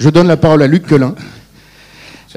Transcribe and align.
Je 0.00 0.08
donne 0.08 0.28
la 0.28 0.38
parole 0.38 0.62
à 0.62 0.66
Luc 0.66 0.86
Quelin, 0.86 1.14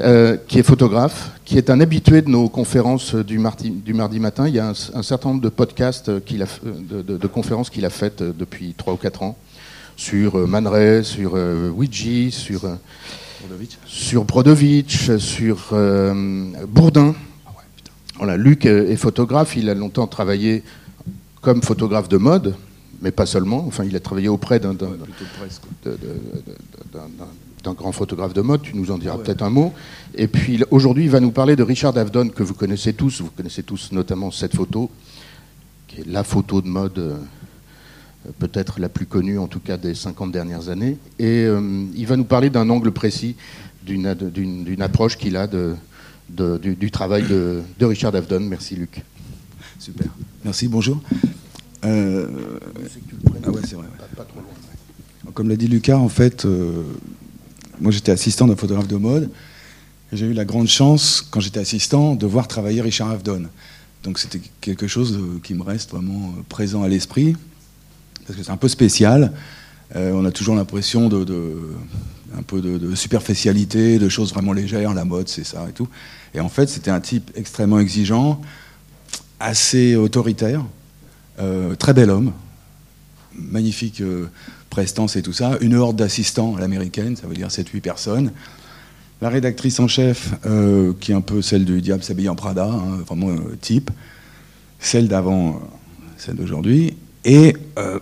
euh, 0.00 0.36
qui 0.48 0.58
est 0.58 0.62
photographe, 0.62 1.30
qui 1.46 1.56
est 1.56 1.70
un 1.70 1.80
habitué 1.80 2.20
de 2.20 2.28
nos 2.28 2.50
conférences 2.50 3.14
du 3.14 3.38
mardi, 3.38 3.70
du 3.70 3.94
mardi 3.94 4.20
matin. 4.20 4.46
Il 4.46 4.54
y 4.54 4.58
a 4.58 4.68
un, 4.68 5.02
certain 5.02 5.30
nombre 5.30 5.40
de 5.40 5.48
podcasts, 5.48 6.10
a, 6.10 6.20
de, 6.20 7.26
conférences 7.26 7.70
qu'il 7.70 7.86
a 7.86 7.88
faites 7.88 8.22
depuis 8.22 8.74
3 8.76 8.92
ou 8.92 8.96
4 8.98 9.22
ans 9.22 9.38
sur 9.96 10.46
Man 10.46 10.66
Ray, 10.66 11.06
sur 11.06 11.38
Ouija, 11.74 12.30
sur, 12.30 12.68
sur 13.86 14.24
Brodovitch, 14.24 15.16
sur 15.16 15.74
Bourdin. 16.68 17.14
Voilà, 18.18 18.36
Luc 18.36 18.66
est 18.66 18.96
photographe, 18.96 19.56
il 19.56 19.70
a 19.70 19.74
longtemps 19.74 20.06
travaillé 20.06 20.64
comme 21.40 21.62
photographe 21.62 22.10
de 22.10 22.18
mode, 22.18 22.56
mais 23.00 23.10
pas 23.10 23.24
seulement. 23.24 23.64
Enfin, 23.66 23.84
il 23.84 23.96
a 23.96 24.00
travaillé 24.00 24.28
auprès 24.28 24.60
d'un 24.60 24.76
grand 27.72 27.92
photographe 27.92 28.34
de 28.34 28.42
mode. 28.42 28.62
Tu 28.62 28.76
nous 28.76 28.90
en 28.90 28.98
diras 28.98 29.16
peut-être 29.18 29.42
un 29.42 29.50
mot. 29.50 29.72
Et 30.14 30.26
puis 30.26 30.62
aujourd'hui, 30.70 31.04
il 31.04 31.10
va 31.10 31.20
nous 31.20 31.30
parler 31.30 31.56
de 31.56 31.62
Richard 31.62 31.96
Avedon, 31.96 32.28
que 32.28 32.42
vous 32.42 32.54
connaissez 32.54 32.92
tous. 32.92 33.22
Vous 33.22 33.30
connaissez 33.30 33.62
tous 33.62 33.92
notamment 33.92 34.30
cette 34.30 34.54
photo, 34.54 34.90
qui 35.88 36.02
est 36.02 36.06
la 36.06 36.24
photo 36.24 36.60
de 36.60 36.68
mode 36.68 36.98
euh, 36.98 37.16
peut-être 38.38 38.80
la 38.80 38.88
plus 38.88 39.06
connue, 39.06 39.38
en 39.38 39.46
tout 39.46 39.60
cas 39.60 39.76
des 39.76 39.94
50 39.94 40.32
dernières 40.32 40.68
années. 40.68 40.98
Et 41.18 41.44
euh, 41.44 41.84
il 41.94 42.06
va 42.06 42.16
nous 42.16 42.24
parler 42.24 42.50
d'un 42.50 42.68
angle 42.70 42.92
précis, 42.92 43.36
d'une 43.84 44.82
approche 44.82 45.16
qu'il 45.16 45.36
a 45.36 45.46
de, 45.46 45.76
du, 46.28 46.90
travail 46.90 47.24
de, 47.24 47.62
Richard 47.80 48.14
Avedon. 48.14 48.40
Merci 48.40 48.76
Luc. 48.76 49.02
Super. 49.78 50.06
Merci, 50.44 50.68
bonjour. 50.68 51.00
Euh, 51.84 52.26
ah 53.44 53.50
ouais, 53.50 53.60
c'est 53.66 53.74
vrai. 53.74 53.86
Comme 55.34 55.48
l'a 55.48 55.56
dit 55.56 55.68
Lucas, 55.68 55.98
en 55.98 56.08
fait, 56.08 56.44
euh, 56.44 56.84
moi 57.84 57.92
j'étais 57.92 58.10
assistant 58.10 58.48
d'un 58.48 58.56
photographe 58.56 58.88
de 58.88 58.96
mode. 58.96 59.30
Et 60.12 60.16
j'ai 60.16 60.26
eu 60.26 60.32
la 60.32 60.44
grande 60.44 60.66
chance, 60.66 61.24
quand 61.30 61.38
j'étais 61.38 61.60
assistant, 61.60 62.16
de 62.16 62.26
voir 62.26 62.48
travailler 62.48 62.80
Richard 62.80 63.10
Avedon. 63.10 63.44
Donc 64.02 64.18
c'était 64.18 64.40
quelque 64.60 64.88
chose 64.88 65.16
euh, 65.16 65.38
qui 65.42 65.54
me 65.54 65.62
reste 65.62 65.92
vraiment 65.92 66.34
présent 66.48 66.82
à 66.82 66.88
l'esprit, 66.88 67.36
parce 68.26 68.36
que 68.36 68.44
c'est 68.44 68.50
un 68.50 68.56
peu 68.56 68.68
spécial. 68.68 69.32
on 69.94 70.24
a 70.24 70.32
toujours 70.32 70.56
l'impression 70.56 71.08
de, 71.08 71.24
un 72.36 72.42
peu 72.42 72.60
de, 72.60 72.94
superficialité, 72.94 73.98
de 73.98 74.08
choses 74.08 74.32
vraiment 74.32 74.52
légères, 74.52 74.94
la 74.94 75.04
mode, 75.04 75.28
c'est 75.28 75.44
ça 75.44 75.66
et 75.68 75.72
tout. 75.72 75.88
Et 76.34 76.40
en 76.40 76.48
fait, 76.48 76.68
c'était 76.68 76.90
un 76.90 77.00
type 77.00 77.30
extrêmement 77.36 77.78
exigeant, 77.78 78.40
assez 79.38 79.94
autoritaire, 79.94 80.64
euh, 81.38 81.74
très 81.74 81.92
bel 81.92 82.10
homme, 82.10 82.32
magnifique 83.34 84.00
euh, 84.00 84.26
prestance 84.74 85.16
et 85.16 85.22
tout 85.22 85.32
ça, 85.32 85.56
une 85.60 85.74
horde 85.74 85.96
d'assistants 85.96 86.56
à 86.56 86.60
l'américaine, 86.60 87.16
ça 87.16 87.26
veut 87.26 87.34
dire 87.34 87.48
7-8 87.48 87.80
personnes. 87.80 88.32
La 89.22 89.28
rédactrice 89.28 89.78
en 89.80 89.88
chef, 89.88 90.34
euh, 90.44 90.92
qui 91.00 91.12
est 91.12 91.14
un 91.14 91.20
peu 91.20 91.40
celle 91.40 91.64
du 91.64 91.80
Diable 91.80 92.02
s'habille 92.02 92.28
en 92.28 92.34
Prada, 92.34 92.66
hein, 92.66 92.98
vraiment 93.06 93.34
type, 93.60 93.90
celle 94.80 95.08
d'avant, 95.08 95.60
celle 96.18 96.34
d'aujourd'hui, 96.34 96.96
et 97.24 97.56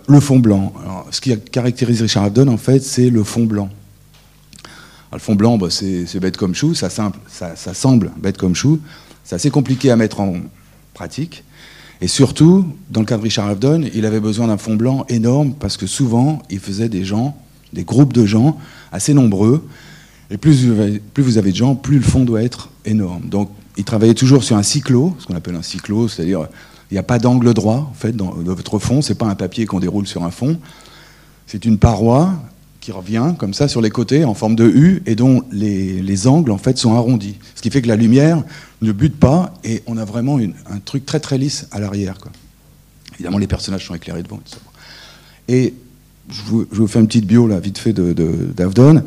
le 0.07 0.19
fond 0.19 0.39
blanc. 0.39 0.73
ce 1.11 1.21
qui 1.21 1.37
caractérise 1.39 2.01
Richard 2.01 2.23
Avedon, 2.23 2.47
en 2.49 2.57
fait, 2.57 2.79
c'est 2.79 3.09
le 3.09 3.23
fond 3.23 3.45
blanc 3.45 3.69
le 5.13 5.19
fond 5.19 5.35
blanc, 5.35 5.57
bah, 5.57 5.67
c'est 5.69 6.19
bête 6.19 6.37
comme 6.37 6.55
chou, 6.55 6.73
ça, 6.73 6.89
semble 6.89 8.11
bête 8.17 8.37
comme 8.37 8.55
chou, 8.55 8.79
c'est 9.23 9.35
assez 9.35 9.49
compliqué 9.49 9.91
à 9.91 9.95
mettre 9.95 10.19
en 10.19 10.35
pratique. 10.93 11.43
Et 12.03 12.09
surtout, 12.09 12.65
dans 12.91 12.99
le 12.99 13.05
cas 13.05 13.15
de 13.15 13.21
Richard 13.21 13.47
Avedon, 13.47 13.85
il 13.93 14.05
avait 14.05 14.19
besoin 14.19 14.47
d'un 14.47 14.57
fond 14.57 14.75
blanc 14.75 15.05
énorme 15.07 15.53
parce 15.57 15.77
que 15.77 15.87
souvent, 15.87 16.41
il 16.49 16.59
faisait 16.59 16.89
des 16.89 17.05
gens, 17.05 17.33
des 17.71 17.85
groupes 17.85 18.11
de 18.11 18.25
gens 18.25 18.57
assez 18.91 19.13
nombreux. 19.13 19.65
Et 20.29 20.35
plus 20.35 20.65
vous 20.65 21.37
avez, 21.37 21.51
de 21.51 21.55
gens, 21.55 21.75
plus 21.75 21.99
le 21.99 22.03
fond 22.03 22.25
doit 22.25 22.43
être 22.43 22.71
énorme. 22.83 23.29
Donc, 23.29 23.51
il 23.77 23.85
travaillait 23.85 24.15
toujours 24.15 24.43
sur 24.43 24.57
un 24.57 24.63
cyclo, 24.63 25.15
ce 25.17 25.27
qu'on 25.27 25.35
appelle 25.35 25.55
un 25.55 25.61
cyclo, 25.61 26.09
c'est-à-dire 26.09 26.49
il 26.91 26.95
n'y 26.95 26.97
a 26.97 27.03
pas 27.03 27.19
d'angle 27.19 27.53
droit 27.53 27.89
en 27.89 27.93
fait 27.93 28.11
dans, 28.11 28.31
votre 28.31 28.79
fond. 28.79 29.01
C'est 29.01 29.15
pas 29.15 29.27
un 29.27 29.35
papier 29.35 29.65
qu'on 29.65 29.79
déroule 29.79 30.05
sur 30.05 30.25
un 30.25 30.31
fond. 30.31 30.59
C'est 31.47 31.63
une 31.63 31.77
paroi 31.77 32.33
qui 32.83 32.91
revient 32.91 33.33
comme 33.37 33.53
ça 33.53 33.69
sur 33.69 33.79
les 33.79 33.89
côtés 33.89 34.25
en 34.25 34.33
forme 34.33 34.55
de 34.55 34.65
U 34.65 35.01
et 35.05 35.15
dont 35.15 35.43
les, 35.51 36.27
angles 36.27 36.51
en 36.51 36.57
fait 36.57 36.77
sont 36.77 36.93
arrondis. 36.93 37.37
Ce 37.55 37.61
qui 37.61 37.69
fait 37.69 37.81
que 37.81 37.87
la 37.87 37.95
lumière 37.95 38.43
ne 38.81 38.91
bute 38.91 39.17
pas 39.17 39.53
et 39.63 39.81
on 39.87 39.95
a 39.95 40.03
vraiment 40.03 40.37
un 40.37 40.79
truc 40.83 41.05
très 41.05 41.21
très 41.21 41.37
lisse 41.37 41.67
à 41.71 41.79
l'arrière. 41.79 42.17
Évidemment, 43.13 43.37
les 43.37 43.47
personnages 43.47 43.87
sont 43.87 43.95
éclairés 43.95 44.21
devant. 44.21 44.41
Et 45.47 45.73
je 46.29 46.41
vous, 46.43 46.65
vous, 46.71 46.87
fais 46.87 46.99
une 46.99 47.07
petite 47.07 47.25
bio 47.25 47.47
là, 47.47 47.61
vite 47.61 47.77
fait 47.77 47.93
d'Avdon. 47.93 48.95
De, 48.95 49.03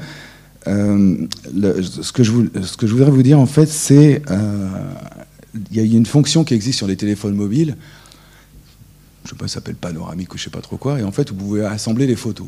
euh, 0.68 1.26
ce, 1.82 2.12
que 2.12 2.24
je 2.24 2.32
ce 2.62 2.78
que 2.78 2.86
je 2.86 2.94
voudrais 2.94 3.10
vous 3.10 3.22
dire 3.22 3.38
en 3.38 3.46
fait, 3.46 3.66
c'est 3.66 4.22
euh, 4.30 4.68
il 5.70 5.76
y 5.76 5.80
a 5.80 5.96
une 5.96 6.06
fonction 6.06 6.44
qui 6.44 6.54
existe 6.54 6.78
sur 6.78 6.86
les 6.86 6.96
téléphones 6.96 7.34
mobiles. 7.34 7.76
Je 9.24 9.30
sais 9.30 9.36
pas, 9.36 9.48
ça 9.48 9.54
s'appelle 9.54 9.76
panoramique 9.76 10.32
ou 10.32 10.38
je 10.38 10.44
sais 10.44 10.50
pas 10.50 10.62
trop 10.62 10.78
quoi. 10.78 10.98
Et 10.98 11.02
en 11.02 11.12
fait, 11.12 11.28
vous 11.28 11.36
pouvez 11.36 11.64
assembler 11.66 12.06
les 12.06 12.16
photos. 12.16 12.46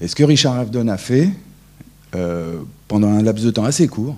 Et 0.00 0.08
ce 0.08 0.14
que 0.14 0.24
Richard 0.24 0.54
Avedon 0.54 0.88
a 0.88 0.96
fait, 0.96 1.30
euh, 2.14 2.58
pendant 2.88 3.08
un 3.08 3.22
laps 3.22 3.44
de 3.44 3.50
temps 3.50 3.64
assez 3.64 3.88
court, 3.88 4.16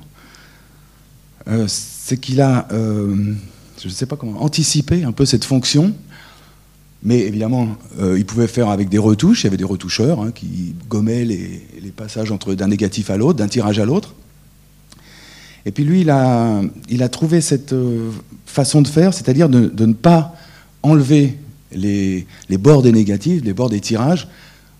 euh, 1.48 1.66
c'est 1.68 2.18
qu'il 2.18 2.40
a, 2.40 2.66
euh, 2.72 3.34
je 3.80 3.88
ne 3.88 3.92
sais 3.92 4.06
pas 4.06 4.16
comment, 4.16 4.42
anticipé 4.42 5.04
un 5.04 5.12
peu 5.12 5.24
cette 5.24 5.44
fonction. 5.44 5.94
Mais 7.02 7.20
évidemment, 7.20 7.76
il 8.00 8.24
pouvait 8.24 8.48
faire 8.48 8.68
avec 8.68 8.88
des 8.88 8.98
retouches. 8.98 9.42
Il 9.42 9.44
y 9.44 9.48
avait 9.48 9.58
des 9.58 9.64
retoucheurs 9.64 10.20
hein, 10.20 10.32
qui 10.32 10.74
gommaient 10.88 11.24
les, 11.24 11.92
passages 11.94 12.32
entre 12.32 12.54
d'un 12.54 12.66
négatif 12.66 13.10
à 13.10 13.16
l'autre, 13.16 13.38
d'un 13.38 13.48
tirage 13.48 13.78
à 13.78 13.84
l'autre. 13.84 14.14
Et 15.66 15.70
puis 15.70 15.84
lui, 15.84 16.00
il 16.00 16.10
a, 16.10 17.08
trouvé 17.08 17.40
cette 17.40 17.74
façon 18.44 18.82
de 18.82 18.88
faire, 18.88 19.14
c'est-à-dire 19.14 19.48
de, 19.48 19.86
ne 19.86 19.92
pas 19.92 20.34
enlever 20.82 21.38
les, 21.70 22.26
les 22.48 22.58
bords 22.58 22.82
des 22.82 22.92
négatifs, 22.92 23.44
les 23.44 23.52
bords 23.52 23.70
des 23.70 23.80
tirages, 23.80 24.26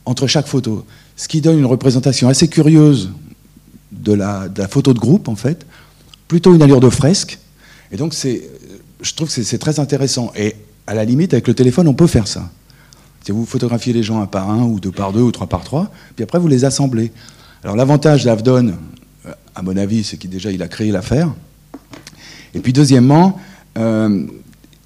entre 0.06 0.26
chaque 0.26 0.46
photo. 0.46 0.86
Ce 1.16 1.28
qui 1.28 1.40
donne 1.40 1.58
une 1.58 1.66
représentation 1.66 2.28
assez 2.28 2.48
curieuse 2.48 3.10
de 3.92 4.12
la, 4.12 4.48
photo 4.70 4.94
de 4.94 4.98
groupe, 4.98 5.28
en 5.28 5.36
fait, 5.36 5.66
plutôt 6.28 6.54
une 6.54 6.62
allure 6.62 6.80
de 6.80 6.90
fresque. 6.90 7.38
Et 7.92 7.96
donc, 7.96 8.14
je 8.14 9.14
trouve 9.14 9.32
que 9.32 9.42
c'est 9.42 9.58
très 9.58 9.80
intéressant. 9.80 10.32
Et 10.36 10.56
à 10.86 10.94
la 10.94 11.04
limite, 11.04 11.34
avec 11.34 11.48
le 11.48 11.54
téléphone, 11.54 11.88
on 11.88 11.94
peut 11.94 12.06
faire 12.06 12.28
ça. 12.28 12.48
Si 13.24 13.32
vous 13.32 13.44
photographiez 13.44 13.92
les 13.92 14.04
gens 14.04 14.22
un 14.22 14.26
par 14.26 14.48
un, 14.50 14.62
ou 14.62 14.78
deux 14.78 14.92
par 14.92 15.12
deux, 15.12 15.20
ou 15.20 15.32
trois 15.32 15.48
par 15.48 15.64
trois, 15.64 15.90
puis 16.14 16.22
après, 16.22 16.38
vous 16.38 16.48
les 16.48 16.64
assemblez. 16.64 17.12
Alors, 17.64 17.74
l'avantage 17.74 18.24
d'Avdon, 18.24 18.74
euh, 19.26 19.32
à 19.54 19.62
mon 19.62 19.76
avis, 19.76 20.04
c'est 20.04 20.16
qu'il 20.16 20.30
déjà 20.30 20.52
il 20.52 20.62
a 20.62 20.68
créé 20.68 20.92
l'affaire. 20.92 21.34
Et 22.54 22.60
puis, 22.60 22.72
deuxièmement, 22.72 23.40
euh, 23.76 24.26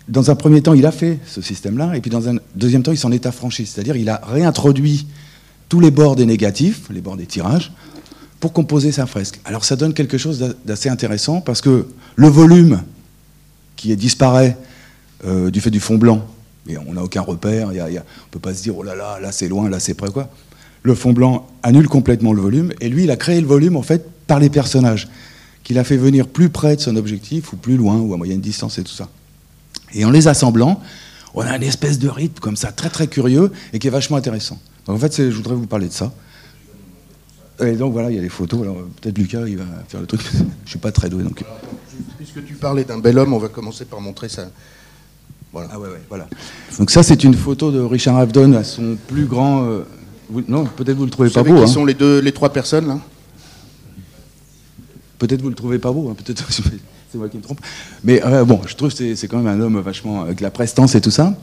dans 0.08 0.30
un 0.30 0.34
premier 0.34 0.60
temps, 0.62 0.74
il 0.74 0.86
a 0.86 0.92
fait 0.92 1.18
ce 1.26 1.40
système-là, 1.40 1.96
et 1.96 2.00
puis 2.00 2.10
dans 2.10 2.28
un 2.28 2.36
deuxième 2.54 2.82
temps, 2.82 2.92
il 2.92 2.98
s'en 2.98 3.12
est 3.12 3.26
affranchi. 3.26 3.66
C'est-à-dire, 3.66 3.96
il 3.96 4.08
a 4.08 4.20
réintroduit 4.24 5.06
tous 5.68 5.80
les 5.80 5.90
bords 5.90 6.16
des 6.16 6.26
négatifs, 6.26 6.88
les 6.90 7.00
bords 7.00 7.16
des 7.16 7.26
tirages, 7.26 7.72
pour 8.40 8.52
composer 8.52 8.90
sa 8.90 9.06
fresque. 9.06 9.40
Alors, 9.44 9.64
ça 9.64 9.76
donne 9.76 9.94
quelque 9.94 10.18
chose 10.18 10.56
d'assez 10.64 10.88
intéressant, 10.88 11.40
parce 11.40 11.60
que 11.60 11.86
le 12.16 12.28
volume 12.28 12.82
qui 13.76 13.94
disparaît 13.96 14.56
euh, 15.26 15.50
du 15.50 15.60
fait 15.60 15.70
du 15.70 15.80
fond 15.80 15.96
blanc, 15.96 16.26
et 16.68 16.76
on 16.78 16.94
n'a 16.94 17.02
aucun 17.02 17.20
repère, 17.20 17.68
on 17.68 17.72
ne 17.72 17.98
peut 18.30 18.38
pas 18.40 18.54
se 18.54 18.62
dire, 18.62 18.76
oh 18.76 18.82
là 18.82 18.94
là, 18.94 19.18
là 19.20 19.32
c'est 19.32 19.48
loin, 19.48 19.68
là 19.68 19.80
c'est 19.80 19.94
près, 19.94 20.10
quoi. 20.10 20.28
Le 20.82 20.94
fond 20.94 21.12
blanc 21.12 21.46
annule 21.62 21.88
complètement 21.88 22.32
le 22.32 22.40
volume, 22.40 22.72
et 22.80 22.88
lui, 22.88 23.04
il 23.04 23.10
a 23.10 23.16
créé 23.16 23.40
le 23.40 23.46
volume, 23.46 23.76
en 23.76 23.82
fait, 23.82 24.08
par 24.26 24.40
les 24.40 24.50
personnages, 24.50 25.08
qu'il 25.62 25.78
a 25.78 25.84
fait 25.84 25.98
venir 25.98 26.26
plus 26.26 26.48
près 26.48 26.74
de 26.74 26.80
son 26.80 26.96
objectif, 26.96 27.52
ou 27.52 27.56
plus 27.56 27.76
loin, 27.76 27.98
ou 27.98 28.14
à 28.14 28.16
moyenne 28.16 28.40
distance, 28.40 28.78
et 28.78 28.82
tout 28.82 28.92
ça. 28.92 29.08
Et 29.94 30.04
en 30.04 30.10
les 30.10 30.28
assemblant, 30.28 30.80
on 31.34 31.42
a 31.42 31.56
une 31.56 31.62
espèce 31.62 31.98
de 31.98 32.08
rythme 32.08 32.40
comme 32.40 32.56
ça, 32.56 32.72
très 32.72 32.88
très 32.88 33.06
curieux 33.06 33.52
et 33.72 33.78
qui 33.78 33.86
est 33.86 33.90
vachement 33.90 34.16
intéressant. 34.16 34.58
Donc 34.86 34.96
en 34.96 34.98
fait, 34.98 35.30
je 35.30 35.36
voudrais 35.36 35.54
vous 35.54 35.66
parler 35.66 35.88
de 35.88 35.92
ça. 35.92 36.12
Et 37.60 37.72
donc 37.72 37.92
voilà, 37.92 38.10
il 38.10 38.16
y 38.16 38.18
a 38.18 38.22
les 38.22 38.28
photos. 38.28 38.62
Alors 38.62 38.76
peut-être 39.00 39.18
Lucas, 39.18 39.46
il 39.46 39.58
va 39.58 39.64
faire 39.88 40.00
le 40.00 40.06
truc. 40.06 40.22
je 40.64 40.70
suis 40.70 40.78
pas 40.78 40.92
très 40.92 41.08
doué 41.10 41.22
donc. 41.22 41.44
puisque 42.16 42.44
tu 42.44 42.54
parlais 42.54 42.84
d'un 42.84 42.98
bel 42.98 43.18
homme, 43.18 43.32
on 43.32 43.38
va 43.38 43.48
commencer 43.48 43.84
par 43.84 44.00
montrer 44.00 44.28
ça. 44.28 44.50
Voilà. 45.52 45.68
Ah 45.72 45.78
ouais, 45.78 45.88
ouais, 45.88 46.00
voilà. 46.08 46.28
Donc 46.78 46.90
ça, 46.90 47.02
c'est 47.02 47.24
une 47.24 47.34
photo 47.34 47.72
de 47.72 47.80
Richard 47.80 48.16
Avedon 48.16 48.52
à 48.54 48.64
son 48.64 48.96
plus 49.08 49.26
grand. 49.26 49.64
Euh, 49.64 49.84
non, 50.48 50.64
peut-être 50.64 50.96
vous 50.96 51.04
le 51.04 51.10
trouvez 51.10 51.30
pas 51.30 51.42
beau. 51.42 51.56
Qui 51.56 51.62
hein. 51.62 51.66
sont 51.66 51.84
les 51.84 51.94
deux, 51.94 52.20
les 52.20 52.32
trois 52.32 52.52
personnes 52.52 52.86
là? 52.86 53.00
Peut-être 55.18 55.42
vous 55.42 55.48
le 55.48 55.54
trouvez 55.54 55.78
pas 55.78 55.92
beau. 55.92 56.08
Hein. 56.08 56.14
Peut-être. 56.16 56.46
c'est 57.10 57.18
moi 57.18 57.28
qui 57.28 57.38
me 57.38 57.42
trompe. 57.42 57.60
Mais 58.04 58.24
euh, 58.24 58.44
bon, 58.44 58.60
je 58.66 58.74
trouve 58.76 58.94
que 58.94 59.14
c'est 59.14 59.28
quand 59.28 59.38
même 59.38 59.48
un 59.48 59.60
homme 59.60 59.80
vachement 59.80 60.22
avec 60.22 60.40
la 60.40 60.50
prestance 60.50 60.94
et 60.94 61.00
tout 61.00 61.10
ça. 61.10 61.34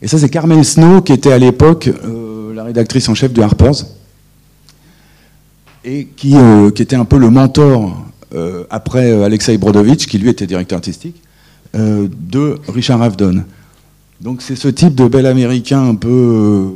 Et 0.00 0.08
ça, 0.08 0.18
c'est 0.18 0.28
Carmen 0.28 0.64
Snow, 0.64 1.00
qui 1.02 1.12
était 1.12 1.32
à 1.32 1.38
l'époque 1.38 1.88
euh, 1.88 2.52
la 2.54 2.64
rédactrice 2.64 3.08
en 3.08 3.14
chef 3.14 3.32
de 3.32 3.40
Harper's, 3.40 3.86
et 5.84 6.08
qui, 6.16 6.34
euh, 6.36 6.70
était 6.70 6.96
un 6.96 7.04
peu 7.04 7.18
le 7.18 7.30
mentor, 7.30 8.06
après 8.70 9.12
Alexei 9.22 9.58
Brodovitch, 9.58 10.06
qui 10.06 10.16
lui 10.16 10.30
était 10.30 10.46
directeur 10.46 10.78
artistique, 10.78 11.20
de 11.74 12.58
Richard 12.66 13.02
Avedon. 13.02 13.44
Donc 14.22 14.40
c'est 14.40 14.56
ce 14.56 14.68
type 14.68 14.94
de 14.94 15.06
bel 15.06 15.26
américain 15.26 15.86
un 15.86 15.94
peu 15.94 16.70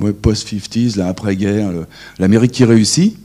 ouais, 0.00 0.14
post-50s, 0.14 0.96
l'après-guerre, 0.96 1.70
l'Amérique 2.18 2.52
qui 2.52 2.64
réussit. 2.64 3.18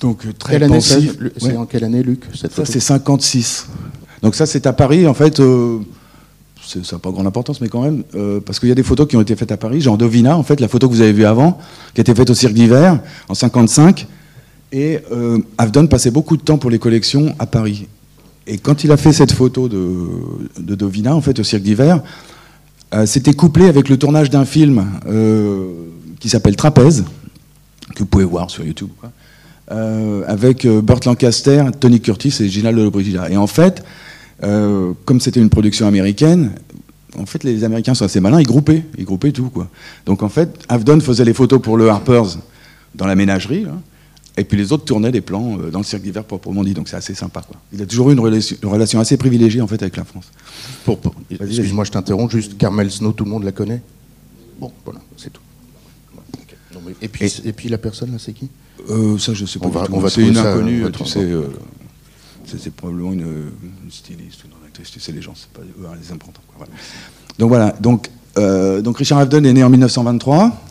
Donc 0.00 0.26
très 0.38 0.58
quelle 0.58 0.82
C'est 0.82 1.56
en 1.56 1.66
quelle 1.66 1.84
année, 1.84 2.02
Luc 2.02 2.24
cette 2.34 2.52
Ça, 2.52 2.64
c'est 2.64 2.80
56. 2.80 3.66
Donc 4.22 4.34
ça, 4.34 4.46
c'est 4.46 4.66
à 4.66 4.72
Paris, 4.72 5.06
en 5.06 5.14
fait. 5.14 5.40
Euh, 5.40 5.78
ça 6.66 6.80
n'a 6.92 6.98
pas 6.98 7.10
grande 7.10 7.26
importance, 7.26 7.60
mais 7.60 7.68
quand 7.68 7.82
même, 7.82 8.02
euh, 8.14 8.40
parce 8.40 8.58
qu'il 8.58 8.68
y 8.68 8.72
a 8.72 8.74
des 8.74 8.82
photos 8.82 9.06
qui 9.06 9.16
ont 9.16 9.20
été 9.20 9.36
faites 9.36 9.52
à 9.52 9.56
Paris. 9.56 9.80
Genre 9.80 9.96
Dovina, 9.96 10.36
en 10.36 10.42
fait, 10.42 10.60
la 10.60 10.68
photo 10.68 10.88
que 10.88 10.94
vous 10.94 11.00
avez 11.00 11.12
vue 11.12 11.24
avant, 11.24 11.58
qui 11.94 12.00
a 12.00 12.02
été 12.02 12.14
faite 12.14 12.28
au 12.28 12.34
Cirque 12.34 12.54
d'hiver 12.54 13.00
en 13.28 13.34
55. 13.34 14.06
Et 14.72 14.98
euh, 15.12 15.38
Avdon 15.58 15.86
passait 15.86 16.10
beaucoup 16.10 16.36
de 16.36 16.42
temps 16.42 16.58
pour 16.58 16.70
les 16.70 16.78
collections 16.78 17.34
à 17.38 17.46
Paris. 17.46 17.86
Et 18.48 18.58
quand 18.58 18.84
il 18.84 18.92
a 18.92 18.96
fait 18.96 19.12
cette 19.12 19.32
photo 19.32 19.68
de, 19.68 20.08
de 20.58 20.74
Dovina, 20.74 21.14
en 21.14 21.20
fait, 21.20 21.38
au 21.38 21.44
Cirque 21.44 21.62
d'hiver, 21.62 22.02
euh, 22.94 23.06
c'était 23.06 23.34
couplé 23.34 23.66
avec 23.66 23.88
le 23.88 23.96
tournage 23.96 24.30
d'un 24.30 24.44
film 24.44 24.86
euh, 25.06 25.68
qui 26.20 26.28
s'appelle 26.28 26.56
Trapèze, 26.56 27.04
que 27.94 28.00
vous 28.00 28.06
pouvez 28.06 28.24
voir 28.24 28.50
sur 28.50 28.64
YouTube, 28.64 28.90
avec 29.68 30.66
Burt 30.66 31.04
Lancaster, 31.04 31.64
Tony 31.80 32.00
Curtis 32.00 32.34
et 32.40 32.48
Gina 32.48 32.72
Lollobrigida. 32.72 33.30
Et 33.30 33.36
en 33.36 33.46
fait, 33.46 33.84
comme 34.40 35.20
c'était 35.20 35.40
une 35.40 35.50
production 35.50 35.86
américaine, 35.86 36.52
en 37.18 37.26
fait, 37.26 37.44
les 37.44 37.64
Américains 37.64 37.94
sont 37.94 38.04
assez 38.04 38.20
malins, 38.20 38.40
ils 38.40 38.46
groupaient, 38.46 38.84
ils 38.98 39.04
groupaient 39.04 39.32
tout, 39.32 39.48
quoi. 39.48 39.68
Donc 40.04 40.22
en 40.22 40.28
fait, 40.28 40.58
Avdon 40.68 41.00
faisait 41.00 41.24
les 41.24 41.32
photos 41.32 41.60
pour 41.62 41.76
le 41.76 41.88
Harper's 41.88 42.38
dans 42.94 43.06
la 43.06 43.14
ménagerie, 43.14 43.66
et 44.36 44.44
puis 44.44 44.58
les 44.58 44.72
autres 44.72 44.84
tournaient 44.84 45.12
des 45.12 45.22
plans 45.22 45.58
euh, 45.58 45.70
dans 45.70 45.78
le 45.78 45.84
cirque 45.84 46.02
d'hiver 46.02 46.24
proprement 46.24 46.62
dit. 46.62 46.74
Donc 46.74 46.88
c'est 46.88 46.96
assez 46.96 47.14
sympa. 47.14 47.40
Quoi. 47.40 47.56
Il 47.72 47.80
a 47.80 47.86
toujours 47.86 48.10
eu 48.10 48.12
une 48.12 48.20
relation, 48.20 49.00
assez 49.00 49.16
privilégiée 49.16 49.62
en 49.62 49.66
fait 49.66 49.80
avec 49.80 49.96
la 49.96 50.04
France. 50.04 50.30
Pour, 50.84 51.00
Excuse-moi, 51.30 51.84
je 51.84 51.90
t'interromps. 51.90 52.30
Juste 52.30 52.58
Carmel 52.58 52.90
Snow, 52.90 53.12
tout 53.12 53.24
le 53.24 53.30
monde 53.30 53.44
la 53.44 53.52
connaît? 53.52 53.80
Bon, 54.60 54.70
voilà, 54.84 55.00
c'est 55.16 55.32
tout. 55.32 55.40
Et, 57.02 57.08
puis, 57.08 57.42
et, 57.44 57.52
puis 57.52 57.68
la 57.68 57.78
personne 57.78 58.12
là, 58.12 58.18
c'est 58.18 58.32
qui? 58.32 58.48
Euh, 58.90 59.18
Ça, 59.18 59.34
je 59.34 59.44
sais 59.46 59.58
pas. 59.58 59.68
On 59.90 59.98
va, 59.98 60.10
c'est 60.10 60.26
une 60.26 60.36
inconnue. 60.36 60.84
Tu 60.92 61.04
sais, 61.06 61.20
euh, 61.20 61.48
c'est 62.46 62.72
probablement 62.72 63.12
une, 63.12 63.50
styliste 63.90 64.44
ou 64.44 64.46
une 64.48 64.66
actrice. 64.66 64.90
Tu 64.90 65.00
sais, 65.00 65.12
les 65.12 65.22
gens, 65.22 65.34
c'est 65.34 65.48
pas 65.50 65.62
eux 65.62 65.86
les 66.00 66.12
importants. 66.12 66.42
Donc 67.38 67.48
voilà. 67.48 67.74
Donc, 67.80 68.10
donc 68.36 68.98
Richard 68.98 69.18
Avedon 69.18 69.44
est 69.44 69.52
né 69.52 69.64
en 69.64 69.70
1923 69.70 70.62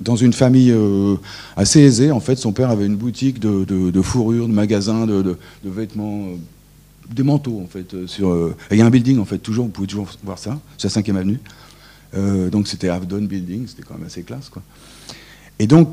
dans 0.00 0.16
une 0.16 0.32
famille 0.32 0.70
euh, 0.70 1.16
assez 1.56 1.80
aisée. 1.80 2.10
En 2.10 2.20
fait, 2.20 2.36
son 2.36 2.52
père 2.52 2.70
avait 2.70 2.86
une 2.86 2.96
boutique 2.96 3.38
de, 3.38 3.64
de, 3.64 4.02
fourrures, 4.02 4.48
de 4.48 4.52
magasins, 4.52 5.06
de, 5.06 5.36
vêtements, 5.64 6.26
euh, 6.26 6.36
des 7.12 7.22
manteaux, 7.22 7.60
en 7.62 7.66
fait. 7.66 7.94
Euh, 7.94 8.06
sur, 8.06 8.54
il 8.70 8.78
y 8.78 8.82
a 8.82 8.86
un 8.86 8.90
building, 8.90 9.18
en 9.18 9.24
fait, 9.24 9.38
toujours, 9.38 9.66
vous 9.66 9.72
pouvez 9.72 9.88
toujours 9.88 10.08
voir 10.24 10.38
ça, 10.38 10.58
c'est 10.78 10.94
la 10.94 11.02
5e 11.02 11.16
avenue. 11.16 11.40
donc 12.50 12.68
c'était 12.68 12.88
Avdon 12.88 13.22
Building, 13.22 13.66
c'était 13.66 13.82
quand 13.82 13.94
même 13.94 14.06
assez 14.06 14.22
classe, 14.22 14.48
quoi. 14.48 14.62
Et 15.58 15.66
donc, 15.66 15.88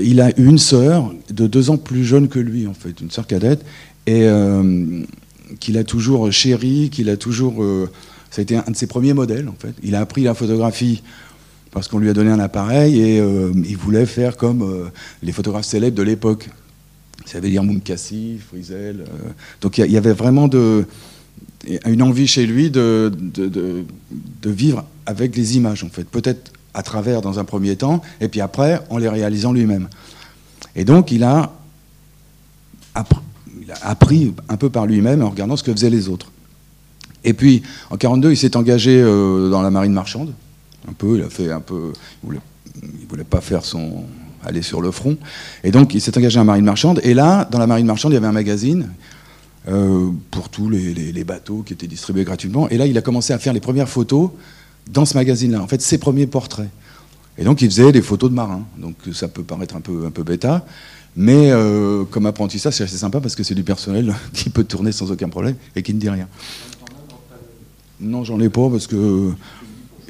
il 0.00 0.20
a 0.20 0.30
une 0.38 0.58
sœur 0.58 1.12
de 1.30 1.46
deux 1.46 1.70
ans 1.70 1.76
plus 1.76 2.04
jeune 2.04 2.28
que 2.28 2.38
lui, 2.38 2.66
en 2.66 2.74
fait, 2.74 3.00
une 3.00 3.10
sœur 3.10 3.26
cadette, 3.26 3.64
et 4.06 4.26
qu'il 5.60 5.76
a 5.78 5.84
toujours 5.84 6.32
chérie, 6.32 6.88
qu'il 6.90 7.10
a 7.10 7.16
toujours... 7.16 7.62
ça 8.30 8.40
a 8.40 8.42
été 8.42 8.56
un 8.56 8.70
de 8.70 8.76
ses 8.76 8.86
premiers 8.86 9.12
modèles, 9.12 9.48
en 9.48 9.54
fait. 9.58 9.74
Il 9.82 9.94
a 9.94 10.00
appris 10.00 10.22
la 10.22 10.34
photographie 10.34 11.02
parce 11.72 11.88
qu'on 11.88 11.98
lui 11.98 12.10
a 12.10 12.12
donné 12.12 12.30
un 12.30 12.38
appareil 12.38 13.00
et 13.00 13.18
euh, 13.18 13.50
il 13.66 13.76
voulait 13.76 14.06
faire 14.06 14.36
comme 14.36 14.62
euh, 14.62 14.88
les 15.22 15.32
photographes 15.32 15.64
célèbres 15.64 15.96
de 15.96 16.02
l'époque. 16.02 16.48
Ça 17.24 17.40
veut 17.40 17.48
dire 17.48 17.64
Mounkassi, 17.64 18.38
Frisell. 18.46 19.00
Euh. 19.00 19.30
donc 19.60 19.78
il 19.78 19.90
y, 19.90 19.96
avait 19.96 20.12
vraiment 20.12 20.50
une 20.50 22.02
envie 22.02 22.26
chez 22.26 22.46
lui 22.46 22.70
de, 22.70 23.10
de, 23.16 23.84
vivre 24.50 24.84
avec 25.06 25.34
les 25.34 25.56
images, 25.56 25.82
en 25.82 25.88
fait. 25.88 26.04
Peut-être 26.04 26.52
à 26.74 26.82
travers 26.82 27.20
dans 27.20 27.38
un 27.38 27.44
premier 27.44 27.76
temps, 27.76 28.02
et 28.20 28.28
puis 28.28 28.40
après 28.40 28.80
en 28.90 28.98
les 28.98 29.08
réalisant 29.08 29.52
lui-même. 29.52 29.88
Et 30.74 30.84
donc 30.84 31.10
il 31.10 31.24
a, 31.24 31.52
appris, 33.82 34.34
un 34.48 34.56
peu 34.56 34.70
par 34.70 34.86
lui-même 34.86 35.22
en 35.22 35.30
regardant 35.30 35.56
ce 35.56 35.62
que 35.62 35.72
faisaient 35.72 35.90
les 35.90 36.08
autres. 36.08 36.30
Et 37.24 37.34
puis 37.34 37.62
en 37.90 37.96
42, 37.96 38.32
il 38.32 38.36
s'est 38.36 38.56
engagé 38.56 39.02
dans 39.02 39.62
la 39.62 39.70
marine 39.70 39.92
marchande 39.92 40.32
un 40.88 40.92
peu, 40.92 41.16
il 41.16 41.22
a 41.22 41.30
fait 41.30 41.50
un 41.50 41.60
peu, 41.60 41.92
il 42.24 42.40
voulait, 43.08 43.24
pas 43.24 43.40
faire 43.40 43.64
son 43.64 44.04
aller 44.44 44.62
sur 44.62 44.80
le 44.80 44.90
front, 44.90 45.16
et 45.62 45.70
donc 45.70 45.94
il 45.94 46.00
s'est 46.00 46.16
engagé 46.18 46.40
en 46.40 46.44
marine 46.44 46.64
marchande. 46.64 47.00
Et 47.04 47.14
là, 47.14 47.46
dans 47.50 47.58
la 47.58 47.68
marine 47.68 47.86
marchande, 47.86 48.10
il 48.12 48.14
y 48.14 48.18
avait 48.18 48.26
un 48.26 48.32
magazine 48.32 48.90
euh, 49.68 50.10
pour 50.32 50.48
tous 50.48 50.68
les, 50.68 51.24
bateaux 51.24 51.62
qui 51.64 51.72
étaient 51.72 51.86
distribués 51.86 52.24
gratuitement. 52.24 52.68
Et 52.68 52.76
là, 52.76 52.86
il 52.86 52.98
a 52.98 53.02
commencé 53.02 53.32
à 53.32 53.38
faire 53.38 53.52
les 53.52 53.60
premières 53.60 53.88
photos 53.88 54.30
dans 54.90 55.04
ce 55.04 55.14
magazine-là. 55.14 55.60
En 55.60 55.66
fait, 55.66 55.80
ses 55.80 55.98
premiers 55.98 56.26
portraits. 56.26 56.70
Et 57.38 57.44
donc, 57.44 57.62
il 57.62 57.70
faisait 57.70 57.92
des 57.92 58.02
photos 58.02 58.30
de 58.30 58.34
marins. 58.34 58.64
Donc, 58.78 58.96
ça 59.12 59.28
peut 59.28 59.42
paraître 59.42 59.76
un 59.76 59.80
peu, 59.80 60.04
un 60.06 60.10
peu 60.10 60.22
bêta. 60.22 60.64
Mais 61.16 61.50
euh, 61.50 62.04
comme 62.04 62.26
apprentissage, 62.26 62.74
c'est 62.74 62.84
assez 62.84 62.96
sympa 62.96 63.20
parce 63.20 63.34
que 63.34 63.42
c'est 63.42 63.54
du 63.54 63.64
personnel 63.64 64.14
qui 64.32 64.50
peut 64.50 64.64
tourner 64.64 64.92
sans 64.92 65.10
aucun 65.10 65.28
problème 65.28 65.56
et 65.76 65.82
qui 65.82 65.92
ne 65.94 66.00
dit 66.00 66.08
rien. 66.08 66.28
Non, 68.00 68.24
j'en 68.24 68.40
ai 68.40 68.48
pas 68.48 68.68
parce 68.68 68.86
que 68.86 69.32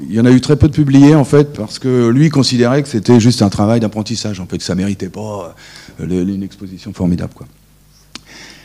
il 0.08 0.14
y 0.14 0.20
en 0.20 0.24
a 0.24 0.30
eu 0.30 0.40
très 0.40 0.56
peu 0.56 0.68
de 0.68 0.72
publiés 0.72 1.14
en 1.14 1.24
fait 1.24 1.52
parce 1.52 1.78
que 1.78 2.08
lui 2.08 2.28
considérait 2.28 2.82
que 2.82 2.88
c'était 2.88 3.20
juste 3.20 3.42
un 3.42 3.50
travail 3.50 3.78
d'apprentissage 3.78 4.40
en 4.40 4.46
fait 4.46 4.58
que 4.58 4.64
ça 4.64 4.74
méritait 4.74 5.08
pas 5.08 5.54
euh, 6.00 6.24
une 6.26 6.42
exposition 6.42 6.92
formidable 6.92 7.32
quoi. 7.34 7.46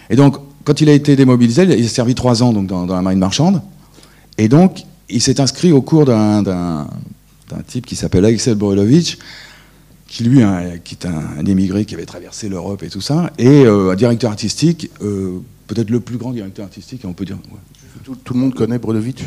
Et 0.10 0.16
donc 0.16 0.38
quand 0.64 0.82
il 0.82 0.90
a 0.90 0.94
été 0.94 1.16
démobilisé, 1.16 1.64
il 1.64 1.86
a 1.86 1.90
servi 1.90 2.16
trois 2.16 2.42
ans 2.42 2.54
donc 2.54 2.68
dans, 2.68 2.86
la 2.86 3.02
marine 3.02 3.20
marchande 3.20 3.62
et 4.38 4.48
donc 4.48 4.84
il 5.10 5.22
s'est 5.22 5.40
inscrit 5.40 5.72
au 5.72 5.82
cours 5.82 6.06
d'un 6.06 6.88
type 7.68 7.86
qui 7.86 7.96
s'appelle 7.96 8.26
Axel 8.26 8.56
Borilovitch 8.56 9.18
qui 10.08 10.24
lui 10.24 10.42
qui 10.84 10.96
est 10.96 11.06
un, 11.06 11.46
émigré 11.46 11.86
qui 11.86 11.96
avait 11.96 12.06
traversé 12.06 12.50
l'Europe 12.50 12.84
et 12.84 12.90
tout 12.90 13.02
ça 13.02 13.32
et 13.38 13.66
euh, 13.66 13.92
un 13.92 13.96
directeur 13.96 14.32
artistique 14.32 14.90
euh, 15.02 15.40
peut-être 15.68 15.90
le 15.90 16.00
plus 16.00 16.18
grand 16.18 16.32
directeur 16.32 16.66
artistique 16.66 17.02
on 17.06 17.14
peut 17.14 17.26
dire. 17.26 17.38
Tout, 18.04 18.34
le 18.34 18.40
monde 18.40 18.54
connaît 18.54 18.80
Borilovitch? 18.80 19.24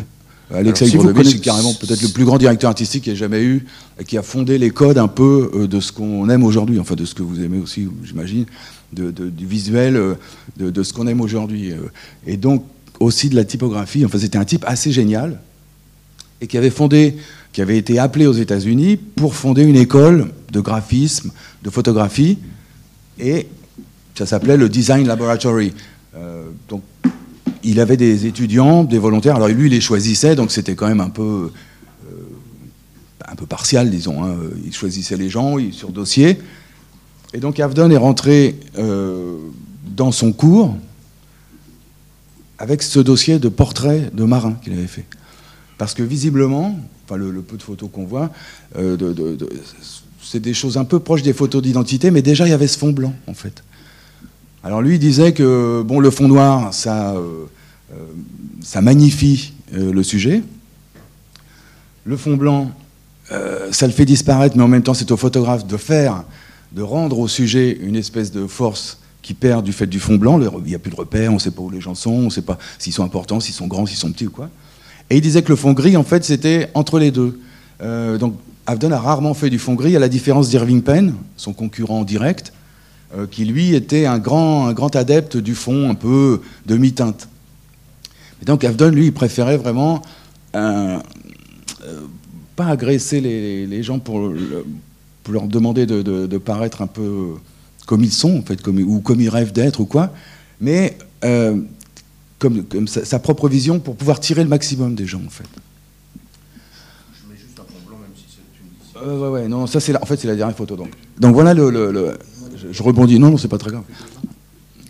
Alexei 0.53 0.87
si 0.87 0.99
c'est 0.99 1.41
carrément 1.41 1.75
peut-être 1.75 2.03
le 2.03 2.09
plus 2.09 2.25
grand 2.25 2.39
directeur 2.39 2.71
artistique 2.71 3.05
qu'il 3.05 3.13
ait 3.13 3.17
jamais 3.17 3.43
eu, 3.43 3.67
qui 4.09 4.19
a 4.19 4.23
fondé 4.23 4.59
les 4.59 4.71
codes 4.71 4.99
un 4.99 5.07
peu 5.07 5.51
euh, 5.55 5.69
de 5.69 5.79
ce 5.79 5.93
qu'on 5.93 6.29
aime 6.29 6.43
aujourd'hui, 6.43 6.81
enfin 6.81 6.97
de 6.97 7.05
ce 7.05 7.15
que 7.15 7.23
vous 7.23 7.41
aimez 7.41 7.59
aussi, 7.59 7.89
j'imagine, 8.03 8.47
du 8.93 9.47
visuel, 9.47 10.17
de, 10.57 10.83
ce 10.83 10.93
qu'on 10.93 11.07
aime 11.07 11.21
aujourd'hui. 11.21 11.73
Et 12.27 12.37
donc 12.37 12.65
aussi 13.01 13.29
de 13.29 13.37
la 13.37 13.45
typographie. 13.45 14.05
Enfin, 14.05 14.19
c'était 14.19 14.39
un 14.39 14.45
type 14.45 14.65
assez 14.67 14.93
génial, 14.93 15.41
et 16.41 16.47
qui 16.47 16.57
avait 16.59 16.71
fondé, 16.71 17.17
qui 17.53 17.63
avait 17.63 17.79
été 17.79 17.99
appelé 17.99 18.27
aux 18.27 18.33
États-Unis 18.33 18.97
pour 18.97 19.35
fonder 19.35 19.63
une 19.63 19.77
école 19.77 20.33
de 20.53 20.61
graphisme, 20.61 21.33
de 21.63 21.71
photographie, 21.71 22.39
et 23.19 23.47
ça 24.15 24.27
s'appelait 24.27 24.57
le 24.57 24.69
Design 24.69 25.07
Laboratory. 25.07 25.73
donc 26.69 26.83
il 27.63 27.81
avait 27.81 27.97
des 27.97 28.27
étudiants, 28.27 28.85
des 28.85 28.99
volontaires. 28.99 29.37
Alors 29.37 29.49
lui, 29.49 29.67
il 29.67 29.73
les 29.73 29.81
choisissait, 29.81 30.35
donc 30.35 30.51
c'était 30.51 30.75
quand 30.75 30.89
même 30.89 31.01
un 31.01 31.11
peu, 31.11 31.51
euh, 32.09 32.13
un 33.27 33.35
peu 33.35 33.47
partial, 33.47 33.91
disons. 33.91 34.25
Hein. 34.25 34.37
Il 34.65 34.73
choisissait 34.73 35.17
les 35.17 35.29
gens 35.29 35.57
sur 35.73 35.91
dossier. 35.91 36.39
Et 37.33 37.39
donc 37.39 37.61
Avdon 37.61 37.91
est 37.91 37.97
rentré 37.97 38.59
euh, 38.79 39.37
dans 39.85 40.13
son 40.13 40.33
cours 40.33 40.77
avec 42.59 42.83
ce 42.83 43.01
dossier 43.01 43.39
de 43.39 43.49
portrait 43.49 44.11
de 44.13 44.25
marin 44.25 44.55
qu'il 44.63 44.73
avait 44.73 44.87
fait. 44.87 45.07
Parce 45.81 45.95
que 45.95 46.03
visiblement, 46.03 46.79
enfin 47.07 47.17
le, 47.17 47.41
peu 47.41 47.57
de 47.57 47.63
photos 47.63 47.89
qu'on 47.91 48.05
voit, 48.05 48.29
euh, 48.77 48.99
c'est 50.23 50.39
des 50.39 50.53
choses 50.53 50.77
un 50.77 50.85
peu 50.85 50.99
proches 51.01 51.23
des 51.23 51.33
photos 51.33 51.63
d'identité, 51.63 52.11
mais 52.11 52.21
déjà 52.21 52.47
il 52.47 52.51
y 52.51 52.53
avait 52.53 52.67
ce 52.67 52.77
fond 52.77 52.93
blanc 52.93 53.15
en 53.27 53.33
fait. 53.33 53.65
Alors 54.63 54.83
lui 54.83 54.99
disait 54.99 55.33
que 55.33 55.81
bon, 55.81 55.99
le 55.99 56.11
fond 56.11 56.29
noir, 56.29 56.75
ça, 56.75 57.15
euh, 57.15 57.47
euh, 57.95 57.97
ça 58.61 58.83
magnifie 58.83 59.55
le 59.73 60.03
sujet. 60.03 60.43
Le 62.05 62.19
fond 62.19 62.37
blanc, 62.37 62.73
ça 63.71 63.87
le 63.87 63.93
fait 63.95 64.05
disparaître, 64.05 64.59
mais 64.59 64.63
en 64.63 64.69
même 64.69 64.83
temps, 64.83 64.93
c'est 64.93 65.11
au 65.11 65.17
photographe 65.17 65.67
de 65.67 65.79
faire, 65.79 66.25
de 66.73 66.83
rendre 66.83 67.19
au 67.19 67.27
sujet 67.27 67.79
une 67.81 67.97
espèce 67.97 68.33
de 68.33 68.47
force 68.47 68.99
qui 69.23 69.33
perd 69.33 69.65
du 69.65 69.73
fait 69.73 69.87
du 69.87 69.99
fond 69.99 70.17
blanc. 70.17 70.39
Il 70.39 70.69
n'y 70.69 70.75
a 70.75 70.79
plus 70.79 70.91
de 70.91 70.97
repères, 70.97 71.31
on 71.31 71.37
ne 71.37 71.41
sait 71.41 71.53
pas 71.53 71.63
où 71.63 71.71
les 71.71 71.81
gens 71.81 71.95
sont, 71.95 72.11
on 72.11 72.25
ne 72.25 72.31
sait 72.31 72.43
pas 72.43 72.59
s'ils 72.79 72.93
sont 72.93 73.05
importants, 73.05 73.41
s'ils 73.41 73.55
sont 73.55 73.67
grands, 73.67 73.87
s'ils 73.87 73.97
sont 73.97 74.13
petits 74.13 74.27
ou 74.27 74.31
quoi. 74.31 74.51
Et 75.11 75.17
il 75.17 75.21
disait 75.21 75.43
que 75.43 75.51
le 75.51 75.57
fond 75.57 75.73
gris, 75.73 75.97
en 75.97 76.05
fait, 76.05 76.25
c'était 76.25 76.69
entre 76.75 76.99
les 76.99 77.11
deux. 77.11 77.39
donc, 77.81 78.35
Avdon 78.67 78.93
a 78.93 78.99
rarement 78.99 79.35
fait 79.35 79.51
du 79.51 79.59
fond 79.59 79.75
gris, 79.75 79.97
à 79.97 79.99
la 79.99 80.09
différence 80.09 80.49
d'Irving 80.49 80.83
Penn, 80.83 81.15
son 81.37 81.53
concurrent 81.53 82.05
direct, 82.05 82.53
euh, 83.17 83.27
qui 83.29 83.45
lui 83.45 83.75
était 83.75 84.07
un 84.07 84.21
grand, 84.21 84.69
un 84.69 84.73
grand 84.73 84.95
adepte 84.95 85.37
du 85.37 85.57
fond 85.57 85.91
un 85.91 85.97
peu 85.97 86.41
demi-teinte. 86.67 87.29
Donc 88.47 88.63
Avdon, 88.63 88.91
lui, 88.91 89.11
préférait 89.11 89.57
vraiment 89.57 90.03
euh, 90.55 90.99
pas 92.55 92.67
agresser 92.67 93.21
les, 93.21 93.83
gens 93.83 93.99
pour, 93.99 94.33
leur 95.29 95.49
demander 95.49 95.87
de, 95.87 96.39
paraître 96.39 96.83
un 96.83 96.87
peu 96.87 97.35
comme 97.87 98.05
ils 98.05 98.13
sont, 98.13 98.39
en 98.39 98.43
fait, 98.43 98.65
ou 98.69 99.01
comme 99.01 99.21
ils 99.21 99.29
rêvent 99.29 99.53
d'être 99.53 99.81
ou 99.81 99.87
quoi, 99.87 100.13
mais 100.61 100.97
euh, 101.25 101.57
comme, 102.41 102.65
comme 102.65 102.89
sa, 102.89 103.05
sa, 103.05 103.21
propre 103.21 103.49
vision 103.49 103.79
pour 103.79 103.95
pouvoir 103.95 104.19
tirer 104.19 104.43
le 104.43 104.49
maximum 104.49 104.97
des 104.97 105.07
gens, 105.07 105.21
en 105.25 105.31
fait. 105.31 105.45
Je 107.15 107.31
mets 107.31 107.39
juste 107.39 107.61
un 107.61 107.63
fond 107.63 107.87
blanc, 107.87 107.99
même 107.99 108.11
si 108.17 108.25
c'est 108.29 109.01
une... 109.01 109.09
euh, 109.09 109.31
Ouais, 109.31 109.43
ouais, 109.43 109.49
non, 109.49 109.69
ça 109.69 109.79
c'est 109.79 109.95
en 109.95 110.07
fait 110.07 110.17
c'est 110.17 110.27
la 110.27 110.35
dernière 110.35 110.57
photo 110.57 110.75
donc. 110.75 110.89
Donc 111.19 111.35
voilà 111.35 111.55
le, 111.55 112.19
je, 112.73 112.83
rebondis. 112.83 113.19
Non, 113.21 113.31
non, 113.31 113.37
c'est 113.37 113.47
pas 113.47 113.59
très 113.59 113.71
grave. 113.71 113.85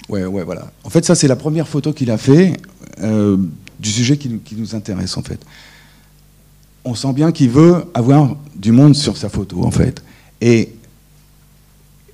Ouais, 0.08 0.24
ouais, 0.24 0.44
voilà. 0.44 0.70
En 0.84 0.90
fait, 0.90 1.04
ça 1.04 1.14
c'est 1.14 1.28
la 1.28 1.36
première 1.36 1.68
photo 1.68 1.92
qu'il 1.92 2.10
a 2.10 2.18
fait 2.18 2.56
euh, 3.02 3.36
du 3.80 3.90
sujet 3.90 4.16
qui, 4.16 4.38
qui, 4.38 4.54
nous 4.54 4.74
intéresse 4.74 5.16
en 5.16 5.22
fait. 5.22 5.40
On 6.84 6.94
sent 6.94 7.12
bien 7.12 7.32
qu'il 7.32 7.50
veut 7.50 7.84
avoir 7.94 8.36
du 8.54 8.72
monde 8.72 8.94
sur 8.94 9.16
sa 9.16 9.28
photo 9.28 9.64
en 9.64 9.70
fait, 9.72 10.02
et 10.40 10.72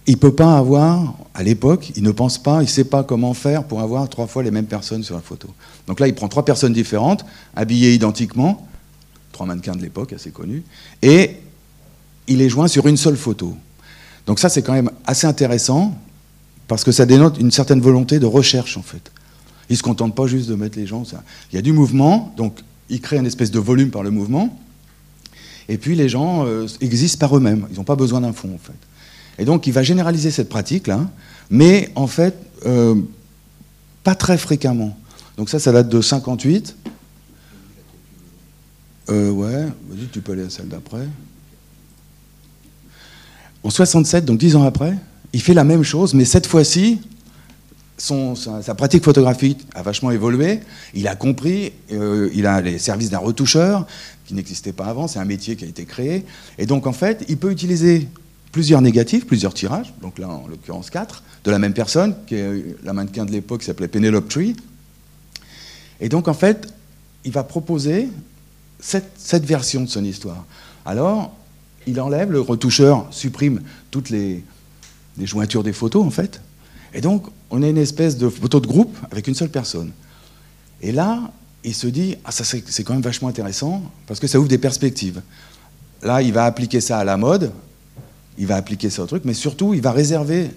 il 0.07 0.19
peut 0.19 0.35
pas 0.35 0.57
avoir 0.57 1.15
à 1.35 1.43
l'époque, 1.43 1.93
il 1.97 2.03
ne 2.03 2.11
pense 2.11 2.39
pas, 2.39 2.63
il 2.63 2.67
ne 2.67 2.71
sait 2.71 2.85
pas 2.85 3.03
comment 3.03 3.35
faire 3.35 3.65
pour 3.65 3.81
avoir 3.81 4.09
trois 4.09 4.27
fois 4.27 4.43
les 4.43 4.51
mêmes 4.51 4.67
personnes 4.67 5.03
sur 5.03 5.15
la 5.15 5.21
photo. 5.21 5.49
Donc 5.87 6.01
là, 6.01 6.09
il 6.09 6.15
prend 6.15 6.29
trois 6.29 6.45
personnes 6.45 6.73
différentes, 6.73 7.25
habillées 7.55 7.93
identiquement, 7.93 8.67
trois 9.33 9.47
mannequins 9.47 9.75
de 9.75 9.83
l'époque 9.83 10.13
assez 10.13 10.31
connus, 10.31 10.63
et 11.03 11.37
il 12.29 12.39
les 12.39 12.49
joint 12.49 12.69
sur 12.69 12.87
une 12.87 12.97
seule 12.97 13.17
photo. 13.17 13.57
Donc 14.27 14.39
ça, 14.39 14.49
c'est 14.49 14.63
quand 14.63 14.73
même 14.73 14.91
assez 15.07 15.27
intéressant, 15.27 15.97
parce 16.69 16.85
que 16.85 16.93
ça 16.93 17.07
dénote 17.07 17.39
une 17.39 17.51
certaine 17.51 17.81
volonté 17.81 18.19
de 18.19 18.27
recherche, 18.27 18.77
en 18.77 18.83
fait. 18.83 19.13
Il 19.69 19.73
ne 19.73 19.77
se 19.79 19.83
contente 19.83 20.15
pas 20.15 20.27
juste 20.27 20.49
de 20.49 20.55
mettre 20.55 20.79
les 20.79 20.87
gens... 20.87 21.03
Il 21.53 21.57
y 21.57 21.59
a 21.59 21.63
du 21.63 21.73
mouvement, 21.73 22.33
donc 22.37 22.61
il 22.89 23.01
crée 23.01 23.17
une 23.19 23.27
espèce 23.27 23.51
de 23.51 23.59
volume 23.59 23.91
par 23.91 24.03
le 24.03 24.11
mouvement, 24.11 24.59
et 25.69 25.79
puis 25.79 25.97
les 25.97 26.09
gens 26.09 26.47
euh, 26.47 26.67
existent 26.81 27.19
par 27.19 27.37
eux-mêmes, 27.37 27.67
ils 27.71 27.77
n'ont 27.77 27.85
pas 27.85 27.97
besoin 27.97 28.21
d'un 28.21 28.33
fond, 28.33 28.55
en 28.55 28.59
fait. 28.59 28.73
Et 29.39 29.45
donc 29.45 29.67
il 29.67 29.73
va 29.73 29.83
généraliser 29.83 30.31
cette 30.31 30.49
pratique-là, 30.49 31.09
mais 31.51 31.91
en 31.95 32.07
fait, 32.07 32.35
euh, 32.65 32.97
pas 34.03 34.15
très 34.15 34.39
fréquemment. 34.39 34.97
Donc 35.37 35.51
ça, 35.51 35.59
ça 35.59 35.73
date 35.73 35.89
de 35.89 36.01
58. 36.01 36.77
Euh, 39.09 39.31
ouais, 39.31 39.67
vas-y, 39.89 40.07
tu 40.13 40.21
peux 40.21 40.33
aller 40.33 40.45
à 40.45 40.51
celle 40.51 40.69
d'après. 40.69 41.07
En 43.63 43.71
67, 43.71 44.25
donc 44.25 44.39
dix 44.39 44.57
ans 44.57 44.63
après, 44.63 44.95
il 45.33 45.43
fait 45.43 45.55
la 45.55 45.65
même 45.65 45.83
chose, 45.83 46.15
mais 46.15 46.25
cette 46.25 46.47
fois-ci, 46.47 47.01
sa, 47.99 48.75
pratique 48.75 49.05
photographique 49.05 49.67
a 49.75 49.83
vachement 49.83 50.11
évolué. 50.11 50.61
Il 50.95 51.09
a 51.09 51.17
compris, 51.17 51.73
euh, 51.93 52.31
il 52.35 52.47
a 52.47 52.61
les 52.61 52.79
services 52.79 53.11
d'un 53.11 53.19
retoucheur 53.19 53.87
qui 54.27 54.35
n'existait 54.35 54.73
pas 54.73 54.87
avant, 54.87 55.09
c'est 55.09 55.19
un 55.19 55.25
métier 55.25 55.57
qui 55.57 55.65
a 55.65 55.69
été 55.69 55.85
créé. 55.85 56.25
Et 56.59 56.67
donc 56.67 56.87
en 56.87 56.93
fait, 56.93 57.25
il 57.29 57.39
peut 57.39 57.51
utiliser 57.51 58.09
plusieurs 58.53 58.81
négatifs, 58.81 59.27
plusieurs 59.27 59.55
tirages, 59.55 59.93
donc 60.01 60.19
là 60.19 60.29
en 60.29 60.47
l'occurrence 60.47 60.91
quatre, 60.91 61.23
de 61.45 61.51
la 61.51 61.59
même 61.59 61.75
personne, 61.75 62.15
qui 62.27 62.35
est 62.37 62.77
la 62.85 62.93
mannequin 62.93 63.25
de 63.25 63.33
l'époque 63.33 63.61
qui 63.61 63.67
s'appelait 63.67 63.89
Penelope 63.89 64.29
Tree. 64.29 64.57
Et 66.01 66.09
donc 66.09 66.29
en 66.29 66.35
fait, 66.35 66.73
il 67.25 67.33
va 67.33 67.45
proposer 67.45 68.09
cette, 68.79 69.45
version 69.45 69.83
de 69.83 69.89
son 69.89 70.05
histoire. 70.05 70.45
Alors, 70.85 71.35
il 71.87 72.01
enlève, 72.01 72.31
le 72.31 72.41
retoucheur 72.41 73.07
supprime 73.11 73.63
toutes 73.91 74.11
les, 74.11 74.45
les 75.19 75.27
jointures 75.27 75.63
des 75.63 75.73
photos 75.73 76.05
en 76.05 76.11
fait. 76.11 76.41
Et 76.95 77.01
donc, 77.01 77.27
on 77.51 77.63
a 77.63 77.69
une 77.69 77.79
espèce 77.79 78.17
de 78.17 78.29
photo 78.29 78.61
de 78.61 78.67
groupe 78.67 78.97
avec 79.11 79.29
une 79.29 79.35
seule 79.35 79.51
personne. 79.51 79.93
Et 80.81 80.93
là, 80.93 81.31
il 81.65 81.75
se 81.75 81.87
dit, 81.87 82.17
ah, 82.25 82.31
ça 82.31 82.45
c'est 82.45 82.85
quand 82.85 82.93
même 82.93 83.03
vachement 83.03 83.29
intéressant, 83.29 83.83
parce 84.07 84.21
que 84.21 84.27
ça 84.27 84.39
ouvre 84.39 84.49
des 84.49 84.59
perspectives. 84.59 85.21
Là, 86.03 86.23
il 86.23 86.33
va 86.33 86.45
appliquer 86.45 86.81
ça 86.81 86.99
à 86.99 87.05
la 87.05 87.17
mode, 87.17 87.53
il 88.39 88.47
va 88.47 88.57
appliquer 88.57 88.89
au 88.99 89.07
truc, 89.07 89.25
mais 89.25 89.35
surtout, 89.35 89.75
il 89.75 89.81
va 89.81 89.93
réserver 89.93 90.51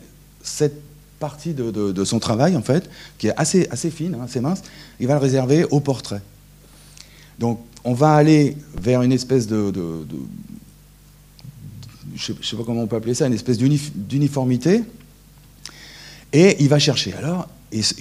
cette 0.43 0.81
partie 1.19 1.53
de, 1.53 2.03
son 2.03 2.19
travail, 2.19 2.55
en 2.55 2.61
fait, 2.61 2.89
qui 3.17 3.27
est 3.27 3.33
assez, 3.35 3.67
assez 3.71 3.91
fine, 3.91 4.15
hein, 4.15 4.23
assez 4.23 4.39
mince, 4.39 4.61
il 4.99 5.07
va 5.07 5.13
le 5.13 5.19
réserver 5.19 5.65
au 5.65 5.79
portrait. 5.79 6.21
Donc, 7.37 7.59
on 7.83 7.93
va 7.93 8.13
aller 8.13 8.57
vers 8.81 9.01
une 9.01 9.11
espèce 9.11 9.47
de, 9.47 9.71
je 12.15 12.33
ne 12.33 12.43
sais 12.43 12.55
pas 12.55 12.63
comment 12.63 12.83
on 12.83 12.87
peut 12.87 12.95
appeler 12.95 13.13
ça, 13.13 13.27
une 13.27 13.33
espèce 13.33 13.57
d'uniformité, 13.57 14.83
et 16.31 16.57
il 16.59 16.69
va 16.69 16.79
chercher. 16.79 17.13
Alors, 17.13 17.47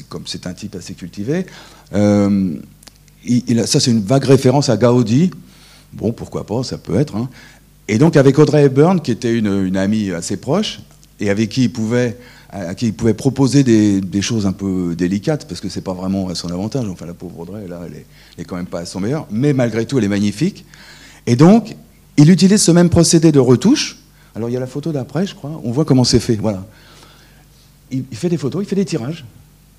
comme 0.08 0.26
c'est 0.26 0.47
un 0.47 0.54
type 0.54 0.75
assez 0.76 0.94
cultivé, 0.94 1.47
euh, 1.94 2.56
ça 3.66 3.80
c'est 3.80 3.90
une 3.90 4.02
vague 4.02 4.25
référence 4.25 4.68
à 4.68 4.76
Gaudi. 4.76 5.30
Bon, 5.92 6.12
pourquoi 6.12 6.47
pas, 6.47 6.62
ça 6.62 6.76
peut 6.78 6.99
être. 6.99 7.16
Hein. 7.16 7.30
Et 7.88 7.97
donc 7.97 8.16
avec 8.16 8.38
Audrey 8.38 8.64
Hepburn, 8.64 9.00
qui 9.00 9.11
était 9.11 9.35
une, 9.35 9.76
amie 9.76 10.11
assez 10.11 10.37
proche, 10.37 10.80
et 11.21 11.30
avec 11.30 11.49
qui 11.49 11.64
il 11.64 11.73
pouvait, 11.73 12.18
qui 12.76 12.92
pouvait 12.92 13.14
proposer 13.14 13.64
des, 13.64 14.23
choses 14.23 14.47
un 14.47 14.52
peu 14.52 14.95
délicates, 14.97 15.49
parce 15.49 15.61
que 15.61 15.71
c'est 15.71 15.80
pas 15.80 15.95
vraiment 15.95 16.28
à 16.28 16.35
son 16.35 16.50
avantage. 16.50 16.87
Enfin, 16.87 17.07
la 17.07 17.14
pauvre 17.14 17.40
Audrey, 17.40 17.66
là, 17.66 17.80
elle 17.87 18.04
est, 18.38 18.45
quand 18.45 18.57
même 18.57 18.66
pas 18.66 18.80
à 18.80 18.87
son 18.87 19.00
meilleur, 19.00 19.26
mais 19.30 19.54
malgré 19.54 19.87
tout, 19.87 19.99
elle 19.99 20.04
est 20.04 20.09
magnifique. 20.09 20.66
Et 21.26 21.35
donc, 21.35 21.76
il 22.18 22.30
utilise 22.30 22.62
ce 22.62 22.71
même 22.71 22.90
procédé 22.90 23.33
de 23.33 23.40
retouche. 23.40 23.99
Alors, 24.35 24.50
il 24.50 24.52
y 24.52 24.57
a 24.57 24.61
la 24.61 24.66
photo 24.66 24.92
d'après, 24.92 25.26
je 25.26 25.35
crois. 25.35 25.61
On 25.64 25.73
voit 25.73 25.87
comment 25.87 26.04
c'est 26.04 26.21
fait. 26.21 26.37
Voilà. 26.37 26.64
Il, 27.90 28.04
il, 28.11 28.16
fait 28.16 28.28
des 28.28 28.37
photos, 28.37 28.62
il 28.62 28.68
fait 28.68 28.76
des 28.76 28.85
tirages. 28.85 29.25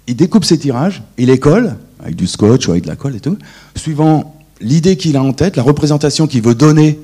Il 0.08 0.16
découpe 0.16 0.46
ses 0.46 0.58
tirages, 0.58 1.04
il 1.20 1.28
les 1.28 1.38
colle, 1.38 1.76
avec 2.00 2.16
du 2.16 2.26
scotch 2.26 2.68
ou 2.68 2.72
avec 2.72 2.84
de 2.84 2.88
la 2.90 2.96
colle 2.96 3.16
et 3.16 3.20
tout, 3.20 3.38
suivant 3.76 4.36
l'idée 4.60 4.98
qu'il 4.98 5.16
a 5.16 5.24
en 5.24 5.34
tête, 5.34 5.56
la 5.56 5.64
représentation 5.64 6.26
qu'il 6.26 6.42
veut 6.42 6.56
donner 6.56 7.00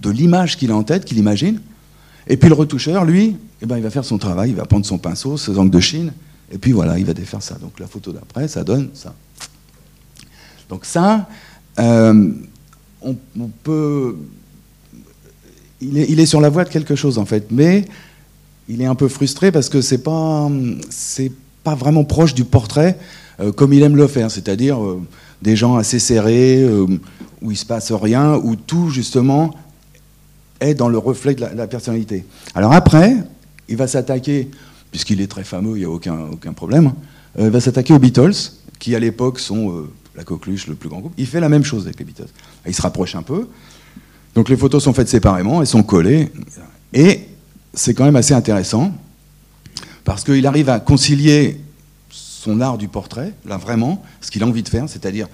de 0.00 0.10
l'image 0.10 0.56
qu'il 0.56 0.70
a 0.70 0.76
en 0.76 0.82
tête, 0.82 1.04
qu'il 1.04 1.18
imagine. 1.18 1.60
Et 2.26 2.36
puis 2.36 2.48
le 2.48 2.54
retoucheur, 2.54 3.04
lui, 3.04 3.36
eh 3.62 3.66
ben, 3.66 3.76
il 3.76 3.82
va 3.82 3.90
faire 3.90 4.04
son 4.04 4.18
travail, 4.18 4.50
il 4.50 4.56
va 4.56 4.64
prendre 4.64 4.84
son 4.84 4.98
pinceau, 4.98 5.36
ses 5.36 5.58
angles 5.58 5.70
de 5.70 5.80
Chine, 5.80 6.12
et 6.50 6.58
puis 6.58 6.72
voilà, 6.72 6.98
il 6.98 7.04
va 7.04 7.14
défaire 7.14 7.42
ça. 7.42 7.56
Donc 7.56 7.78
la 7.78 7.86
photo 7.86 8.12
d'après, 8.12 8.48
ça 8.48 8.64
donne 8.64 8.90
ça. 8.94 9.14
Donc 10.68 10.84
ça, 10.84 11.28
euh, 11.78 12.30
on, 13.02 13.16
peut... 13.62 14.16
Il 15.80 16.18
est, 16.18 16.26
sur 16.26 16.40
la 16.40 16.48
voie 16.48 16.64
de 16.64 16.68
quelque 16.68 16.96
chose 16.96 17.18
en 17.18 17.24
fait, 17.24 17.48
mais 17.50 17.84
il 18.68 18.82
est 18.82 18.86
un 18.86 18.94
peu 18.94 19.08
frustré 19.08 19.52
parce 19.52 19.68
que 19.68 19.80
c'est 19.80 20.02
pas, 20.02 20.50
c'est 20.90 21.30
pas 21.62 21.74
vraiment 21.74 22.04
proche 22.04 22.34
du 22.34 22.44
portrait 22.44 22.98
euh, 23.38 23.52
comme 23.52 23.72
il 23.72 23.82
aime 23.82 23.96
le 23.96 24.08
faire, 24.08 24.30
c'est-à-dire 24.30 24.82
euh, 24.82 25.00
des 25.42 25.54
gens 25.54 25.76
assez 25.76 25.98
serrés, 25.98 26.66
où 27.42 27.50
il 27.50 27.56
se 27.56 27.66
passe 27.66 27.92
rien, 27.92 28.36
où 28.36 28.56
tout 28.56 28.88
justement 28.88 29.54
est 30.60 30.74
dans 30.74 30.88
le 30.88 30.98
reflet 30.98 31.34
de 31.34 31.40
la, 31.40 31.66
personnalité. 31.66 32.24
Alors 32.54 32.72
après, 32.72 33.16
il 33.68 33.76
va 33.76 33.86
s'attaquer, 33.86 34.50
puisqu'il 34.90 35.20
est 35.20 35.26
très 35.26 35.44
fameux, 35.44 35.76
il 35.76 35.80
n'y 35.80 35.84
a 35.84 35.90
aucun, 35.90 36.18
aucun 36.32 36.52
problème, 36.52 36.92
euh, 37.38 37.46
il 37.46 37.50
va 37.50 37.60
s'attaquer 37.60 37.92
aux 37.92 37.98
Beatles, 37.98 38.52
qui 38.78 38.94
à 38.94 38.98
l'époque 38.98 39.38
sont 39.38 39.70
euh, 39.70 39.90
la 40.16 40.24
coqueluche, 40.24 40.66
le 40.66 40.74
plus 40.74 40.88
grand 40.88 41.00
groupe. 41.00 41.14
Il 41.18 41.26
fait 41.26 41.40
la 41.40 41.48
même 41.48 41.64
chose 41.64 41.84
avec 41.84 41.98
les 41.98 42.04
Beatles. 42.04 42.28
Il 42.66 42.74
se 42.74 42.82
rapproche 42.82 43.14
un 43.14 43.22
peu. 43.22 43.48
Donc 44.34 44.48
les 44.48 44.56
photos 44.56 44.84
sont 44.84 44.92
faites 44.92 45.08
séparément, 45.08 45.60
elles 45.60 45.66
sont 45.66 45.82
collées. 45.82 46.30
Et 46.92 47.20
c'est 47.74 47.94
quand 47.94 48.04
même 48.04 48.16
assez 48.16 48.34
intéressant, 48.34 48.92
parce 50.04 50.24
qu'il 50.24 50.46
arrive 50.46 50.68
à 50.68 50.80
concilier 50.80 51.60
son 52.10 52.60
art 52.60 52.78
du 52.78 52.88
portrait, 52.88 53.32
là 53.44 53.56
vraiment, 53.56 54.02
ce 54.20 54.30
qu'il 54.30 54.42
a 54.42 54.46
envie 54.46 54.62
de 54.62 54.68
faire, 54.68 54.88
c'est-à-dire 54.88 55.26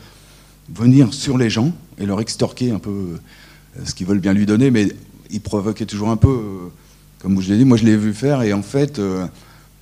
venir 0.74 1.12
sur 1.12 1.36
les 1.36 1.50
gens 1.50 1.72
et 1.98 2.06
leur 2.06 2.20
extorquer 2.20 2.70
un 2.70 2.78
peu 2.78 2.90
euh, 2.90 3.84
ce 3.84 3.94
qu'ils 3.94 4.06
veulent 4.06 4.20
bien 4.20 4.32
lui 4.32 4.46
donner, 4.46 4.70
mais 4.70 4.88
il 5.32 5.40
provoquait 5.40 5.86
toujours 5.86 6.10
un 6.10 6.16
peu, 6.16 6.28
euh, 6.28 6.68
comme 7.20 7.40
je 7.40 7.50
l'ai 7.50 7.58
dit, 7.58 7.64
moi 7.64 7.76
je 7.76 7.84
l'ai 7.84 7.96
vu 7.96 8.14
faire, 8.14 8.42
et 8.42 8.52
en 8.52 8.62
fait, 8.62 8.98
euh, 8.98 9.26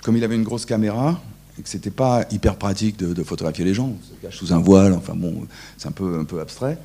comme 0.01 0.17
il 0.17 0.23
avait 0.23 0.35
une 0.35 0.43
grosse 0.43 0.65
caméra, 0.65 1.21
et 1.59 1.61
que 1.61 1.69
c'était 1.69 1.91
pas 1.91 2.25
hyper 2.31 2.55
pratique 2.55 2.97
de, 2.97 3.23
photographier 3.23 3.65
les 3.65 3.73
gens, 3.73 3.93
on 3.99 4.03
se 4.03 4.21
cache 4.21 4.37
sous 4.37 4.53
un 4.53 4.59
voile, 4.59 4.93
enfin 4.93 5.13
bon, 5.15 5.45
c'est 5.77 5.87
un 5.87 5.91
peu, 5.91 6.19
un 6.19 6.23
peu 6.23 6.39
abstrait. 6.39 6.77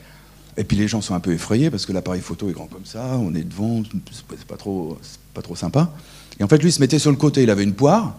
Et 0.58 0.64
puis 0.64 0.76
les 0.76 0.88
gens 0.88 1.00
sont 1.00 1.14
un 1.14 1.20
peu 1.20 1.32
effrayés 1.32 1.70
parce 1.70 1.86
que 1.86 1.92
l'appareil 1.92 2.22
photo 2.22 2.48
est 2.48 2.52
grand 2.52 2.66
comme 2.66 2.84
ça, 2.86 3.18
on 3.18 3.34
est 3.34 3.44
devant, 3.44 3.82
c'est 4.10 4.46
pas 4.46 4.56
trop, 4.56 4.98
pas 5.34 5.42
trop 5.42 5.54
sympa. 5.54 5.92
Et 6.40 6.44
en 6.44 6.48
fait, 6.48 6.58
lui, 6.58 6.70
il 6.70 6.72
se 6.72 6.80
mettait 6.80 6.98
sur 6.98 7.10
le 7.10 7.16
côté, 7.16 7.42
il 7.42 7.50
avait 7.50 7.62
une 7.62 7.74
poire, 7.74 8.16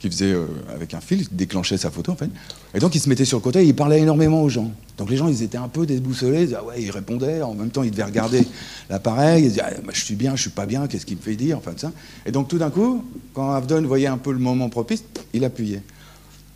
qui 0.00 0.10
faisait 0.10 0.32
euh, 0.32 0.46
avec 0.74 0.94
un 0.94 1.00
fil, 1.00 1.28
qui 1.28 1.34
déclenchait 1.34 1.76
sa 1.76 1.90
photo 1.90 2.12
en 2.12 2.16
fait. 2.16 2.30
Et 2.74 2.78
donc 2.78 2.94
il 2.94 3.00
se 3.00 3.08
mettait 3.08 3.26
sur 3.26 3.38
le 3.38 3.42
côté 3.42 3.60
et 3.60 3.66
il 3.66 3.74
parlait 3.74 4.00
énormément 4.00 4.42
aux 4.42 4.48
gens. 4.48 4.70
Donc 4.96 5.10
les 5.10 5.16
gens 5.16 5.28
ils 5.28 5.42
étaient 5.42 5.58
un 5.58 5.68
peu 5.68 5.86
déboussolés, 5.86 6.40
ils 6.40 6.46
disaient, 6.46 6.56
ah 6.58 6.64
ouais, 6.64 6.82
il 6.82 6.90
répondait, 6.90 7.42
en 7.42 7.54
même 7.54 7.70
temps 7.70 7.82
ils 7.82 7.90
devaient 7.90 8.04
regarder 8.04 8.46
l'appareil, 8.90 9.44
ils 9.44 9.48
disaient 9.50 9.62
ah, 9.62 9.72
je 9.92 10.00
suis 10.00 10.16
bien, 10.16 10.34
je 10.36 10.40
suis 10.40 10.50
pas 10.50 10.66
bien, 10.66 10.86
qu'est-ce 10.86 11.04
qu'il 11.04 11.18
me 11.18 11.22
fait 11.22 11.36
dire, 11.36 11.58
enfin 11.58 11.72
ça. 11.76 11.92
Et 12.24 12.32
donc 12.32 12.48
tout 12.48 12.58
d'un 12.58 12.70
coup, 12.70 13.04
quand 13.34 13.52
Avdon 13.52 13.82
voyait 13.82 14.06
un 14.06 14.18
peu 14.18 14.32
le 14.32 14.38
moment 14.38 14.70
propice, 14.70 15.04
il 15.34 15.44
appuyait. 15.44 15.82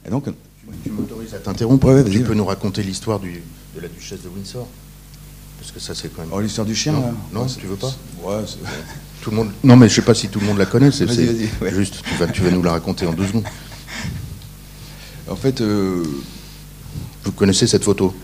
Et 0.06 0.10
donc. 0.10 0.24
Tu 0.82 0.90
m'autorises 0.90 1.34
à 1.34 1.38
t'interrompre 1.38 2.04
Tu 2.10 2.20
peux 2.22 2.34
nous 2.34 2.46
raconter 2.46 2.82
l'histoire 2.82 3.20
de 3.20 3.28
la 3.80 3.88
duchesse 3.88 4.22
de 4.22 4.28
Windsor? 4.30 4.66
Parce 5.58 5.72
que 5.72 5.80
ça 5.80 5.94
c'est 5.94 6.08
quand 6.08 6.22
même. 6.22 6.30
Oh, 6.32 6.40
l'histoire 6.40 6.66
du 6.66 6.74
chien 6.74 6.92
Non, 6.92 7.00
là. 7.02 7.14
non 7.32 7.46
tu 7.46 7.66
veux 7.66 7.76
pas? 7.76 7.92
Ouais, 8.22 8.42
tout 9.24 9.30
le 9.30 9.36
monde... 9.36 9.50
Non, 9.64 9.76
mais 9.76 9.88
je 9.88 9.92
ne 9.92 9.96
sais 9.96 10.06
pas 10.06 10.14
si 10.14 10.28
tout 10.28 10.38
le 10.38 10.46
monde 10.46 10.58
la 10.58 10.66
connaît. 10.66 10.90
C'est 10.90 11.08
juste, 11.08 12.02
tu 12.02 12.14
vas, 12.16 12.26
tu 12.26 12.42
vas, 12.42 12.50
nous 12.50 12.62
la 12.62 12.72
raconter 12.72 13.06
en 13.06 13.14
deux 13.14 13.26
secondes. 13.26 13.44
En 15.30 15.36
fait, 15.36 15.62
euh, 15.62 16.04
vous 17.24 17.32
connaissez 17.32 17.66
cette 17.66 17.84
photo 17.84 18.14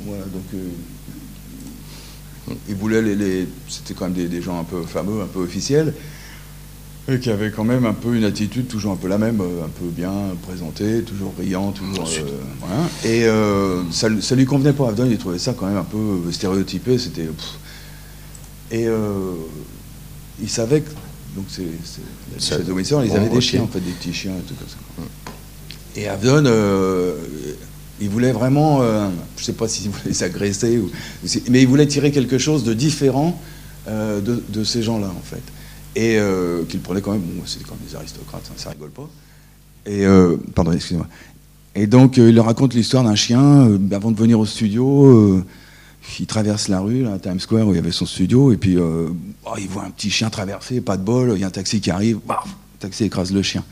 Voilà, 0.00 0.24
donc 0.24 0.44
euh, 0.54 2.54
ils 2.66 2.74
voulaient 2.74 3.02
les, 3.02 3.46
c'était 3.68 3.92
quand 3.92 4.08
même 4.08 4.14
des, 4.14 4.40
gens 4.40 4.58
un 4.58 4.64
peu 4.64 4.80
fameux, 4.84 5.20
un 5.20 5.26
peu 5.26 5.40
officiels, 5.40 5.92
et 7.06 7.18
qui 7.18 7.28
avaient 7.28 7.50
quand 7.50 7.64
même 7.64 7.84
un 7.84 7.92
peu 7.92 8.14
une 8.14 8.24
attitude 8.24 8.66
toujours 8.66 8.92
un 8.92 8.96
peu 8.96 9.08
la 9.08 9.18
même, 9.18 9.42
euh, 9.42 9.66
un 9.66 9.68
peu 9.68 9.88
bien 9.88 10.10
présentée, 10.48 11.02
toujours 11.02 11.34
riant, 11.38 11.72
toujours. 11.72 12.08
voilà. 12.60 12.88
Et 13.04 13.26
ça, 13.90 14.08
ça 14.22 14.34
lui 14.34 14.46
convenait 14.46 14.72
pas. 14.72 14.88
Abdon, 14.88 15.06
il 15.10 15.18
trouvait 15.18 15.38
ça 15.38 15.52
quand 15.52 15.66
même 15.66 15.76
un 15.76 15.84
peu 15.84 16.32
stéréotypé. 16.32 16.96
C'était 16.96 17.28
Et 18.70 18.88
il 20.40 20.48
savait 20.48 20.80
que. 20.80 20.90
Donc, 21.36 21.46
c'est. 21.48 22.64
The 22.64 22.68
Windsor, 22.70 23.04
ils 23.04 23.12
avaient 23.12 23.28
des 23.28 23.40
chiens, 23.40 23.62
en 23.62 23.66
fait, 23.66 23.80
des 23.80 23.92
petits 23.92 24.12
chiens 24.12 24.32
et 24.32 24.42
tout 24.42 24.54
comme 24.54 24.68
ça. 24.68 24.76
Et 25.96 26.08
Avdon, 26.08 26.44
il 28.00 28.08
voulait 28.08 28.32
vraiment, 28.32 28.82
je 28.82 29.40
ne 29.40 29.44
sais 29.44 29.52
pas 29.52 29.68
s'il 29.68 29.90
voulait 29.90 30.14
s'agresser, 30.14 30.80
mais 31.50 31.62
il 31.62 31.68
voulait 31.68 31.86
tirer 31.86 32.10
quelque 32.10 32.38
chose 32.38 32.64
de 32.64 32.74
différent 32.74 33.40
de, 33.88 34.20
de, 34.48 34.64
ces 34.64 34.82
gens-là, 34.82 35.08
en 35.08 35.22
fait. 35.22 35.42
Et 35.96 36.18
qu'il 36.68 36.80
prenait 36.80 37.00
quand 37.00 37.12
même, 37.12 37.20
bon, 37.20 37.42
c'était 37.46 37.64
quand 37.64 37.74
même 37.74 37.88
des 37.88 37.96
aristocrates, 37.96 38.44
ça, 38.44 38.52
hein, 38.52 38.56
ça 38.56 38.70
rigole 38.70 38.90
pas. 38.90 39.08
Et, 39.86 40.04
pardon, 40.54 40.72
excusez-moi. 40.72 41.08
Et 41.74 41.86
donc, 41.86 42.18
euh, 42.18 42.28
il 42.28 42.34
leur 42.34 42.46
raconte 42.46 42.74
l'histoire 42.74 43.02
d'un 43.02 43.14
chien. 43.14 43.68
Euh, 43.68 43.78
avant 43.92 44.10
de 44.12 44.18
venir 44.18 44.38
au 44.38 44.46
studio, 44.46 45.06
euh, 45.06 45.44
il 46.18 46.26
traverse 46.26 46.68
la 46.68 46.80
rue, 46.80 47.06
Times 47.22 47.40
Square, 47.40 47.66
où 47.66 47.72
il 47.72 47.76
y 47.76 47.78
avait 47.78 47.92
son 47.92 48.06
studio, 48.06 48.52
et 48.52 48.56
puis 48.56 48.76
oh, 48.78 49.10
il 49.58 49.68
voit 49.68 49.84
un 49.84 49.90
petit 49.90 50.10
chien 50.10 50.30
traverser, 50.30 50.80
pas 50.80 50.96
de 50.96 51.02
bol, 51.02 51.32
il 51.34 51.40
y 51.40 51.44
a 51.44 51.46
un 51.46 51.50
taxi 51.50 51.80
qui 51.80 51.90
arrive, 51.90 52.18
le 52.28 52.78
taxi 52.78 53.04
écrase 53.04 53.32
le 53.32 53.42
chien. 53.42 53.64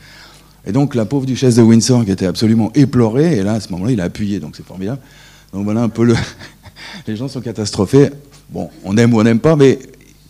Et 0.65 0.71
donc, 0.71 0.95
la 0.95 1.05
pauvre 1.05 1.25
duchesse 1.25 1.55
de 1.55 1.61
Windsor, 1.61 2.05
qui 2.05 2.11
était 2.11 2.25
absolument 2.25 2.71
éplorée, 2.73 3.37
et 3.37 3.43
là, 3.43 3.53
à 3.53 3.59
ce 3.59 3.69
moment-là, 3.73 3.91
il 3.91 4.01
a 4.01 4.05
appuyé, 4.05 4.39
donc 4.39 4.55
c'est 4.55 4.65
formidable. 4.65 5.01
Donc 5.51 5.65
voilà 5.65 5.81
un 5.81 5.89
peu 5.89 6.03
le. 6.03 6.15
Les 7.07 7.15
gens 7.15 7.27
sont 7.27 7.41
catastrophés. 7.41 8.09
Bon, 8.49 8.69
on 8.83 8.97
aime 8.97 9.13
ou 9.13 9.19
on 9.19 9.23
n'aime 9.23 9.39
pas, 9.39 9.55
mais 9.55 9.79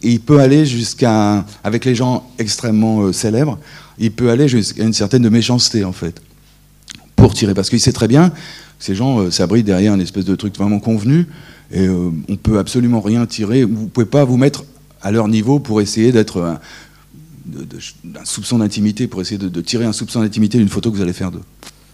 il 0.01 0.19
peut 0.19 0.39
aller 0.39 0.65
jusqu'à. 0.65 1.45
Avec 1.63 1.86
les 1.86 1.95
gens 1.95 2.29
extrêmement 2.39 3.13
célèbres, 3.13 3.60
il 3.98 4.12
peut 4.12 4.29
aller 4.29 4.48
jusqu'à 4.48 4.83
une 4.83 4.93
certaine 4.93 5.29
méchanceté, 5.29 5.83
en 5.83 5.93
fait 5.93 6.22
pour 7.24 7.33
tirer. 7.33 7.53
Parce 7.53 7.69
qu'il 7.69 7.79
sait 7.79 7.93
très 7.93 8.07
bien 8.07 8.29
que 8.29 8.36
ces 8.79 8.95
gens 8.95 9.19
euh, 9.19 9.31
s'abritent 9.31 9.65
derrière 9.65 9.93
une 9.93 10.01
espèce 10.01 10.25
de 10.25 10.36
truc 10.36 10.55
vraiment 10.57 10.79
convenu, 10.79 11.27
et 11.74 11.88
euh, 11.88 12.12
on 12.30 12.36
peut 12.36 12.60
absolument 12.60 13.01
rien 13.01 13.25
tirer. 13.25 13.65
Vous 13.65 13.88
pouvez 13.88 14.06
pas 14.06 14.24
vous 14.24 14.38
mettre 14.38 14.63
à 15.01 15.12
leur 15.12 15.27
niveau 15.27 15.60
pour 15.60 15.82
essayer 15.82 16.12
d'être 16.12 16.42
un, 16.42 16.60
soupçon 18.24 18.60
d'intimité, 18.60 19.08
pour 19.08 19.22
essayer 19.22 19.38
de, 19.38 19.62
tirer 19.62 19.86
un 19.86 19.92
soupçon 19.92 20.22
d'intimité 20.22 20.60
d'une 20.60 20.70
photo 20.70 20.92
que 20.92 20.96
vous 20.96 21.01
allez 21.01 21.13
faire 21.13 21.32
d'eux. 21.32 21.42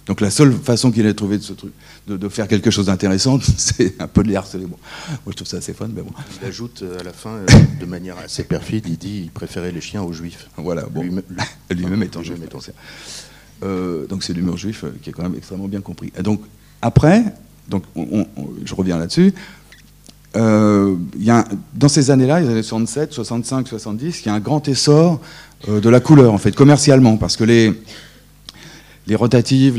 Donc 0.05 0.21
la 0.21 0.31
seule 0.31 0.53
façon 0.53 0.91
qu'il 0.91 1.05
ait 1.05 1.13
trouvé 1.13 1.37
de, 1.37 1.43
ce 1.43 1.53
truc, 1.53 1.71
de, 2.07 2.29
faire 2.29 2.47
quelque 2.47 2.71
chose 2.71 2.87
d'intéressant, 2.87 3.39
c'est 3.57 3.95
un 4.01 4.07
peu 4.07 4.21
de 4.21 4.27
les 4.27 4.35
harceler. 4.35 4.65
Bon, 4.65 4.77
moi 5.09 5.19
je 5.27 5.33
trouve 5.33 5.47
ça 5.47 5.57
assez 5.57 5.73
fun, 5.73 5.87
mais 5.93 6.01
bon. 6.01 6.11
Il 6.41 6.47
ajoute 6.47 6.81
euh, 6.81 6.99
à 6.99 7.03
la 7.03 7.13
fin, 7.13 7.39
de 7.79 7.85
manière 7.85 8.17
assez 8.17 8.43
perfide, 8.43 8.85
il 8.87 8.97
dit 8.97 9.21
qu'il 9.21 9.31
préférait 9.31 9.71
les 9.71 9.81
chiens 9.81 10.01
aux 10.01 10.11
juifs. 10.11 10.49
Voilà, 10.57 10.83
bon. 10.83 11.03
Lui-même 11.69 12.03
étant 12.03 12.21
juif. 12.21 12.39
Euh, 13.63 14.07
donc 14.07 14.23
c'est 14.23 14.33
l'humour 14.33 14.57
juif 14.57 14.83
euh, 14.83 14.91
qui 15.01 15.09
est 15.09 15.13
quand 15.13 15.23
même 15.23 15.35
extrêmement 15.35 15.67
bien 15.67 15.81
compris. 15.81 16.11
Et 16.17 16.23
donc 16.23 16.41
après, 16.81 17.23
donc 17.69 17.83
je 18.65 18.73
reviens 18.73 18.97
là-dessus, 18.97 19.33
euh, 20.35 20.95
y 21.17 21.29
a, 21.29 21.45
dans 21.75 21.87
ces 21.87 22.11
années-là, 22.11 22.41
les 22.41 22.49
années 22.49 22.63
67, 22.63 23.13
65, 23.13 23.67
70, 23.67 24.21
il 24.21 24.25
y 24.27 24.29
a 24.29 24.33
un 24.33 24.39
grand 24.39 24.67
essor 24.67 25.19
de 25.67 25.89
la 25.89 25.99
couleur 25.99 26.33
en 26.33 26.37
fait, 26.37 26.55
commercialement, 26.55 27.17
parce 27.17 27.35
que 27.35 27.43
les, 27.43 27.73
les 29.07 29.15
rotatives, 29.15 29.73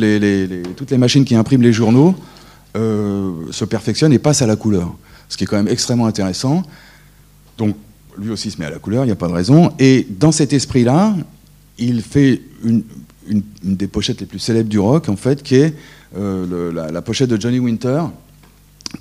toutes 0.77 0.91
les 0.91 0.99
machines 0.99 1.25
qui 1.25 1.35
impriment 1.35 1.63
les 1.63 1.73
journaux 1.73 2.15
se 2.75 3.65
perfectionnent 3.65 4.13
et 4.13 4.19
passent 4.19 4.43
à 4.43 4.47
la 4.47 4.57
couleur, 4.57 4.95
ce 5.31 5.39
qui 5.39 5.45
est 5.45 5.47
quand 5.47 5.57
même 5.57 5.69
extrêmement 5.69 6.07
intéressant. 6.07 6.63
Donc 7.57 7.77
lui 8.19 8.31
aussi 8.31 8.51
se 8.51 8.59
met 8.59 8.67
à 8.67 8.71
la 8.71 8.79
couleur, 8.79 9.05
il 9.05 9.09
n'y 9.09 9.13
a 9.13 9.17
pas 9.17 9.29
de 9.29 9.33
raison. 9.33 9.73
Et 9.79 10.07
dans 10.11 10.33
cet 10.33 10.53
esprit-là, 10.53 11.15
il 11.79 12.03
fait 12.03 12.43
une, 12.65 12.83
une, 13.29 13.43
des 13.63 13.87
pochettes 13.87 14.21
les 14.21 14.27
plus 14.27 14.39
célèbres 14.39 14.69
du 14.69 14.79
rock, 14.79 15.09
en 15.09 15.17
fait, 15.17 15.43
qui 15.43 15.57
est 15.57 15.75
euh, 16.17 16.73
la, 16.73 17.03
pochette 17.03 17.31
de 17.31 17.41
Johnny 17.41 17.59
Winter, 17.59 18.03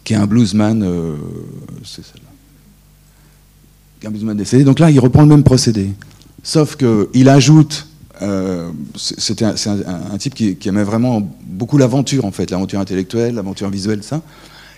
qui 0.03 0.13
est 0.13 0.17
un 0.17 0.25
bluesman, 0.25 0.83
euh, 0.83 1.15
c'est 1.83 2.03
celle-là, 2.03 2.29
un 4.07 4.11
bluesman 4.11 4.35
décédé. 4.35 4.63
Donc 4.63 4.79
là, 4.79 4.89
il 4.91 4.99
reprend 4.99 5.21
le 5.21 5.27
même 5.27 5.43
procédé, 5.43 5.91
sauf 6.43 6.75
qu'il 6.75 7.29
ajoute, 7.29 7.87
euh, 8.21 8.69
c'était 8.95 9.45
un, 9.45 10.17
type 10.17 10.33
qui, 10.33 10.57
aimait 10.67 10.83
vraiment 10.83 11.21
beaucoup 11.45 11.77
l'aventure, 11.77 12.25
en 12.25 12.31
fait, 12.31 12.51
l'aventure 12.51 12.79
intellectuelle, 12.79 13.35
l'aventure 13.35 13.69
visuelle, 13.69 14.03
ça. 14.03 14.21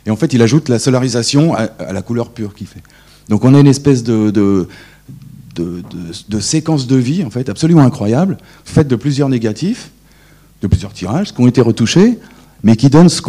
Et 0.06 0.12
en 0.12 0.16
fait, 0.16 0.34
il 0.34 0.42
ajoute 0.42 0.70
la 0.70 0.80
solarisation 0.80 1.54
à, 1.56 1.70
la 1.94 2.02
couleur 2.02 2.30
pure 2.30 2.54
qu'il 2.54 2.68
fait. 2.68 2.82
Donc 3.30 3.46
on 3.46 3.54
a 3.54 3.60
une 3.60 3.68
espèce 3.68 4.04
de, 4.04 4.32
de, 4.32 4.68
de 5.56 6.96
vie, 6.96 7.24
en 7.24 7.30
fait, 7.30 7.50
absolument 7.50 7.82
incroyables, 7.82 8.38
faites 8.66 8.88
de 8.88 8.96
plusieurs 8.96 9.30
négatifs, 9.30 9.92
de 10.62 10.68
plusieurs 10.68 10.94
tirages, 10.94 11.34
qui 11.34 11.42
ont 11.42 11.48
été 11.48 11.62
retouchés, 11.62 12.20
mais 12.64 12.76
qui 12.76 12.90
donnent 12.90 13.10
ce 13.10 13.22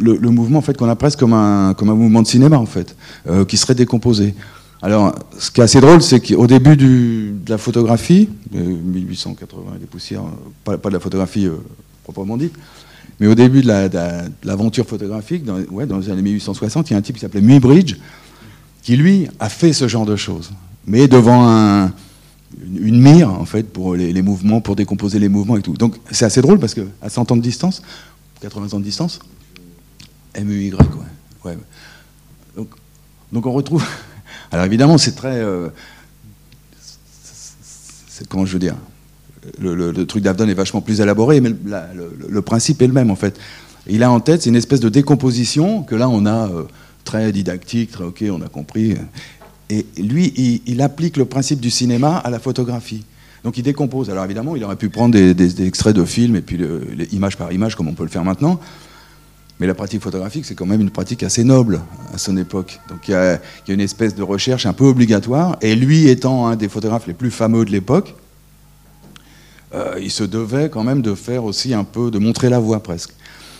le, 0.00 0.30
mouvement 0.30 0.58
en 0.58 0.62
fait, 0.62 0.76
qu'on 0.76 0.88
a 0.88 0.96
comme 0.96 1.32
un, 1.32 1.74
comme 1.74 1.90
un 1.90 1.94
mouvement 1.94 2.22
de 2.22 2.26
cinéma, 2.26 2.58
en 2.58 2.66
fait, 2.66 2.96
euh, 3.28 3.44
qui 3.44 3.56
serait 3.56 3.74
décomposé. 3.74 4.34
Alors, 4.82 5.14
ce 5.38 5.50
qui 5.50 5.60
est 5.60 5.64
assez 5.64 5.80
drôle, 5.80 6.00
c'est 6.00 6.20
qu'au 6.20 6.46
début 6.46 6.76
de 6.76 7.34
la 7.48 7.58
photographie, 7.58 8.28
1880 8.52 9.78
des 9.78 9.86
poussières, 9.86 10.22
pas, 10.64 10.78
pas, 10.78 10.88
de 10.88 10.94
la 10.94 11.00
photographie 11.00 11.46
euh, 11.46 11.56
proprement 12.02 12.36
dite, 12.36 12.54
mais 13.18 13.26
au 13.26 13.34
début 13.34 13.60
de 13.60 13.68
l'aventure 14.44 14.86
photographique, 14.86 15.44
dans, 15.44 15.58
ouais, 15.70 15.86
dans 15.86 15.98
les 15.98 16.08
années 16.08 16.22
1860, 16.22 16.88
il 16.88 16.92
y 16.94 16.96
a 16.96 16.98
un 16.98 17.02
type 17.02 17.16
qui 17.16 17.20
s'appelait 17.20 17.42
Muybridge, 17.42 17.96
qui 18.82 18.96
lui 18.96 19.28
a 19.38 19.50
fait 19.50 19.74
ce 19.74 19.86
genre 19.86 20.06
de 20.06 20.16
choses 20.16 20.50
mais 20.86 21.08
devant 21.08 21.90
une 22.62 23.00
mire, 23.00 23.30
en 23.30 23.44
fait, 23.44 23.62
pour 23.72 23.94
les, 23.94 24.22
mouvements, 24.22 24.60
pour 24.60 24.76
décomposer 24.76 25.18
les 25.18 25.28
mouvements 25.28 25.56
et 25.56 25.62
tout. 25.62 25.74
Donc 25.74 25.96
c'est 26.10 26.24
assez 26.24 26.42
drôle 26.42 26.58
parce 26.58 26.74
qu'à 26.74 27.08
100 27.08 27.30
ans 27.30 27.36
de 27.36 27.42
distance, 27.42 27.82
80 28.40 28.74
ans 28.74 28.80
de 28.80 28.84
distance, 28.84 29.20
MUY, 30.38 30.72
ouais. 31.44 31.58
Donc, 32.56 32.68
donc, 33.32 33.46
on 33.46 33.52
retrouve. 33.52 33.84
Alors 34.52 34.64
évidemment, 34.64 34.98
c'est 34.98 35.14
très. 35.14 35.38
Euh, 35.38 35.68
comment 38.28 38.44
je 38.44 38.52
veux 38.52 38.58
dire 38.58 38.76
le, 39.58 40.04
truc 40.04 40.22
d'Avdon 40.22 40.48
est 40.48 40.54
vachement 40.54 40.80
plus 40.80 41.00
élaboré, 41.00 41.40
mais 41.40 41.50
le, 42.28 42.42
principe 42.42 42.82
est 42.82 42.86
le 42.86 42.92
même 42.92 43.10
en 43.10 43.16
fait. 43.16 43.38
Il 43.86 44.02
a 44.02 44.10
en 44.10 44.20
tête, 44.20 44.42
c'est 44.42 44.50
une 44.50 44.56
espèce 44.56 44.80
de 44.80 44.88
décomposition 44.88 45.82
que 45.82 45.94
là 45.94 46.08
on 46.08 46.26
a 46.26 46.48
euh, 46.48 46.64
très 47.04 47.32
didactique, 47.32 47.90
très 47.90 48.04
ok, 48.04 48.24
on 48.30 48.42
a 48.42 48.48
compris. 48.48 48.96
Et 49.70 49.86
lui, 49.96 50.62
il, 50.66 50.82
applique 50.82 51.16
le 51.16 51.24
principe 51.24 51.60
du 51.60 51.70
cinéma 51.70 52.16
à 52.16 52.28
la 52.28 52.38
photographie. 52.38 53.04
Donc 53.44 53.56
il 53.56 53.62
décompose. 53.62 54.10
Alors 54.10 54.24
évidemment, 54.24 54.56
il 54.56 54.64
aurait 54.64 54.76
pu 54.76 54.90
prendre 54.90 55.14
des, 55.14 55.66
extraits 55.66 55.96
de 55.96 56.04
films 56.04 56.36
et 56.36 56.42
puis 56.42 56.58
les 56.58 57.06
image 57.14 57.36
par 57.36 57.52
image, 57.52 57.76
comme 57.76 57.88
on 57.88 57.94
peut 57.94 58.02
le 58.02 58.10
faire 58.10 58.24
maintenant. 58.24 58.60
Mais 59.60 59.66
la 59.66 59.74
pratique 59.74 60.02
photographique, 60.02 60.46
c'est 60.46 60.54
quand 60.54 60.66
même 60.66 60.80
une 60.80 60.90
pratique 60.90 61.22
assez 61.22 61.44
noble 61.44 61.82
à 62.14 62.18
son 62.18 62.36
époque. 62.38 62.80
Donc 62.88 63.08
il 63.08 63.10
y, 63.10 63.14
a, 63.14 63.38
une 63.68 63.80
espèce 63.80 64.14
de 64.14 64.22
recherche 64.22 64.64
un 64.64 64.72
peu 64.72 64.84
obligatoire. 64.84 65.58
Et 65.60 65.76
lui, 65.76 66.08
étant 66.08 66.46
un 66.46 66.56
des 66.56 66.70
photographes 66.70 67.06
les 67.06 67.12
plus 67.12 67.30
fameux 67.30 67.66
de 67.66 67.70
l'époque, 67.70 68.14
euh, 69.74 69.98
il 70.00 70.10
se 70.10 70.24
devait 70.24 70.70
quand 70.70 70.82
même 70.82 71.02
de 71.02 71.14
faire 71.14 71.44
aussi 71.44 71.74
un 71.74 71.84
peu, 71.84 72.10
de 72.10 72.18
montrer 72.18 72.48
la 72.48 72.58
voie 72.58 72.82
presque. 72.82 73.12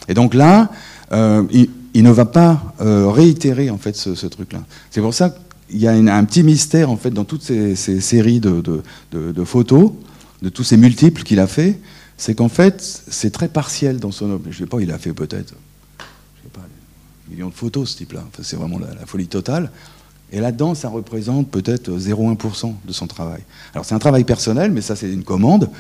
Et 0.09 0.15
donc 0.15 0.33
là, 0.33 0.71
euh, 1.13 1.45
il, 1.53 2.03
ne 2.03 2.11
va 2.11 2.25
pas 2.25 2.75
euh, 2.81 3.09
réitérer 3.09 3.69
en 3.69 3.79
fait 3.79 3.95
ce, 3.95 4.27
truc-là. 4.27 4.61
C'est 4.91 5.03
pour 5.03 5.15
ça 5.15 5.31
que 5.31 5.39
il 5.73 5.79
y 5.79 5.87
a 5.87 5.93
un 5.93 6.25
petit 6.25 6.43
mystère 6.43 6.91
en 6.91 6.97
fait 6.97 7.11
dans 7.11 7.23
toutes 7.25 7.45
ces, 7.45 7.77
séries 7.77 8.41
de, 8.41 8.83
photos, 9.45 9.93
de 10.43 10.49
tous 10.49 10.65
ces 10.65 10.77
multiples 10.77 11.23
qu'il 11.23 11.39
a 11.39 11.47
fait, 11.47 11.79
c'est 12.17 12.35
qu'en 12.35 12.49
fait 12.49 12.83
c'est 12.83 13.31
très 13.31 13.47
partiel 13.47 14.01
dans 14.01 14.11
son 14.11 14.31
œuvre. 14.31 14.43
Je 14.51 14.59
sais 14.59 14.67
pas, 14.67 14.81
il 14.81 14.91
a 14.91 14.99
fait 14.99 15.13
peut-être, 15.13 15.55
je 16.43 16.49
sais 16.49 16.53
pas, 16.53 16.67
millions 17.29 17.49
de 17.49 17.55
photos 17.55 17.91
ce 17.91 17.97
type-là. 17.99 18.25
c'est 18.43 18.57
vraiment 18.57 18.79
la, 18.79 19.07
folie 19.07 19.29
totale. 19.29 19.71
Et 20.33 20.41
là-dedans, 20.41 20.75
ça 20.75 20.89
représente 20.89 21.51
peut-être 21.51 21.91
0,1% 21.91 22.75
de 22.85 22.93
son 22.93 23.07
travail. 23.07 23.43
Alors 23.75 23.85
c'est 23.85 23.95
un 23.95 23.99
travail 23.99 24.25
personnel, 24.25 24.71
mais 24.71 24.81
ça 24.81 24.95
c'est 24.95 25.13
une 25.13 25.25
commande. 25.25 25.71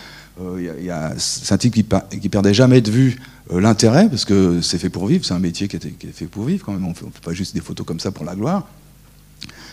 Euh, 0.40 1.14
c'est 1.18 1.52
un 1.52 1.58
type 1.58 1.74
qui, 1.74 1.84
qui 2.20 2.28
perdait 2.28 2.54
jamais 2.54 2.80
de 2.80 2.90
vue 2.90 3.20
euh, 3.52 3.60
l'intérêt, 3.60 4.08
parce 4.08 4.24
que 4.24 4.60
c'est 4.60 4.78
fait 4.78 4.90
pour 4.90 5.06
vivre, 5.06 5.24
c'est 5.24 5.34
un 5.34 5.38
métier 5.38 5.68
qui, 5.68 5.78
qui, 5.78 6.06
est 6.06 6.12
fait 6.12 6.26
pour 6.26 6.44
vivre 6.44 6.64
quand 6.64 6.72
même. 6.72 6.84
On 6.84 6.90
ne 6.90 6.94
fait 6.94 7.22
pas 7.22 7.32
juste 7.32 7.54
des 7.54 7.60
photos 7.60 7.86
comme 7.86 8.00
ça 8.00 8.10
pour 8.10 8.24
la 8.24 8.34
gloire. 8.34 8.66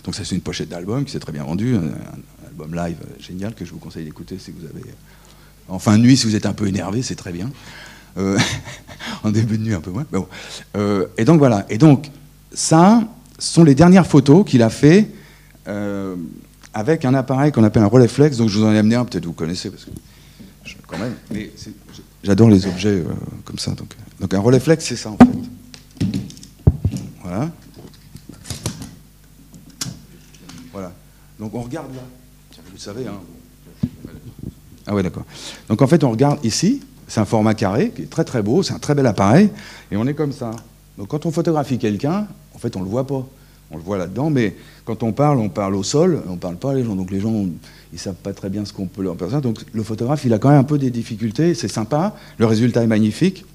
Donc 0.04 0.16
ça 0.16 0.24
c'est 0.24 0.36
une 0.36 0.42
pochette 0.42 0.70
d'album 0.70 1.04
qui 1.06 1.12
s'est 1.12 1.20
très 1.20 1.32
bien 1.32 1.44
vendue, 1.44 1.76
un, 1.76 2.48
album 2.48 2.76
live 2.76 2.98
génial 3.20 3.54
que 3.54 3.66
je 3.66 3.72
vous 3.72 3.78
conseille 3.78 4.06
d'écouter 4.06 4.38
si 4.40 4.52
vous 4.52 4.66
avez... 4.66 4.86
En 5.70 5.80
fin 5.80 5.98
de 5.98 6.04
nuit, 6.04 6.16
si 6.16 6.26
vous 6.26 6.36
êtes 6.36 6.46
un 6.46 6.54
peu 6.54 6.68
énervé, 6.68 7.02
c'est 7.02 7.16
très 7.16 7.34
bien. 7.34 7.52
Euh, 8.18 8.38
en 9.24 9.32
début 9.32 9.58
de 9.58 9.64
nuit, 9.64 9.74
un 9.74 9.82
peu 9.82 9.92
moins. 9.92 10.06
bon. 10.12 10.28
Euh, 10.76 11.08
et 11.18 11.26
donc 11.26 11.40
voilà. 11.40 11.66
Et 11.70 11.78
donc 11.78 12.10
ça, 12.54 13.04
sont 13.40 13.64
les 13.64 13.76
dernières 13.76 14.08
photos 14.08 14.46
qu'il 14.46 14.64
a 14.64 14.70
fait 14.70 15.10
euh, 15.68 16.16
avec 16.74 17.06
un 17.06 17.14
appareil 17.14 17.52
qu'on 17.52 17.64
appelle 17.64 17.84
un 17.84 17.88
Rolleiflex. 17.88 18.38
Donc 18.38 18.50
je 18.50 18.58
vous 18.58 18.66
en 18.66 18.74
ai 18.74 18.78
amené 18.78 18.96
un, 18.96 19.06
peut-être 19.06 19.26
vous 19.26 19.34
connaissez 19.34 19.70
parce 19.70 19.86
que 19.86 19.92
quand 20.88 20.98
même. 20.98 21.16
Mais 21.32 21.52
j'adore 22.24 22.50
les 22.50 22.66
objets 22.66 23.04
comme 23.46 23.60
ça. 23.60 23.72
Donc, 23.72 23.94
donc 24.20 24.34
un 24.34 24.40
Rolleiflex, 24.40 24.86
c'est 24.86 24.96
ça 24.96 25.10
en 25.12 25.18
fait. 25.18 25.26
Voilà. 27.22 27.50
Donc 31.40 31.54
on 31.54 31.62
regarde 31.62 31.94
là. 31.94 32.02
Vous 32.72 32.78
savez, 32.78 33.08
hein. 33.08 33.20
Ah 34.86 34.96
ouais, 34.96 35.04
d'accord. 35.04 35.26
Donc 35.68 35.82
en 35.82 35.88
fait, 35.88 36.04
on 36.04 36.12
regarde 36.12 36.44
ici. 36.44 36.82
C'est 37.08 37.20
un 37.20 37.26
format 37.26 37.54
carré 37.54 37.92
qui 37.96 38.04
est 38.04 38.10
très 38.10 38.24
très 38.24 38.42
beau. 38.42 38.64
C'est 38.64 38.74
un 38.74 38.80
très 38.80 38.96
bel 38.96 39.06
appareil. 39.06 39.50
Et 39.92 39.98
on 39.98 40.06
est 40.08 40.14
comme 40.14 40.34
ça. 40.34 40.52
Donc 40.98 41.10
quand 41.10 41.26
on 41.26 41.32
photographie 41.32 41.78
quelqu'un, 41.78 42.28
en 42.54 42.58
fait, 42.58 42.76
on 42.76 42.82
le 42.82 42.90
voit 42.90 43.06
pas. 43.06 43.26
on 43.72 43.78
le 43.78 43.84
voit 43.84 43.98
là-dedans, 43.98 44.30
mais 44.30 44.56
quand 44.86 45.04
on 45.04 45.12
parle, 45.12 45.40
on 45.40 45.50
parle 45.50 45.76
au 45.76 45.84
sol, 45.84 46.22
on 46.28 46.34
ne 46.34 46.38
parle 46.38 46.58
pas 46.58 46.72
à 46.72 46.74
les 46.74 46.84
gens. 46.84 46.96
Donc 46.96 47.12
les 47.12 47.20
gens, 47.20 47.46
ils 47.94 48.00
savent 48.00 48.16
pas 48.16 48.34
très 48.34 48.50
bien 48.50 48.66
ce 48.66 48.74
qu'on 48.74 48.88
peut 48.88 49.04
leur 49.04 49.16
faire. 49.18 49.42
Donc 49.42 49.60
le 49.72 49.84
photographe, 49.84 50.26
il 50.26 50.34
a 50.34 50.40
quand 50.40 50.50
même 50.50 50.60
un 50.60 50.64
peu 50.64 50.78
des 50.78 50.90
difficultés. 50.90 51.54
C'est 51.54 51.68
sympa, 51.68 52.16
le 52.38 52.46
résultat 52.46 52.84
est 52.84 52.88
magnifique. 52.88 53.46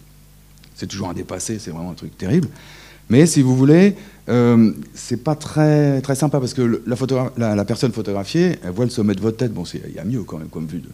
C'est 0.74 0.86
toujours 0.86 1.10
un 1.10 1.14
dépassé, 1.14 1.58
c'est 1.58 1.70
vraiment 1.70 1.90
un 1.90 1.94
truc 1.94 2.16
terrible. 2.16 2.48
Mais 3.10 3.26
si 3.26 3.42
vous 3.42 3.54
voulez, 3.54 3.94
euh, 4.28 4.72
c'est 4.94 5.22
pas 5.22 5.34
très, 5.34 6.00
très 6.00 6.14
sympa 6.14 6.40
parce 6.40 6.54
que 6.54 6.82
la, 7.36 7.54
la, 7.54 7.64
personne 7.64 7.92
photographiée, 7.92 8.58
elle 8.64 8.70
voit 8.70 8.84
le 8.84 8.90
sommet 8.90 9.14
de 9.14 9.20
votre 9.20 9.36
tête. 9.36 9.52
Bon, 9.52 9.64
il 9.64 9.94
y 9.94 9.98
a 9.98 10.04
mieux 10.04 10.22
quand 10.22 10.38
même 10.38 10.48
comme 10.48 10.66
vue. 10.66 10.78
De, 10.78 10.88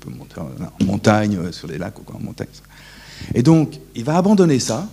peut 0.00 0.10
monter 0.10 0.40
en, 0.40 0.84
montagne, 0.84 1.36
euh, 1.36 1.52
sur 1.52 1.68
les 1.68 1.78
lacs 1.78 1.98
ou 1.98 2.02
quoi, 2.02 2.16
en 2.16 2.24
montagne. 2.24 2.48
Et 3.34 3.42
donc, 3.42 3.78
il 3.94 4.04
va 4.04 4.16
abandonner 4.16 4.58
ça 4.58 4.88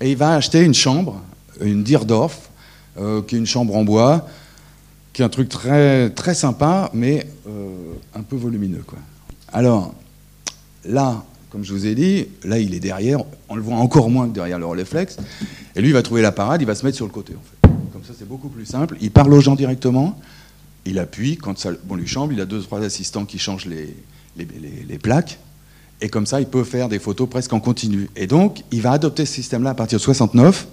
et 0.00 0.10
il 0.10 0.16
va 0.16 0.34
acheter 0.34 0.62
une 0.62 0.74
chambre, 0.74 1.20
une 1.60 1.82
Dierdorf, 1.82 2.50
euh, 2.98 3.22
qui 3.22 3.36
est 3.36 3.38
une 3.38 3.46
chambre 3.46 3.76
en 3.76 3.84
bois, 3.84 4.26
qui 5.12 5.22
est 5.22 5.24
un 5.24 5.28
truc 5.28 5.48
très, 5.48 6.10
très 6.10 6.34
sympa, 6.34 6.90
mais 6.92 7.26
euh, 7.48 7.68
un 8.14 8.22
peu 8.22 8.36
volumineux. 8.36 8.82
Quoi. 8.86 8.98
Alors, 9.52 9.94
là, 10.84 11.24
comme 11.50 11.64
je 11.64 11.72
vous 11.72 11.86
ai 11.86 11.94
dit, 11.94 12.26
là, 12.44 12.58
il 12.58 12.74
est 12.74 12.80
derrière, 12.80 13.20
on 13.48 13.56
le 13.56 13.62
voit 13.62 13.76
encore 13.76 14.10
moins 14.10 14.28
que 14.28 14.34
derrière 14.34 14.58
le 14.58 14.66
réflexe, 14.66 15.16
et 15.74 15.80
lui, 15.80 15.88
il 15.88 15.94
va 15.94 16.02
trouver 16.02 16.22
la 16.22 16.32
parade, 16.32 16.60
il 16.60 16.66
va 16.66 16.74
se 16.74 16.84
mettre 16.84 16.96
sur 16.96 17.06
le 17.06 17.12
côté, 17.12 17.34
en 17.34 17.42
fait. 17.42 17.72
Comme 17.92 18.04
ça, 18.04 18.12
c'est 18.16 18.28
beaucoup 18.28 18.48
plus 18.48 18.66
simple. 18.66 18.96
Il 19.00 19.10
parle 19.10 19.32
aux 19.32 19.40
gens 19.40 19.54
directement, 19.54 20.18
il 20.88 20.98
appuie, 20.98 21.36
quand 21.36 21.58
ça 21.58 21.70
lui 21.70 22.06
chambre, 22.06 22.32
il 22.32 22.40
a 22.40 22.46
deux, 22.46 22.62
trois 22.62 22.82
assistants 22.82 23.24
qui 23.24 23.38
changent 23.38 23.66
les, 23.66 23.94
les, 24.36 24.98
plaques, 24.98 25.38
et 26.00 26.08
comme 26.08 26.26
ça, 26.26 26.40
il 26.40 26.46
peut 26.46 26.64
faire 26.64 26.88
des 26.88 26.98
photos 26.98 27.28
presque 27.28 27.52
en 27.52 27.60
continu. 27.60 28.08
Et 28.16 28.26
donc, 28.26 28.62
il 28.70 28.80
va 28.80 28.92
adopter 28.92 29.26
ce 29.26 29.34
système-là 29.34 29.70
à 29.70 29.74
partir 29.74 29.98
de 29.98 30.02
69. 30.02 30.66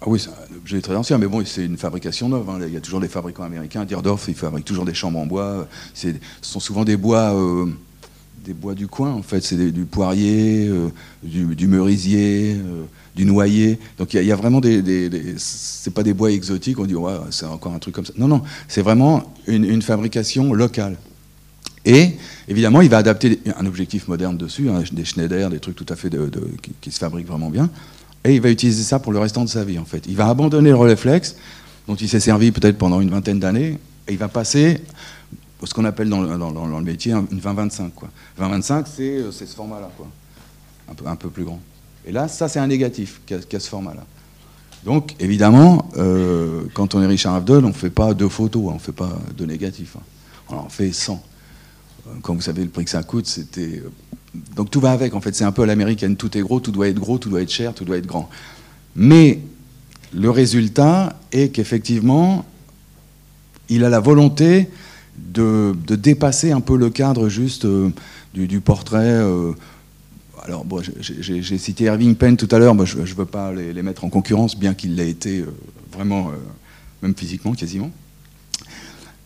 Ah 0.00 0.04
oui, 0.08 0.20
c'est 0.20 0.28
un 0.28 0.56
objet 0.56 0.80
très 0.80 0.94
ancien, 0.94 1.18
mais 1.18 1.26
bon, 1.26 1.44
c'est 1.44 1.64
une 1.64 1.78
fabrication 1.78 2.28
neuve. 2.28 2.48
Hein. 2.48 2.58
Il 2.66 2.72
y 2.72 2.76
a 2.76 2.80
toujours 2.80 3.00
des 3.00 3.08
fabricants 3.08 3.44
américains. 3.44 3.84
Dierdorf, 3.84 4.28
ils 4.28 4.34
fabriquent 4.34 4.64
toujours 4.64 4.84
des 4.84 4.94
chambres 4.94 5.18
en 5.18 5.26
bois. 5.26 5.66
Ce 5.94 6.08
sont 6.42 6.60
souvent 6.60 6.84
des 6.84 6.96
bois, 6.96 7.34
euh, 7.34 7.66
des 8.44 8.52
bois 8.52 8.74
du 8.74 8.86
coin, 8.86 9.12
en 9.12 9.22
fait. 9.22 9.40
C'est 9.42 9.72
du 9.72 9.84
poirier, 9.84 10.68
euh, 10.68 10.90
du, 11.24 11.66
merisier, 11.66 12.54
euh, 12.54 12.84
du 13.16 13.24
noyer. 13.24 13.80
Donc 13.98 14.14
il 14.14 14.22
y, 14.22 14.30
a 14.30 14.36
vraiment 14.36 14.60
des. 14.60 15.10
c'est 15.38 15.92
pas 15.92 16.04
des 16.04 16.14
bois 16.14 16.30
exotiques. 16.30 16.78
On 16.78 16.84
dit, 16.84 16.94
ouais, 16.94 17.14
c'est 17.30 17.46
encore 17.46 17.72
un 17.72 17.78
truc 17.80 17.94
comme 17.94 18.06
ça. 18.06 18.12
Non, 18.16 18.28
non, 18.28 18.42
c'est 18.68 18.82
vraiment 18.82 19.32
une 19.48 19.82
fabrication 19.82 20.52
locale. 20.52 20.96
Et 21.86 22.16
évidemment, 22.48 22.80
il 22.80 22.90
va 22.90 22.98
adapter 22.98 23.40
un 23.56 23.64
objectif 23.64 24.08
moderne 24.08 24.36
dessus, 24.36 24.68
hein, 24.68 24.82
des 24.90 25.04
Schneider, 25.04 25.48
des 25.48 25.60
trucs 25.60 25.76
tout 25.76 25.86
à 25.88 25.94
fait 25.94 26.10
qui, 26.80 26.90
se 26.90 26.98
fabriquent 26.98 27.28
vraiment 27.28 27.48
bien. 27.48 27.70
Et 28.24 28.34
il 28.34 28.40
va 28.40 28.50
utiliser 28.50 28.82
ça 28.82 28.98
pour 28.98 29.12
le 29.12 29.20
restant 29.20 29.44
de 29.44 29.48
sa 29.48 29.64
vie, 29.64 29.78
en 29.78 29.84
fait. 29.84 30.04
Il 30.08 30.16
va 30.16 30.28
abandonner 30.28 30.70
le 30.70 30.76
réflexe, 30.76 31.36
dont 31.86 31.94
il 31.94 32.08
s'est 32.08 32.18
servi 32.18 32.50
peut-être 32.50 32.76
pendant 32.76 33.00
une 33.00 33.10
vingtaine 33.10 33.38
d'années, 33.38 33.78
et 34.08 34.12
il 34.12 34.18
va 34.18 34.26
passer 34.26 34.82
ce 35.62 35.72
qu'on 35.72 35.84
appelle 35.84 36.08
dans, 36.08 36.22
le 36.22 36.84
métier 36.84 37.12
une 37.12 37.38
20-25. 37.38 37.90
20-25, 38.40 38.84
euh, 38.98 39.30
c'est 39.30 39.46
ce 39.46 39.54
format-là, 39.54 39.88
quoi. 39.96 40.08
Un 40.90 40.94
peu, 40.94 41.06
un 41.06 41.16
peu 41.16 41.30
plus 41.30 41.44
grand. 41.44 41.60
Et 42.06 42.12
là, 42.12 42.28
ça, 42.28 42.48
c'est 42.48 42.58
un 42.58 42.66
négatif 42.66 43.20
qui 43.26 43.34
a, 43.34 43.60
ce 43.60 43.68
format-là. 43.68 44.04
Donc, 44.84 45.14
évidemment, 45.18 45.90
euh, 45.96 46.62
quand 46.74 46.94
on 46.94 47.02
est 47.02 47.06
Richard 47.06 47.34
Abdel, 47.34 47.64
on 47.64 47.68
ne 47.68 47.72
fait 47.72 47.90
pas 47.90 48.14
deux 48.14 48.28
photos, 48.28 48.62
hein, 48.66 48.70
on 48.72 48.74
ne 48.74 48.78
fait 48.78 48.92
pas 48.92 49.18
deux 49.36 49.46
négatifs. 49.46 49.96
Hein. 49.96 50.02
On 50.48 50.56
en 50.56 50.68
fait 50.68 50.92
100 50.92 51.20
quand 52.22 52.34
vous 52.34 52.40
savez 52.40 52.62
le 52.62 52.70
prix 52.70 52.84
que 52.84 52.90
ça 52.90 53.02
coûte, 53.02 53.26
c'était. 53.26 53.82
Euh, 53.84 53.90
donc 54.54 54.70
tout 54.70 54.80
va 54.80 54.92
avec, 54.92 55.14
en 55.14 55.20
fait, 55.20 55.34
c'est 55.34 55.44
un 55.44 55.52
peu 55.52 55.62
à 55.62 55.66
l'américaine, 55.66 56.16
tout 56.16 56.36
est 56.36 56.42
gros, 56.42 56.60
tout 56.60 56.70
doit 56.70 56.88
être 56.88 56.98
gros, 56.98 57.18
tout 57.18 57.30
doit 57.30 57.40
être 57.40 57.50
cher, 57.50 57.72
tout 57.72 57.84
doit 57.84 57.96
être 57.96 58.06
grand. 58.06 58.28
Mais 58.94 59.40
le 60.14 60.30
résultat 60.30 61.18
est 61.32 61.48
qu'effectivement, 61.48 62.44
il 63.68 63.84
a 63.84 63.88
la 63.88 64.00
volonté 64.00 64.68
de, 65.18 65.74
dépasser 65.88 66.52
un 66.52 66.60
peu 66.60 66.76
le 66.76 66.90
cadre 66.90 67.28
juste 67.28 67.64
euh, 67.64 67.90
du, 68.34 68.60
portrait. 68.60 68.98
Euh, 69.04 69.52
alors, 70.46 70.64
bon, 70.64 70.80
j'ai 71.00 71.58
cité 71.58 71.84
Irving 71.84 72.14
Penn 72.14 72.36
tout 72.36 72.48
à 72.52 72.58
l'heure, 72.58 72.74
je 72.86 72.98
ne 72.98 73.04
veux 73.04 73.26
pas 73.26 73.52
les, 73.52 73.82
mettre 73.82 74.04
en 74.04 74.08
concurrence, 74.08 74.56
bien 74.56 74.74
qu'il 74.74 74.94
l'ait 74.94 75.10
été 75.10 75.44
vraiment, 75.92 76.30
même 77.02 77.14
physiquement 77.16 77.52
quasiment. 77.52 77.90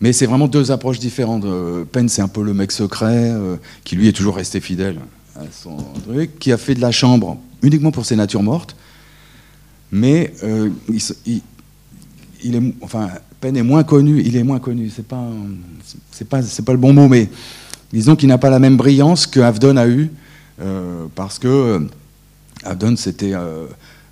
Mais 0.00 0.12
c'est 0.14 0.26
vraiment 0.26 0.48
deux 0.48 0.70
approches 0.70 0.98
différentes. 0.98 1.44
Euh, 1.44 1.84
Penn, 1.84 2.08
c'est 2.08 2.22
un 2.22 2.28
peu 2.28 2.42
le 2.42 2.54
mec 2.54 2.72
secret, 2.72 3.30
euh, 3.30 3.56
qui 3.84 3.96
lui 3.96 4.08
est 4.08 4.12
toujours 4.12 4.36
resté 4.36 4.60
fidèle 4.60 4.96
à 5.36 5.42
son 5.52 5.76
truc, 6.06 6.38
qui 6.38 6.52
a 6.52 6.56
fait 6.56 6.74
de 6.74 6.80
la 6.80 6.90
chambre 6.90 7.38
uniquement 7.62 7.92
pour 7.92 8.06
ses 8.06 8.16
natures 8.16 8.42
mortes. 8.42 8.74
Mais 9.92 10.32
euh, 10.42 10.70
il, 12.42 12.56
est, 12.56 12.74
enfin, 12.80 13.10
Penn 13.40 13.56
est 13.56 13.62
moins 13.62 13.84
connu, 13.84 14.22
il 14.24 14.36
est 14.36 14.42
moins 14.42 14.58
connu, 14.58 14.88
c'est 14.88 15.06
pas, 15.06 15.28
pas, 16.28 16.40
pas 16.64 16.72
le 16.72 16.78
bon 16.78 16.92
mot, 16.92 17.08
mais 17.08 17.28
disons 17.92 18.16
qu'il 18.16 18.28
n'a 18.28 18.38
pas 18.38 18.50
la 18.50 18.58
même 18.58 18.76
brillance 18.76 19.26
que 19.26 19.40
Avdon 19.40 19.76
a 19.76 19.86
eu, 19.86 20.10
parce 21.14 21.38
que 21.38 21.86
Avdon, 22.64 22.96
c'était 22.96 23.34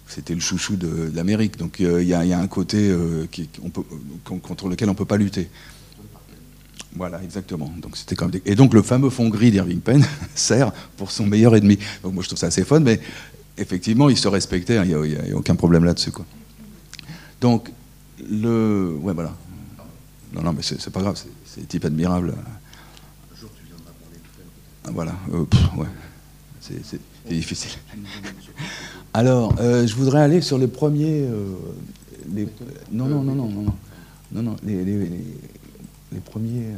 c'était 0.07 0.35
le 0.35 0.41
chouchou 0.41 0.77
de, 0.77 1.11
l'Amérique. 1.15 1.59
Donc 1.59 1.81
il 1.81 2.03
y, 2.03 2.15
a 2.15 2.39
un 2.39 2.47
côté 2.47 2.95
qui, 3.31 3.49
on 3.63 3.71
peut, 3.71 3.83
contre 4.25 4.69
lequel 4.69 4.89
on 4.89 4.93
ne 4.93 4.97
peut 4.97 5.05
pas 5.05 5.17
lutter. 5.17 5.49
Voilà, 6.99 7.23
exactement. 7.23 7.73
Donc, 7.81 7.97
c'était 7.97 8.17
comme 8.17 8.33
Et 8.45 8.55
donc, 8.57 8.75
le 8.75 8.83
fameux 8.83 9.11
fond 9.11 9.29
gris 9.29 9.51
d'Irving 9.51 9.81
Penn 9.81 10.05
sert 10.35 10.73
pour 10.97 11.11
son 11.11 11.27
meilleur 11.27 11.55
ennemi. 11.55 11.79
Donc, 12.03 12.15
moi, 12.15 12.23
je 12.23 12.29
trouve 12.29 12.39
ça 12.39 12.49
assez 12.49 12.65
fun, 12.65 12.81
mais 12.81 13.01
effectivement, 13.57 14.09
il 14.09 14.17
se 14.17 14.29
respectait, 14.29 14.77
il 14.85 14.97
n'y 14.97 15.17
a, 15.17 15.37
aucun 15.37 15.55
problème 15.55 15.85
là-dessus. 15.85 16.11
Quoi. 16.11 16.27
Donc, 17.41 17.71
le. 18.29 18.97
Ouais, 19.01 19.13
voilà. 19.13 19.33
Non, 20.33 20.43
non, 20.43 20.53
mais 20.53 20.63
c'est 20.63 20.91
pas 20.91 21.01
grave, 21.01 21.19
c'est 21.45 21.61
des 21.61 21.67
types 21.67 21.85
admirables. 21.85 22.31
Un 22.31 23.41
jour, 23.41 23.49
tu 23.57 23.65
viendras 23.65 23.93
parler 23.93 24.95
Voilà, 24.95 25.15
euh, 25.33 25.81
ouais. 25.81 25.87
C'est 26.85 27.01
difficile. 27.29 27.71
Alors, 29.15 29.55
euh, 29.59 29.87
je 29.87 29.95
voudrais 29.95 30.21
aller 30.21 30.41
sur 30.41 30.59
les 30.59 30.67
premiers. 30.67 31.23
Euh. 31.23 31.55
Non, 32.93 33.07
non, 33.07 33.23
non, 33.23 33.35
non, 33.35 33.49
non, 34.33 34.43
non, 34.43 34.57
les, 34.63 36.21
premiers. 36.25 36.75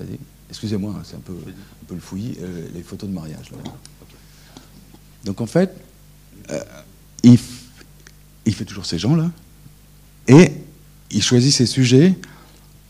Euh, 0.00 0.04
excusez-moi, 0.50 0.94
hein, 0.96 1.02
c'est 1.04 1.16
un 1.16 1.20
peu, 1.20 1.32
un 1.32 1.94
le 1.94 2.00
fouillis, 2.00 2.36
les 2.74 2.82
photos 2.82 3.08
de 3.08 3.14
mariage. 3.14 3.50
Donc 5.24 5.40
en 5.40 5.46
fait, 5.46 5.74
il, 7.22 7.38
il, 8.44 8.54
fait 8.54 8.66
toujours 8.66 8.84
ces 8.84 8.98
gens-là, 8.98 9.30
et 10.28 10.52
il 11.10 11.22
choisit 11.22 11.52
ses 11.52 11.66
sujets 11.66 12.14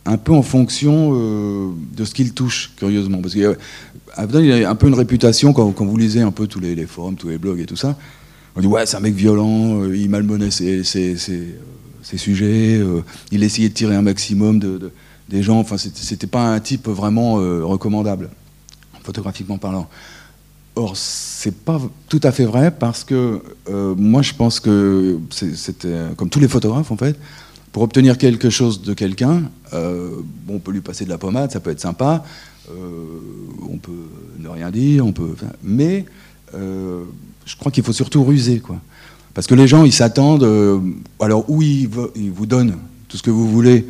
un 0.07 0.19
peu 0.19 0.33
en 0.33 0.43
fonction 0.43 1.13
de 1.13 2.05
ce 2.05 2.13
qu'il 2.13 2.35
touche, 2.35 2.73
curieusement. 2.77 3.23
Parce 3.23 3.35
qu'il 4.15 4.45
il 4.45 4.65
a 4.65 4.71
un 4.71 4.75
peu 4.75 4.89
une 4.89 4.95
réputation, 4.95 5.53
quand, 5.53 5.73
vous 5.73 5.97
lisez 5.97 6.23
un 6.23 6.31
peu 6.31 6.47
tous 6.47 6.61
les, 6.61 6.87
forums, 6.87 7.17
tous 7.17 7.29
les 7.29 7.39
blogs 7.39 7.61
et 7.61 7.67
tout 7.67 7.77
ça, 7.77 7.97
on 8.57 8.61
dit 8.61 8.67
ouais, 8.67 8.87
c'est 8.87 8.97
un 8.97 9.01
mec 9.01 9.15
violent, 9.15 9.85
il 9.85 10.09
malmenait 10.09 10.51
ses, 10.51 10.85
ses, 10.85 11.17
ses, 11.17 12.19
sujets, 12.19 12.81
il 13.33 13.43
essayait 13.43 13.69
de 13.69 13.75
tirer 13.75 13.97
un 13.97 14.03
maximum 14.03 14.59
de 14.59 14.93
des 15.29 15.43
gens. 15.43 15.59
Enfin, 15.59 15.77
c'était 15.79 16.27
pas 16.27 16.55
un 16.55 16.61
type 16.61 16.89
vraiment 16.89 17.39
euh, 17.39 17.65
recommandable, 17.65 18.31
photographiquement 19.03 19.59
parlant. 19.59 19.89
Or, 20.77 20.97
c'est 20.97 21.55
pas 21.55 21.81
tout 22.09 22.21
à 22.23 22.33
fait 22.33 22.45
vrai 22.45 22.73
parce 22.73 23.05
que 23.05 23.41
euh, 23.69 23.95
moi, 23.97 24.23
je 24.23 24.35
pense 24.35 24.59
que 24.59 25.19
c'était 25.31 25.95
comme 26.17 26.29
tous 26.29 26.41
les 26.41 26.49
photographes 26.49 26.91
en 26.91 26.97
fait. 26.97 27.17
Pour 27.71 27.83
obtenir 27.83 28.19
quelque 28.19 28.51
chose 28.51 28.83
de 28.83 28.95
quelqu'un, 28.95 29.43
euh, 29.73 30.11
bon, 30.47 30.57
on 30.57 30.59
peut 30.59 30.71
lui 30.71 30.81
passer 30.81 31.05
de 31.05 31.11
la 31.11 31.19
pommade, 31.19 31.51
ça 31.51 31.61
peut 31.61 31.71
être 31.71 31.81
sympa. 31.81 32.25
On 32.69 33.79
peut 33.79 33.93
ne 34.39 34.49
rien 34.49 34.71
dire, 34.71 35.07
on 35.07 35.13
peut. 35.13 35.35
Mais 35.63 36.05
je 36.53 37.57
crois 37.59 37.71
qu'il 37.71 37.85
faut 37.85 37.93
surtout 37.93 38.25
ruser, 38.25 38.61
quoi. 38.61 38.77
Parce 39.35 39.47
que 39.47 39.55
les 39.55 39.67
gens, 39.67 39.85
ils 39.85 39.93
s'attendent. 39.93 40.49
alors, 41.21 41.49
où 41.51 41.63
ils, 41.63 41.89
ils 42.15 42.31
vous 42.31 42.47
donnent 42.47 42.77
tout 43.09 43.17
ce 43.17 43.23
que 43.23 43.31
vous 43.31 43.49
voulez 43.49 43.87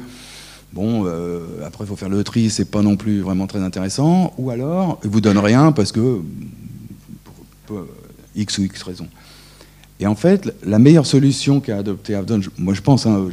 Bon, 0.75 1.05
euh, 1.07 1.65
après, 1.65 1.85
il 1.85 1.87
faut 1.87 1.95
faire 1.95 2.09
le 2.09 2.25
tri, 2.25 2.51
c'est 2.51 2.65
pas 2.65 2.83
non 2.83 2.97
plus 2.97 3.21
vraiment 3.21 3.47
très 3.47 3.61
intéressant. 3.61 4.35
Ou 4.39 4.51
alors, 4.51 4.99
il 5.05 5.11
vous 5.11 5.21
donne 5.21 5.39
rien 5.39 5.71
parce 5.71 5.93
que, 5.93 6.21
pour, 7.67 7.87
X 8.35 8.59
ou 8.59 8.63
X 8.65 8.83
raison. 8.83 9.07
Et 10.01 10.09
en 10.09 10.17
fait, 10.17 10.53
la 10.65 10.81
meilleure 10.81 11.07
solution 11.07 11.61
qu'a 11.61 11.79
adopté 11.79 12.17
Avdon, 12.17 12.41
moi 12.59 12.75
je 12.75 12.81
pense, 12.81 13.07
hein, 13.07 13.29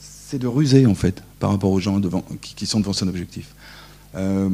c'est 0.00 0.40
de 0.40 0.48
ruser 0.48 0.84
en 0.86 0.96
fait 0.96 1.22
par 1.38 1.50
rapport 1.50 1.70
aux 1.70 1.78
gens 1.78 2.00
devant, 2.00 2.24
qui, 2.40 2.66
sont 2.66 2.80
devant 2.80 2.92
son 2.92 3.06
objectif. 3.06 3.54
Euh, 4.16 4.48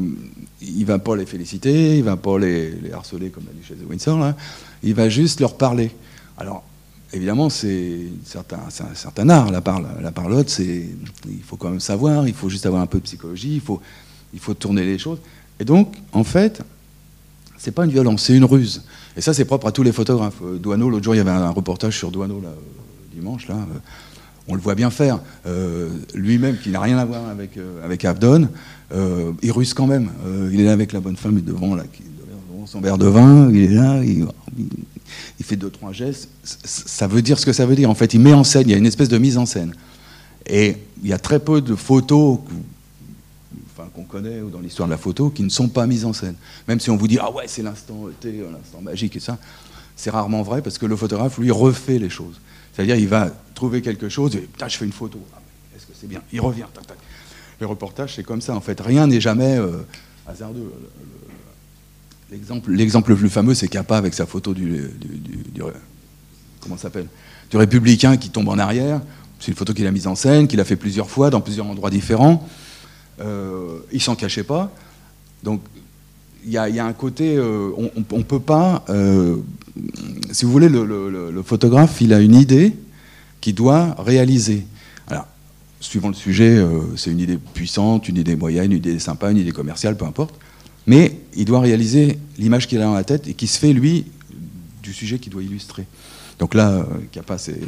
il 0.61 0.85
va 0.85 0.99
pas 0.99 1.17
les 1.17 1.27
féliciter, 1.27 1.97
il 1.97 2.05
va 2.05 2.17
pas 2.17 2.39
les, 2.39 2.75
harceler 2.93 3.31
comme 3.31 3.45
la 3.47 3.53
duchesse 3.53 3.79
de 3.79 3.85
Windsor, 3.87 4.19
là. 4.19 4.37
il 4.83 4.95
va 4.95 5.09
juste 5.09 5.41
leur 5.41 5.57
parler. 5.57 5.91
Alors, 6.37 6.63
évidemment, 7.13 7.49
c'est 7.49 8.09
un 8.35 8.95
certain 8.95 9.29
art, 9.29 9.51
la, 9.51 9.63
la 10.03 10.13
parlotte, 10.13 10.59
il 10.59 11.43
faut 11.45 11.57
quand 11.57 11.71
même 11.71 11.81
savoir, 11.81 12.29
il 12.29 12.35
faut 12.35 12.49
juste 12.49 12.67
avoir 12.67 12.83
un 12.83 12.87
peu 12.87 12.99
de 12.99 13.05
psychologie, 13.05 13.55
il 13.55 13.61
faut, 13.61 13.81
il 14.35 14.41
faut 14.41 14.55
tourner 14.55 14.85
les 14.85 14.99
choses. 14.99 15.19
Et 15.59 15.65
donc, 15.65 15.97
en 16.13 16.25
fait, 16.25 16.63
c'est 17.57 17.73
pas 17.73 17.85
une 17.85 17.91
violence, 17.91 18.23
c'est 18.25 18.37
une 18.37 18.45
ruse. 18.45 18.85
Et 19.17 19.21
ça, 19.21 19.33
c'est 19.33 19.47
propre 19.47 19.67
à 19.67 19.73
tous 19.73 19.83
les 19.83 19.93
photographes. 19.93 20.43
Euh, 20.43 20.59
Douaneau, 20.59 20.91
l'autre 20.91 21.05
jour, 21.05 21.15
il 21.15 21.19
y 21.19 21.21
avait 21.21 21.31
un 21.31 21.51
reportage 21.51 21.97
sur 21.97 22.11
Douaneau, 22.11 22.41
là, 22.41 22.51
euh, 22.51 23.15
dimanche, 23.15 23.49
là. 23.49 23.57
Euh, 24.49 24.53
on 24.53 24.55
le 24.55 24.61
voit 24.61 24.75
bien 24.75 24.91
faire. 24.91 25.21
Lui-même, 26.15 26.57
qui 26.59 26.71
n'a 26.71 26.81
rien 26.81 26.99
à 26.99 27.05
voir 27.05 27.29
avec, 27.29 27.59
avec 27.85 28.05
Abdon, 28.05 28.49
il 28.93 29.53
ruse 29.53 29.75
quand 29.75 29.87
même. 29.87 30.11
il 30.53 30.61
est 30.61 30.65
là 30.65 30.73
avec 30.73 30.93
la 30.93 31.01
bonne 31.01 31.17
femme 31.17 31.41
devant, 31.41 31.75
là, 31.75 31.85
devant 32.51 32.67
son 32.67 32.81
verre 32.81 32.99
de 32.99 33.07
vin, 33.07 33.51
il 33.51 33.65
est 33.65 33.75
là, 33.75 34.03
il, 34.05 35.45
fait 35.45 35.57
deux, 35.57 35.71
trois 35.71 35.93
gestes. 35.93 36.29
Ça 36.43 37.07
veut 37.07 37.23
dire 37.23 37.39
ce 37.39 37.47
que 37.47 37.53
ça 37.53 37.67
veut 37.67 37.77
dire. 37.77 37.91
En 37.91 37.95
fait, 37.95 38.15
il 38.15 38.21
met 38.21 38.33
en 38.33 38.45
scène, 38.45 38.69
il 38.69 38.71
y 38.71 38.75
a 38.75 38.79
une 38.79 38.87
espèce 38.87 39.09
de 39.09 39.19
mise 39.19 39.39
en 39.39 39.47
scène. 39.47 39.75
Et 40.47 40.77
il 41.03 41.09
y 41.09 41.13
a 41.13 41.19
très 41.19 41.41
peu 41.41 41.61
de 41.61 41.75
photos 41.75 42.39
qu'on 43.95 44.05
connaît 44.05 44.41
ou 44.41 44.51
dans 44.51 44.61
l'histoire 44.61 44.89
de 44.89 44.93
la 44.93 44.99
photo 44.99 45.31
qui 45.31 45.43
ne 45.43 45.49
sont 45.49 45.69
pas 45.69 45.87
mises 45.87 46.05
en 46.05 46.13
scène. 46.13 46.35
Même 46.69 46.81
si 46.81 46.91
on 46.91 46.97
vous 46.97 47.09
dit 47.09 47.19
ah 47.21 47.31
ouais 47.31 47.45
c'est 47.47 47.63
l'instant 47.63 48.07
l'instant 48.23 48.81
magique 48.83 49.17
et 49.17 49.21
ça, 49.21 49.39
c'est 49.97 50.11
rarement 50.11 50.43
vrai 50.43 50.63
parce 50.63 50.79
que 50.79 50.87
le 50.87 50.97
photographe 50.97 51.39
lui 51.39 51.51
refait 51.51 51.99
les 51.99 52.11
choses. 52.11 52.41
C'est-à-dire 52.77 52.97
il 52.97 53.09
va 53.09 53.31
trouver 53.55 53.81
quelque 53.81 54.11
chose 54.11 54.37
et 54.37 54.41
putain 54.41 54.69
je 54.69 54.77
fais 54.77 54.85
une 54.85 54.93
photo. 54.93 55.19
Ah, 55.35 55.41
est-ce 55.75 55.87
que 55.87 55.93
c'est 55.99 56.07
bien? 56.07 56.21
Il 56.31 56.43
revient. 56.43 56.67
Tac, 56.75 56.87
tac. 56.87 56.99
Les 57.59 57.67
reportages 57.67 58.15
c'est 58.15 58.23
comme 58.23 58.43
ça 58.43 58.55
en 58.55 58.61
fait. 58.61 58.79
Rien 58.81 59.07
n'est 59.07 59.21
jamais 59.21 59.57
euh, 59.57 59.79
hasardeux. 60.27 60.71
L'exemple, 62.31 63.11
le 63.11 63.17
plus 63.17 63.31
fameux 63.31 63.55
c'est 63.55 63.69
Capa 63.69 63.97
avec 63.97 64.13
sa 64.13 64.27
photo 64.27 64.53
du, 64.53 64.91
du, 65.01 65.63
comment 66.61 66.77
s'appelle? 66.77 67.07
Du 67.51 67.57
républicain 67.57 68.17
qui 68.17 68.31
tombe 68.31 68.49
en 68.49 68.59
arrière. 68.59 69.01
C'est 69.39 69.53
une 69.53 69.57
photo 69.57 69.73
qu'il 69.73 69.87
a 69.87 69.91
mise 69.91 70.07
en 70.07 70.15
scène, 70.15 70.49
qu'il 70.49 70.61
a 70.61 70.65
fait 70.65 70.77
plusieurs 70.77 71.09
fois 71.09 71.31
dans 71.31 71.41
plusieurs 71.41 71.67
endroits 71.67 71.91
différents. 71.91 72.47
Euh, 73.21 73.79
il 73.93 74.03
s'en 74.03 74.17
cachait 74.17 74.43
pas. 74.43 74.73
Donc 75.43 75.63
il 76.45 76.53
y, 76.53 76.59
a 76.59 76.87
un 76.87 76.93
côté, 76.93 77.37
euh, 77.37 77.71
on 77.77 78.19
ne 78.19 78.23
peut 78.23 78.41
pas, 78.41 78.85
euh, 78.89 79.37
si 80.33 80.45
vous 80.45 80.53
voulez, 80.53 80.69
le, 80.69 81.43
photographe, 81.45 82.01
il 82.01 82.13
a 82.13 82.21
une 82.21 82.35
idée 82.35 82.73
qu'il 83.41 83.55
doit 83.55 83.95
réaliser. 83.99 84.67
Alors, 85.09 85.27
suivant 85.81 86.09
le 86.09 86.15
sujet, 86.15 86.65
c'est 86.97 87.11
une 87.11 87.21
idée 87.21 87.39
puissante, 87.55 88.09
une 88.09 88.17
idée 88.17 88.37
moyenne, 88.37 88.73
une 88.73 88.79
idée 88.79 88.99
sympa, 88.99 89.31
une 89.31 89.39
idée 89.39 89.53
commerciale, 89.53 89.97
peu 89.97 90.05
importe. 90.05 90.35
Mais 90.87 91.19
il 91.35 91.45
doit 91.45 91.61
réaliser 91.61 92.19
l'image 92.39 92.67
qu'il 92.67 92.81
a 92.81 92.85
dans 92.85 92.95
la 92.95 93.05
tête 93.05 93.29
et 93.29 93.35
qui 93.35 93.47
se 93.47 93.59
fait, 93.59 93.73
lui, 93.73 94.07
du 94.83 94.93
sujet 94.93 95.19
qu'il 95.19 95.33
doit 95.33 95.43
illustrer. 95.43 95.85
Donc 96.39 96.55
là, 96.55 96.87
Capa, 97.13 97.39
c'est 97.39 97.59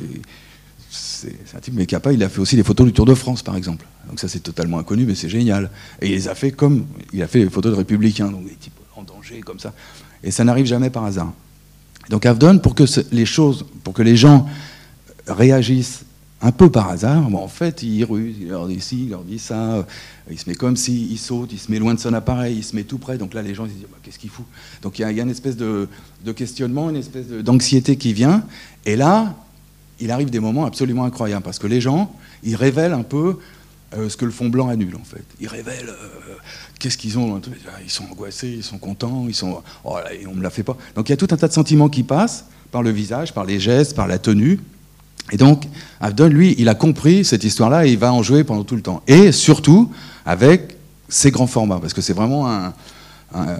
c'est 0.90 1.54
un 1.54 1.60
type, 1.60 1.74
mais 1.74 1.86
Capa, 1.86 2.12
il 2.12 2.22
a 2.22 2.28
fait 2.28 2.40
aussi 2.40 2.56
des 2.56 2.62
photos 2.62 2.86
du 2.86 2.92
Tour 2.92 3.04
de 3.04 3.14
France, 3.14 3.42
par 3.42 3.56
exemple. 3.56 3.86
Donc 4.08 4.18
ça, 4.20 4.28
c'est 4.28 4.40
totalement 4.40 4.78
inconnu, 4.78 5.04
mais 5.04 5.14
c'est 5.14 5.28
génial. 5.28 5.70
Et 6.00 6.06
il 6.06 6.12
les 6.12 6.28
a 6.28 6.34
fait 6.34 6.50
comme, 6.50 6.86
il 7.12 7.22
a 7.22 7.26
fait 7.26 7.44
des 7.44 7.50
photos 7.50 7.72
de 7.72 7.76
républicains, 7.76 8.30
donc 8.30 8.44
des 8.44 8.54
types 8.54 8.72
en 8.96 9.02
danger, 9.02 9.40
comme 9.40 9.58
ça. 9.58 9.74
Et 10.22 10.30
ça 10.30 10.44
n'arrive 10.44 10.66
jamais 10.66 10.90
par 10.90 11.04
hasard. 11.04 11.32
Donc 12.08 12.26
Avdon, 12.26 12.58
pour 12.58 12.74
que 12.74 12.84
les 13.12 13.26
choses, 13.26 13.64
pour 13.84 13.94
que 13.94 14.02
les 14.02 14.16
gens 14.16 14.46
réagissent 15.26 16.04
un 16.40 16.52
peu 16.52 16.70
par 16.70 16.88
hasard, 16.88 17.28
bon, 17.30 17.38
en 17.38 17.48
fait, 17.48 17.82
il 17.82 18.04
ruse, 18.04 18.36
il 18.40 18.48
leur 18.48 18.68
dit 18.68 18.80
ci, 18.80 19.04
il 19.04 19.10
leur 19.10 19.22
dit 19.22 19.40
ça, 19.40 19.72
euh, 19.74 19.82
il 20.30 20.38
se 20.38 20.48
met 20.48 20.54
comme 20.54 20.76
si, 20.76 21.08
il 21.10 21.18
saute, 21.18 21.52
il 21.52 21.58
se 21.58 21.70
met 21.70 21.80
loin 21.80 21.94
de 21.94 22.00
son 22.00 22.14
appareil, 22.14 22.58
il 22.58 22.64
se 22.64 22.76
met 22.76 22.84
tout 22.84 22.98
près, 22.98 23.18
donc 23.18 23.34
là, 23.34 23.42
les 23.42 23.54
gens 23.54 23.64
se 23.64 23.70
disent, 23.70 23.82
bah, 23.82 23.98
qu'est-ce 24.02 24.20
qu'il 24.20 24.30
fout? 24.30 24.46
Donc 24.82 24.98
il 24.98 25.02
y, 25.02 25.04
a 25.04 25.22
une 25.22 25.30
espèce 25.30 25.56
de 25.56 25.88
questionnement, 26.36 26.90
une 26.90 26.96
espèce 26.96 27.26
d'anxiété 27.26 27.96
qui 27.96 28.12
vient, 28.12 28.44
et 28.86 28.94
là, 28.94 29.34
il 30.00 30.12
arrive 30.12 30.30
des 30.30 30.38
moments 30.38 30.64
absolument 30.64 31.04
incroyables, 31.04 31.42
parce 31.42 31.58
que 31.58 31.66
les 31.66 31.80
gens, 31.80 32.14
ils 32.44 32.56
révèlent 32.56 32.92
un 32.92 33.02
peu 33.02 33.38
euh, 33.96 34.08
ce 34.08 34.16
que 34.16 34.24
le 34.24 34.30
fond 34.30 34.48
blanc 34.48 34.68
annule, 34.68 34.96
en 34.96 35.04
fait. 35.04 35.24
Ils 35.40 35.48
révèlent 35.48 35.88
euh, 35.88 36.34
qu'est-ce 36.78 36.98
qu'ils 36.98 37.18
ont. 37.18 37.40
Ils 37.82 37.90
sont 37.90 38.04
angoissés, 38.10 38.48
ils 38.48 38.64
sont 38.64 38.78
contents, 38.78 39.26
ils 39.28 39.34
sont. 39.34 39.62
Oh 39.84 39.96
là, 39.96 40.10
on 40.26 40.34
me 40.34 40.42
la 40.42 40.50
fait 40.50 40.62
pas. 40.62 40.76
Donc 40.94 41.08
il 41.08 41.12
y 41.12 41.14
a 41.14 41.16
tout 41.16 41.28
un 41.30 41.36
tas 41.36 41.48
de 41.48 41.52
sentiments 41.52 41.88
qui 41.88 42.02
passent 42.02 42.44
par 42.70 42.82
le 42.82 42.90
visage, 42.90 43.32
par 43.32 43.44
les 43.44 43.60
gestes, 43.60 43.94
par 43.94 44.06
la 44.06 44.18
tenue. 44.18 44.60
Et 45.30 45.36
donc, 45.36 45.64
Abdon, 46.00 46.28
lui, 46.28 46.54
il 46.58 46.68
a 46.68 46.74
compris 46.74 47.24
cette 47.24 47.44
histoire-là 47.44 47.86
et 47.86 47.92
il 47.92 47.98
va 47.98 48.12
en 48.12 48.22
jouer 48.22 48.44
pendant 48.44 48.64
tout 48.64 48.76
le 48.76 48.82
temps. 48.82 49.02
Et 49.06 49.32
surtout, 49.32 49.90
avec 50.24 50.76
ses 51.08 51.30
grands 51.30 51.46
formats, 51.46 51.80
parce 51.80 51.92
que 51.92 52.00
c'est 52.00 52.14
vraiment 52.14 52.50
un, 52.50 52.72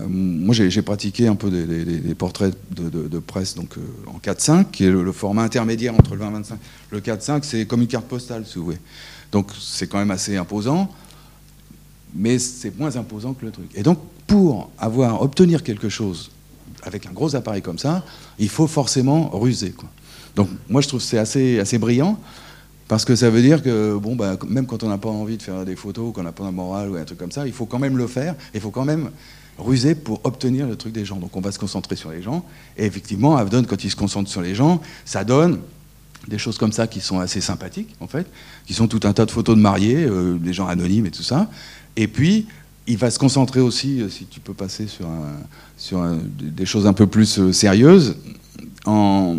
moi, 0.09 0.55
j'ai 0.55 0.83
pratiqué 0.83 1.29
un 1.29 1.35
peu 1.35 1.51
des, 1.51 2.15
portraits 2.15 2.55
de, 2.71 3.19
presse 3.19 3.55
donc, 3.55 3.77
euh, 3.77 3.83
en 4.07 4.19
4-5, 4.19 4.71
qui 4.71 4.85
est 4.85 4.91
le, 4.91 5.13
format 5.13 5.43
intermédiaire 5.43 5.95
entre 5.95 6.15
le 6.15 6.21
20 6.21 6.29
et 6.29 6.33
25. 6.33 6.59
Le 6.91 7.01
4-5, 7.01 7.41
c'est 7.43 7.67
comme 7.67 7.83
une 7.83 7.87
carte 7.87 8.07
postale, 8.07 8.47
si 8.47 8.59
vous 8.59 8.67
voulez. 8.67 8.79
Donc, 9.33 9.51
c'est 9.61 9.87
quand 9.87 9.99
même 9.99 10.11
assez 10.11 10.37
imposant, 10.37 10.91
mais 12.15 12.39
c'est 12.39 12.77
moins 12.79 12.97
imposant 12.97 13.35
que 13.35 13.45
le 13.45 13.51
truc. 13.51 13.71
Et 13.75 13.83
donc, 13.83 13.99
pour 14.27 14.71
avoir, 14.79 15.23
obtenir 15.23 15.63
quelque 15.63 15.89
chose 15.89 16.31
avec 16.83 17.07
un 17.07 17.13
gros 17.13 17.35
appareil 17.35 17.63
comme 17.63 17.79
ça, 17.79 18.05
il 18.39 18.49
faut 18.49 18.67
forcément 18.67 19.31
ruser. 19.31 19.75
Donc, 20.37 20.49
moi, 20.69 20.81
je 20.81 20.89
trouve 20.89 21.01
que 21.01 21.07
c'est 21.07 21.19
assez, 21.19 21.59
assez 21.59 21.79
brillant. 21.79 22.19
Parce 22.89 23.05
que 23.05 23.15
ça 23.15 23.29
veut 23.29 23.43
dire 23.43 23.63
que, 23.63 23.99
bon, 23.99 24.17
bah, 24.17 24.39
même 24.49 24.67
quand 24.67 24.83
on 24.83 24.89
n'a 24.89 24.97
pas 24.97 25.11
envie 25.11 25.37
de 25.37 25.43
faire 25.43 25.67
des 25.67 25.77
photos, 25.77 26.11
qu'on 26.15 26.23
n'a 26.23 26.33
pas 26.33 26.45
de 26.45 26.51
morale 26.51 26.91
ou 26.91 26.97
un 26.97 27.05
truc 27.05 27.19
comme 27.19 27.31
ça, 27.31 27.47
il 27.47 27.53
faut 27.53 27.67
quand 27.67 27.79
même 27.79 27.99
le 27.99 28.07
faire. 28.07 28.35
Il 28.55 28.61
faut 28.61 28.71
quand 28.71 28.87
même 28.87 29.11
rusé 29.59 29.95
pour 29.95 30.21
obtenir 30.25 30.67
le 30.67 30.77
truc 30.77 30.95
des 30.95 31.05
gens. 31.05 31.17
Donc 31.17 31.37
on 31.37 31.41
va 31.43 31.53
se 31.53 31.59
concentrer 31.59 31.97
sur 31.97 32.11
les 32.11 32.23
gens. 32.23 32.45
Et 32.79 32.87
effectivement, 32.87 33.37
Avdon, 33.37 33.65
quand 33.69 33.85
il 33.85 33.91
se 33.91 33.97
concentre 33.97 34.31
sur 34.31 34.41
les 34.41 34.55
gens, 34.55 34.81
ça 35.05 35.25
donne 35.25 35.61
des 36.29 36.39
choses 36.39 36.59
comme 36.59 36.73
ça 36.73 36.87
qui 36.87 37.01
sont 37.01 37.19
assez 37.19 37.41
sympathiques, 37.41 37.95
en 38.01 38.07
fait, 38.07 38.27
qui 38.67 38.75
sont 38.75 38.87
tout 38.87 39.01
un 39.05 39.13
tas 39.13 39.27
de 39.27 39.31
photos 39.31 39.57
de 39.57 39.61
mariés, 39.61 40.05
euh, 40.05 40.37
des 40.39 40.53
gens 40.53 40.67
anonymes 40.67 41.07
et 41.07 41.11
tout 41.11 41.23
ça. 41.23 41.49
Et 41.97 42.07
puis, 42.07 42.47
il 42.87 42.97
va 42.97 43.11
se 43.11 43.19
concentrer 43.19 43.61
aussi, 43.61 44.01
euh, 44.01 44.09
si 44.09 44.27
tu 44.27 44.41
peux 44.41 44.55
passer 44.55 44.87
sur, 44.87 45.09
sur 45.77 46.05
des 46.41 46.67
choses 46.67 46.87
un 46.87 46.93
peu 46.93 47.07
plus 47.07 47.39
euh, 47.39 47.53
sérieuses. 47.53 48.17
En, 48.85 49.37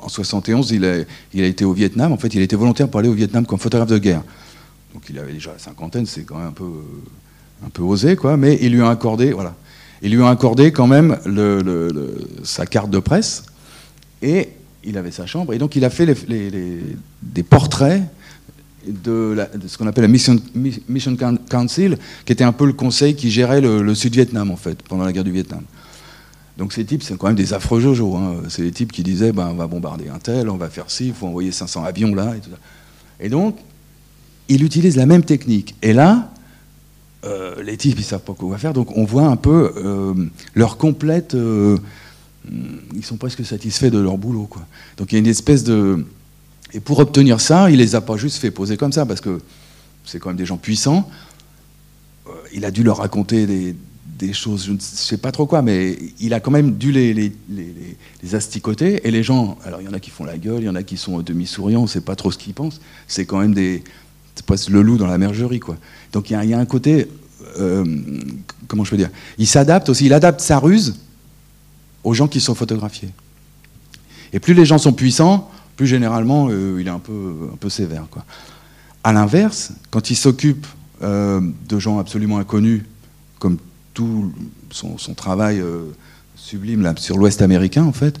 en 0.00 0.08
71, 0.08 0.70
il 0.72 0.84
a, 0.84 0.98
il 1.32 1.42
a 1.42 1.46
été 1.46 1.64
au 1.64 1.72
Vietnam. 1.72 2.12
En 2.12 2.16
fait, 2.16 2.34
il 2.34 2.40
a 2.40 2.44
été 2.44 2.56
volontaire 2.56 2.88
pour 2.88 3.00
aller 3.00 3.08
au 3.08 3.14
Vietnam 3.14 3.46
comme 3.46 3.58
photographe 3.58 3.90
de 3.90 3.98
guerre. 3.98 4.22
Donc 4.92 5.04
il 5.08 5.18
avait 5.18 5.32
déjà 5.32 5.52
la 5.52 5.58
cinquantaine, 5.58 6.06
c'est 6.06 6.24
quand 6.24 6.38
même 6.38 6.48
un 6.48 6.52
peu 6.52 6.66
un 7.64 7.68
peu 7.68 7.82
osé, 7.82 8.16
quoi, 8.16 8.36
mais 8.36 8.58
ils 8.60 8.72
lui 8.72 8.82
ont 8.82 8.88
accordé, 8.88 9.32
voilà, 9.32 9.54
ils 10.02 10.10
lui 10.10 10.20
ont 10.20 10.28
accordé 10.28 10.72
quand 10.72 10.86
même 10.86 11.18
le, 11.26 12.28
sa 12.42 12.66
carte 12.66 12.90
de 12.90 12.98
presse, 12.98 13.44
et 14.22 14.50
il 14.84 14.96
avait 14.96 15.10
sa 15.10 15.26
chambre, 15.26 15.52
et 15.52 15.58
donc 15.58 15.76
il 15.76 15.84
a 15.84 15.90
fait 15.90 16.06
des 16.06 17.42
portraits 17.42 18.02
de, 18.86 19.36
ce 19.66 19.76
qu'on 19.76 19.86
appelle 19.86 20.04
la 20.04 20.08
Mission, 20.08 20.36
Council, 21.48 21.98
qui 22.24 22.32
était 22.32 22.44
un 22.44 22.52
peu 22.52 22.66
le 22.66 22.72
conseil 22.72 23.14
qui 23.14 23.30
gérait 23.30 23.60
le, 23.60 23.94
Sud-Vietnam, 23.94 24.50
en 24.50 24.56
fait, 24.56 24.82
pendant 24.82 25.04
la 25.04 25.12
guerre 25.12 25.24
du 25.24 25.32
Vietnam. 25.32 25.62
Donc 26.56 26.72
ces 26.72 26.84
types, 26.84 27.02
c'est 27.02 27.16
quand 27.16 27.28
même 27.28 27.36
des 27.36 27.54
affreux 27.54 27.80
jojo. 27.80 28.16
Hein. 28.16 28.42
C'est 28.48 28.62
des 28.62 28.72
types 28.72 28.92
qui 28.92 29.02
disaient, 29.02 29.32
ben, 29.32 29.48
on 29.50 29.54
va 29.54 29.66
bombarder 29.66 30.08
un 30.08 30.18
tel, 30.18 30.50
on 30.50 30.56
va 30.56 30.68
faire 30.68 30.90
ci, 30.90 31.08
il 31.08 31.14
faut 31.14 31.26
envoyer 31.26 31.52
500 31.52 31.84
avions 31.84 32.14
là. 32.14 32.34
Et 33.18 33.28
donc, 33.28 33.56
il 34.48 34.64
utilise 34.64 34.96
la 34.96 35.06
même 35.06 35.24
technique. 35.24 35.74
Et 35.80 35.92
là, 35.94 36.30
euh, 37.24 37.62
les 37.62 37.76
types, 37.76 37.98
ils 37.98 38.04
savent 38.04 38.20
pas 38.20 38.34
quoi 38.34 38.58
faire, 38.58 38.72
donc 38.72 38.96
on 38.96 39.04
voit 39.04 39.26
un 39.26 39.36
peu 39.36 39.72
euh, 39.76 40.14
leur 40.54 40.76
complète. 40.76 41.34
Euh, 41.34 41.78
ils 42.94 43.04
sont 43.04 43.16
presque 43.16 43.44
satisfaits 43.44 43.90
de 43.90 43.98
leur 43.98 44.18
boulot, 44.18 44.46
quoi. 44.48 44.62
Donc 44.96 45.12
il 45.12 45.16
y 45.16 45.16
a 45.16 45.18
une 45.20 45.26
espèce 45.26 45.64
de. 45.64 46.04
Et 46.72 46.80
pour 46.80 46.98
obtenir 46.98 47.40
ça, 47.40 47.70
il 47.70 47.78
les 47.78 47.94
a 47.94 48.00
pas 48.00 48.16
juste 48.16 48.38
fait 48.38 48.50
poser 48.50 48.76
comme 48.76 48.92
ça, 48.92 49.04
parce 49.04 49.20
que 49.20 49.40
c'est 50.04 50.18
quand 50.18 50.30
même 50.30 50.36
des 50.36 50.46
gens 50.46 50.56
puissants. 50.56 51.08
il 52.54 52.64
a 52.64 52.70
dû 52.70 52.82
leur 52.82 52.98
raconter 52.98 53.46
des, 53.46 54.32
choses, 54.32 54.66
je 54.66 54.72
ne 54.72 54.78
sais 54.78 55.16
pas 55.16 55.32
trop 55.32 55.46
quoi, 55.46 55.62
mais 55.62 55.98
il 56.20 56.34
a 56.34 56.40
quand 56.40 56.50
même 56.50 56.76
dû 56.76 56.92
les, 56.92 57.32
asticoter. 58.32 59.06
Et 59.06 59.10
les 59.10 59.22
gens, 59.22 59.58
alors 59.64 59.80
il 59.80 59.86
y 59.86 59.88
en 59.88 59.94
a 59.94 60.00
qui 60.00 60.10
font 60.10 60.24
la 60.24 60.38
gueule, 60.38 60.60
il 60.60 60.66
y 60.66 60.68
en 60.68 60.74
a 60.74 60.82
qui 60.82 60.96
sont 60.96 61.20
demi-souriants, 61.20 61.80
on 61.80 61.84
ne 61.84 61.88
sait 61.88 62.02
pas 62.02 62.16
trop 62.16 62.30
ce 62.30 62.38
qu'ils 62.38 62.54
pensent. 62.54 62.80
C'est 63.08 63.24
quand 63.24 63.40
même 63.40 63.54
des, 63.54 63.82
c'est 64.34 64.46
presque 64.46 64.68
le 64.68 64.82
loup 64.82 64.98
dans 64.98 65.06
la 65.06 65.18
mergerie, 65.18 65.60
quoi. 65.60 65.76
Donc 66.12 66.30
il 66.30 66.44
y, 66.44 66.54
a 66.54 66.58
un 66.58 66.66
côté, 66.66 67.08
euh, 67.58 67.84
comment 68.68 68.84
je 68.84 68.90
peux 68.90 68.96
dire, 68.96 69.10
il 69.38 69.46
s'adapte 69.46 69.88
aussi, 69.88 70.06
il 70.06 70.12
adapte 70.12 70.40
sa 70.40 70.58
ruse 70.58 70.96
aux 72.04 72.14
gens 72.14 72.28
qui 72.28 72.40
sont 72.40 72.54
photographiés. 72.54 73.10
Et 74.32 74.40
plus 74.40 74.54
les 74.54 74.64
gens 74.64 74.78
sont 74.78 74.92
puissants, 74.92 75.50
plus 75.76 75.86
généralement 75.86 76.48
euh, 76.50 76.78
il 76.80 76.86
est 76.86 76.90
un 76.90 76.98
peu, 76.98 77.48
un 77.52 77.56
peu 77.56 77.68
sévère, 77.68 78.06
quoi. 78.10 78.24
À 79.02 79.12
l'inverse, 79.12 79.72
quand 79.90 80.10
il 80.10 80.16
s'occupe 80.16 80.66
euh, 81.02 81.40
de 81.68 81.78
gens 81.78 81.98
absolument 81.98 82.38
inconnus, 82.38 82.82
comme 83.38 83.56
tout 83.94 84.32
son, 84.70 84.96
travail 85.14 85.62
sublime 86.36 86.82
là, 86.82 86.94
sur 86.96 87.16
l'Ouest 87.16 87.40
américain, 87.40 87.84
en 87.84 87.92
fait, 87.92 88.20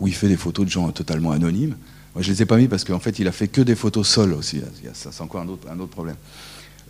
où 0.00 0.08
il 0.08 0.14
fait 0.14 0.28
des 0.28 0.36
photos 0.36 0.66
de 0.66 0.70
gens 0.70 0.90
totalement 0.90 1.30
anonymes, 1.30 1.76
moi, 2.16 2.22
je 2.22 2.30
ne 2.30 2.34
les 2.34 2.42
ai 2.42 2.46
pas 2.46 2.56
mis 2.56 2.66
parce 2.66 2.82
qu'en 2.82 2.98
fait, 2.98 3.18
il 3.18 3.28
a 3.28 3.32
fait 3.32 3.46
que 3.46 3.60
des 3.60 3.74
photos 3.74 4.08
seules 4.08 4.32
aussi. 4.32 4.62
Ça, 4.94 5.10
c'est 5.12 5.22
encore 5.22 5.42
un 5.42 5.48
autre, 5.48 5.68
un 5.70 5.78
autre 5.78 5.90
problème. 5.90 6.16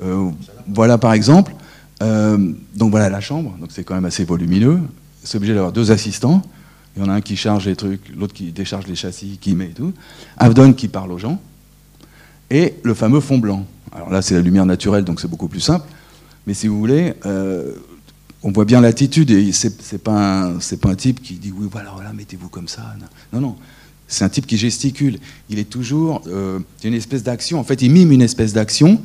Euh, 0.01 0.31
voilà, 0.69 0.99
par 0.99 1.15
exemple. 1.15 1.53
Euh, 2.01 2.53
donc 2.77 2.93
voilà 2.93 3.09
la 3.09 3.21
chambre. 3.21 3.57
Donc 3.59 3.71
c'est 3.73 3.83
quand 3.83 3.97
même 3.97 4.05
assez 4.05 4.25
volumineux. 4.25 4.79
C'est 5.27 5.39
obligé 5.39 5.55
d'avoir 5.55 5.73
deux 5.73 5.91
assistants. 5.91 6.41
Il 6.97 7.03
y 7.03 7.05
en 7.05 7.09
a 7.09 7.15
un 7.15 7.21
qui 7.21 7.37
charge 7.37 7.67
les 7.67 7.75
trucs, 7.75 8.01
l'autre 8.17 8.33
qui 8.33 8.53
décharge 8.53 8.87
les 8.87 8.95
châssis, 8.95 9.39
qui 9.41 9.57
met 9.57 9.67
et 9.67 9.71
tout. 9.71 9.93
Avdon 10.37 10.73
qui 10.73 10.87
parle 10.87 11.11
aux 11.11 11.19
gens. 11.19 11.41
Et 12.49 12.75
le 12.85 12.95
fameux 12.95 13.19
fond 13.19 13.39
blanc. 13.39 13.67
Alors 13.91 14.09
là, 14.09 14.23
c'est 14.23 14.35
la 14.35 14.41
lumière 14.41 14.67
naturelle, 14.67 15.03
donc 15.03 15.21
c'est 15.21 15.29
beaucoup 15.29 15.49
plus 15.49 15.61
simple. 15.61 15.85
Mais 16.47 16.55
si 16.55 16.69
vous 16.69 16.79
voulez, 16.79 17.15
euh, 17.27 17.75
on 18.45 18.53
voit 18.53 18.65
bien 18.65 18.81
l'attitude, 18.81 19.33
et 19.33 19.51
c'est 19.51 19.99
pas, 19.99 20.45
un, 20.45 20.59
pas 20.81 20.91
un 20.91 20.95
type 20.95 21.21
qui 21.21 21.35
dit 21.35 21.53
oui, 21.53 21.69
voilà, 21.71 22.13
mettez-vous 22.15 22.49
comme 22.49 22.69
ça. 22.69 22.95
Non, 23.33 23.41
non. 23.41 23.57
C'est 24.07 24.25
un 24.25 24.29
type 24.29 24.47
qui 24.47 24.57
gesticule. 24.57 25.19
Il 25.51 25.59
est 25.59 25.69
toujours. 25.69 26.23
Euh, 26.29 26.61
une 26.85 26.95
espèce 26.95 27.25
d'action. 27.25 27.59
En 27.59 27.65
fait, 27.65 27.83
il 27.83 27.91
mime 27.91 28.13
une 28.13 28.23
espèce 28.23 28.53
d'action. 28.53 29.03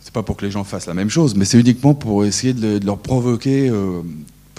C'est 0.00 0.12
pas 0.12 0.22
pour 0.22 0.36
que 0.36 0.46
les 0.46 0.52
gens 0.52 0.62
fassent 0.62 0.86
la 0.86 0.94
même 0.94 1.10
chose, 1.10 1.34
mais 1.34 1.44
c'est 1.44 1.58
uniquement 1.58 1.94
pour 1.94 2.24
essayer 2.24 2.52
de, 2.52 2.78
leur 2.86 2.98
provoquer 2.98 3.68
euh, 3.68 4.02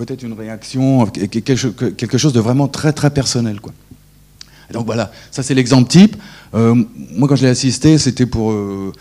peut-être 0.06 0.24
une 0.24 0.34
réaction, 0.34 1.06
quelque 1.08 2.18
chose 2.18 2.32
de 2.32 2.40
vraiment 2.40 2.70
très 2.70 2.94
très 2.94 3.10
personnel. 3.10 3.60
Quoi. 3.60 3.74
donc 4.72 4.86
voilà, 4.86 5.12
ça 5.30 5.44
c'est 5.44 5.54
l'exemple 5.54 5.90
type. 5.90 6.16
Euh, 6.54 6.74
moi 7.16 7.28
quand 7.28 7.36
je 7.36 7.44
l'ai 7.44 7.50
assisté, 7.50 7.98
c'était 7.98 8.26
pour, 8.26 8.52
euh, 8.52 8.94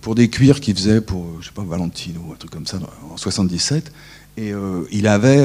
pour 0.00 0.14
des 0.14 0.30
cuirs 0.30 0.60
qu'il 0.60 0.74
faisait 0.74 1.02
pour, 1.02 1.26
je 1.40 1.46
sais 1.46 1.52
pas, 1.52 1.62
Valentino, 1.62 2.20
un 2.32 2.36
truc 2.36 2.50
comme 2.50 2.66
ça, 2.66 2.78
en 3.12 3.16
77. 3.16 3.92
Et 4.38 4.52
il 4.92 5.06
avait, 5.06 5.38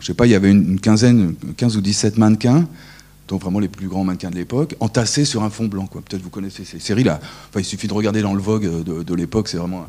je 0.00 0.06
sais 0.06 0.14
pas, 0.14 0.26
il 0.26 0.30
y 0.30 0.34
avait 0.34 0.50
une 0.50 0.80
quinzaine, 0.80 1.36
15 1.56 1.76
ou 1.76 1.80
17 1.80 2.18
mannequins 2.18 2.66
donc 3.28 3.42
vraiment 3.42 3.60
les 3.60 3.68
plus 3.68 3.88
grands 3.88 4.04
mannequins 4.04 4.30
de 4.30 4.36
l'époque, 4.36 4.74
entassés 4.80 5.24
sur 5.24 5.42
un 5.42 5.50
fond 5.50 5.66
blanc. 5.66 5.86
Peut-être 5.86 6.22
vous 6.22 6.30
connaissez 6.30 6.64
ces 6.64 6.80
séries-là. 6.80 7.20
Enfin, 7.48 7.60
il 7.60 7.64
suffit 7.64 7.86
de 7.86 7.92
regarder 7.92 8.22
dans 8.22 8.34
le 8.34 8.40
Vogue 8.40 8.82
de, 8.82 9.14
l'époque, 9.14 9.48
c'est 9.48 9.58
vraiment. 9.58 9.86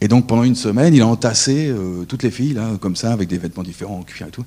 Et 0.00 0.08
donc 0.08 0.26
pendant 0.26 0.42
une 0.42 0.54
semaine, 0.54 0.94
il 0.94 1.02
a 1.02 1.06
entassé 1.06 1.68
euh, 1.68 2.04
toutes 2.04 2.22
les 2.22 2.30
filles, 2.30 2.54
là, 2.54 2.76
comme 2.80 2.96
ça, 2.96 3.12
avec 3.12 3.28
des 3.28 3.38
vêtements 3.38 3.62
différents 3.62 3.98
en 3.98 4.02
cuir 4.02 4.28
et 4.28 4.30
tout. 4.30 4.44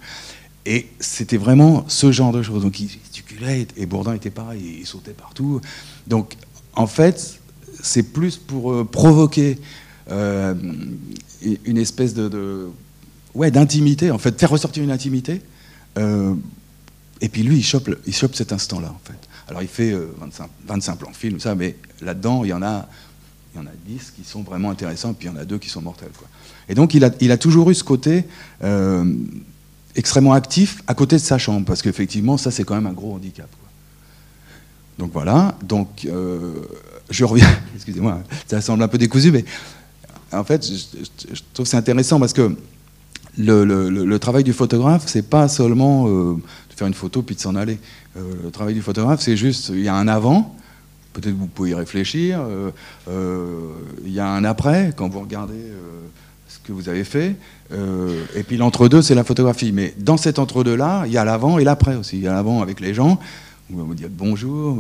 Et 0.66 0.88
c'était 1.00 1.38
vraiment 1.38 1.86
ce 1.88 2.12
genre 2.12 2.32
de 2.32 2.44
choses. 2.44 2.64
Donc 2.64 2.80
il 2.80 2.90
gesticulait, 2.90 3.68
et 3.78 3.86
Bourdin 3.86 4.14
était 4.14 4.30
pareil, 4.30 4.80
il 4.82 4.86
sautait 4.86 5.12
partout. 5.12 5.62
Donc 6.06 6.36
en 6.74 6.88
fait, 6.88 7.40
c'est 7.82 8.04
plus 8.04 8.38
pour 8.38 8.72
euh, 8.72 8.84
provoquer 8.84 9.58
euh, 10.12 10.54
une 11.66 11.78
espèce 11.78 12.14
de, 12.14 12.68
ouais, 13.34 13.52
d'intimité, 13.52 14.12
en 14.12 14.18
fait, 14.18 14.40
faire 14.40 14.50
ressortir 14.50 14.84
une 14.84 14.92
intimité. 14.92 15.42
Et 17.22 17.30
puis 17.30 17.44
lui, 17.44 17.58
il 17.58 17.64
chope, 17.64 17.90
il 18.06 18.14
chope 18.14 18.36
cet 18.36 18.52
instant-là, 18.52 18.90
en 18.90 19.02
fait. 19.04 19.18
Alors 19.48 19.62
il 19.62 19.68
fait 19.68 19.92
25, 19.92 20.44
euh, 20.44 20.48
25 20.68 20.96
plans 20.98 21.14
film, 21.14 21.40
ça, 21.40 21.56
mais 21.56 21.78
là-dedans, 22.02 22.44
il 22.44 22.50
y 22.50 22.54
en 22.54 22.62
a, 22.62 22.88
il 23.54 23.60
y 23.60 23.64
en 23.64 23.68
a 23.68 23.74
10 23.86 24.14
qui 24.16 24.24
sont 24.24 24.42
vraiment 24.42 24.70
intéressants, 24.70 25.14
puis 25.14 25.28
il 25.28 25.32
y 25.32 25.34
en 25.34 25.40
a 25.40 25.46
deux 25.46 25.58
qui 25.58 25.70
sont 25.70 25.82
mortels. 25.82 26.10
Et 26.70 26.76
donc 26.76 26.94
il 26.94 27.04
a, 27.04 27.38
toujours 27.38 27.70
eu 27.70 27.76
ce 27.76 27.84
côté 27.84 28.26
euh, 28.64 29.06
extrêmement 29.96 30.34
actif 30.34 30.82
à 30.88 30.94
côté 30.94 31.16
de 31.16 31.22
sa 31.22 31.38
chambre, 31.38 31.66
parce 31.66 31.82
qu'effectivement, 31.82 32.38
ça 32.38 32.52
c'est 32.52 32.64
quand 32.64 32.76
même 32.76 32.88
un 32.88 32.94
gros 32.94 33.14
handicap. 33.14 33.50
Donc 34.98 35.12
voilà, 35.14 35.58
donc 35.64 36.06
euh, 36.06 36.54
je 37.10 37.24
reviens, 37.24 37.50
excusez-moi, 37.76 38.22
ça 38.48 38.62
semble 38.62 38.84
un 38.84 38.88
peu 38.88 38.98
décousu, 38.98 39.32
mais 39.32 39.46
en 40.32 40.44
fait, 40.44 40.66
je, 40.66 41.34
je 41.34 41.42
trouve 41.54 41.66
c'est 41.66 41.78
intéressant 41.78 42.20
parce 42.20 42.34
que 42.34 42.56
le, 43.38 44.18
travail 44.18 44.44
du 44.44 44.54
photographe, 44.54 45.04
c'est 45.06 45.30
pas 45.30 45.48
seulement 45.48 46.38
faire 46.78 46.88
une 46.88 46.94
photo 46.94 47.22
puis 47.22 47.36
de 47.36 47.42
s'en 47.42 47.56
aller. 47.56 47.80
Euh, 48.16 48.22
le 48.44 48.52
travail 48.52 48.74
du 48.74 48.82
photographe, 48.82 49.22
c'est 49.22 49.36
juste, 49.36 49.70
il 49.70 49.82
y 49.82 49.88
a 49.88 49.96
un 49.96 50.08
avant, 50.08 50.56
peut-être 51.20 51.36
vous 51.36 51.48
pouvez 51.48 51.72
y 51.72 51.74
réfléchir, 51.74 52.40
euh, 52.42 52.70
euh, 53.10 53.72
il 54.06 54.12
y 54.12 54.20
a 54.20 54.28
un 54.28 54.44
après, 54.44 54.94
quand 54.96 55.10
vous 55.10 55.20
regardez 55.20 55.56
ce 56.48 56.60
que 56.60 56.72
vous 56.72 56.90
avez 56.90 57.04
fait, 57.04 57.36
et 57.72 58.44
puis 58.44 58.58
l'entre-deux, 58.58 59.02
c'est 59.02 59.16
la 59.16 59.24
photographie. 59.24 59.72
Mais 59.72 59.94
dans 59.98 60.18
cet 60.18 60.40
entre-deux-là, 60.40 61.04
il 61.08 61.12
y 61.12 61.18
a 61.18 61.26
l'avant 61.26 61.58
et 61.60 61.64
l'après 61.64 61.96
aussi. 61.96 62.18
Il 62.18 62.24
y 62.24 62.28
a 62.28 62.34
l'avant 62.34 62.62
avec 62.62 62.80
les 62.80 62.94
gens, 62.94 63.20
vous 63.70 63.86
vous 63.86 63.96
dire 63.96 64.10
bonjour, 64.10 64.78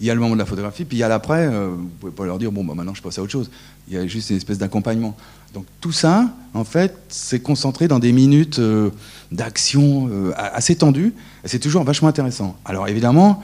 il 0.00 0.06
y 0.06 0.10
a 0.10 0.14
le 0.14 0.20
moment 0.20 0.34
de 0.34 0.40
la 0.40 0.46
photographie, 0.46 0.84
puis 0.84 0.98
il 0.98 1.00
y 1.00 1.04
a 1.04 1.08
l'après, 1.08 1.48
vous 1.48 1.82
ne 1.82 1.88
pouvez 2.00 2.12
pas 2.12 2.26
leur 2.26 2.38
dire, 2.38 2.52
bon, 2.52 2.64
bah, 2.64 2.74
maintenant 2.74 2.94
je 2.94 3.02
passe 3.02 3.18
à 3.18 3.22
autre 3.22 3.32
chose. 3.32 3.50
Il 3.88 3.94
y 3.94 3.96
a 3.96 4.06
juste 4.06 4.30
une 4.30 4.36
espèce 4.36 4.58
d'accompagnement. 4.58 5.16
Donc 5.54 5.66
tout 5.80 5.92
ça, 5.92 6.28
en 6.52 6.64
fait, 6.64 6.96
c'est 7.08 7.40
concentré 7.40 7.86
dans 7.86 8.00
des 8.00 8.12
minutes 8.12 8.58
euh, 8.58 8.90
d'action 9.30 10.08
euh, 10.10 10.32
assez 10.36 10.74
tendues, 10.74 11.14
c'est 11.44 11.60
toujours 11.60 11.84
vachement 11.84 12.08
intéressant. 12.08 12.56
Alors 12.64 12.88
évidemment, 12.88 13.40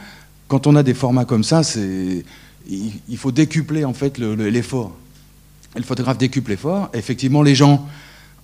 quand 0.50 0.66
on 0.66 0.74
a 0.74 0.82
des 0.82 0.94
formats 0.94 1.24
comme 1.24 1.44
ça, 1.44 1.62
c'est 1.62 2.24
il, 2.68 3.16
faut 3.16 3.30
décupler 3.30 3.84
en 3.84 3.94
fait 3.94 4.18
l'effort. 4.18 4.92
Le, 5.76 5.82
photographe 5.82 6.18
décuple 6.18 6.50
l'effort. 6.50 6.90
Effectivement, 6.92 7.42
les 7.42 7.54
gens, 7.54 7.86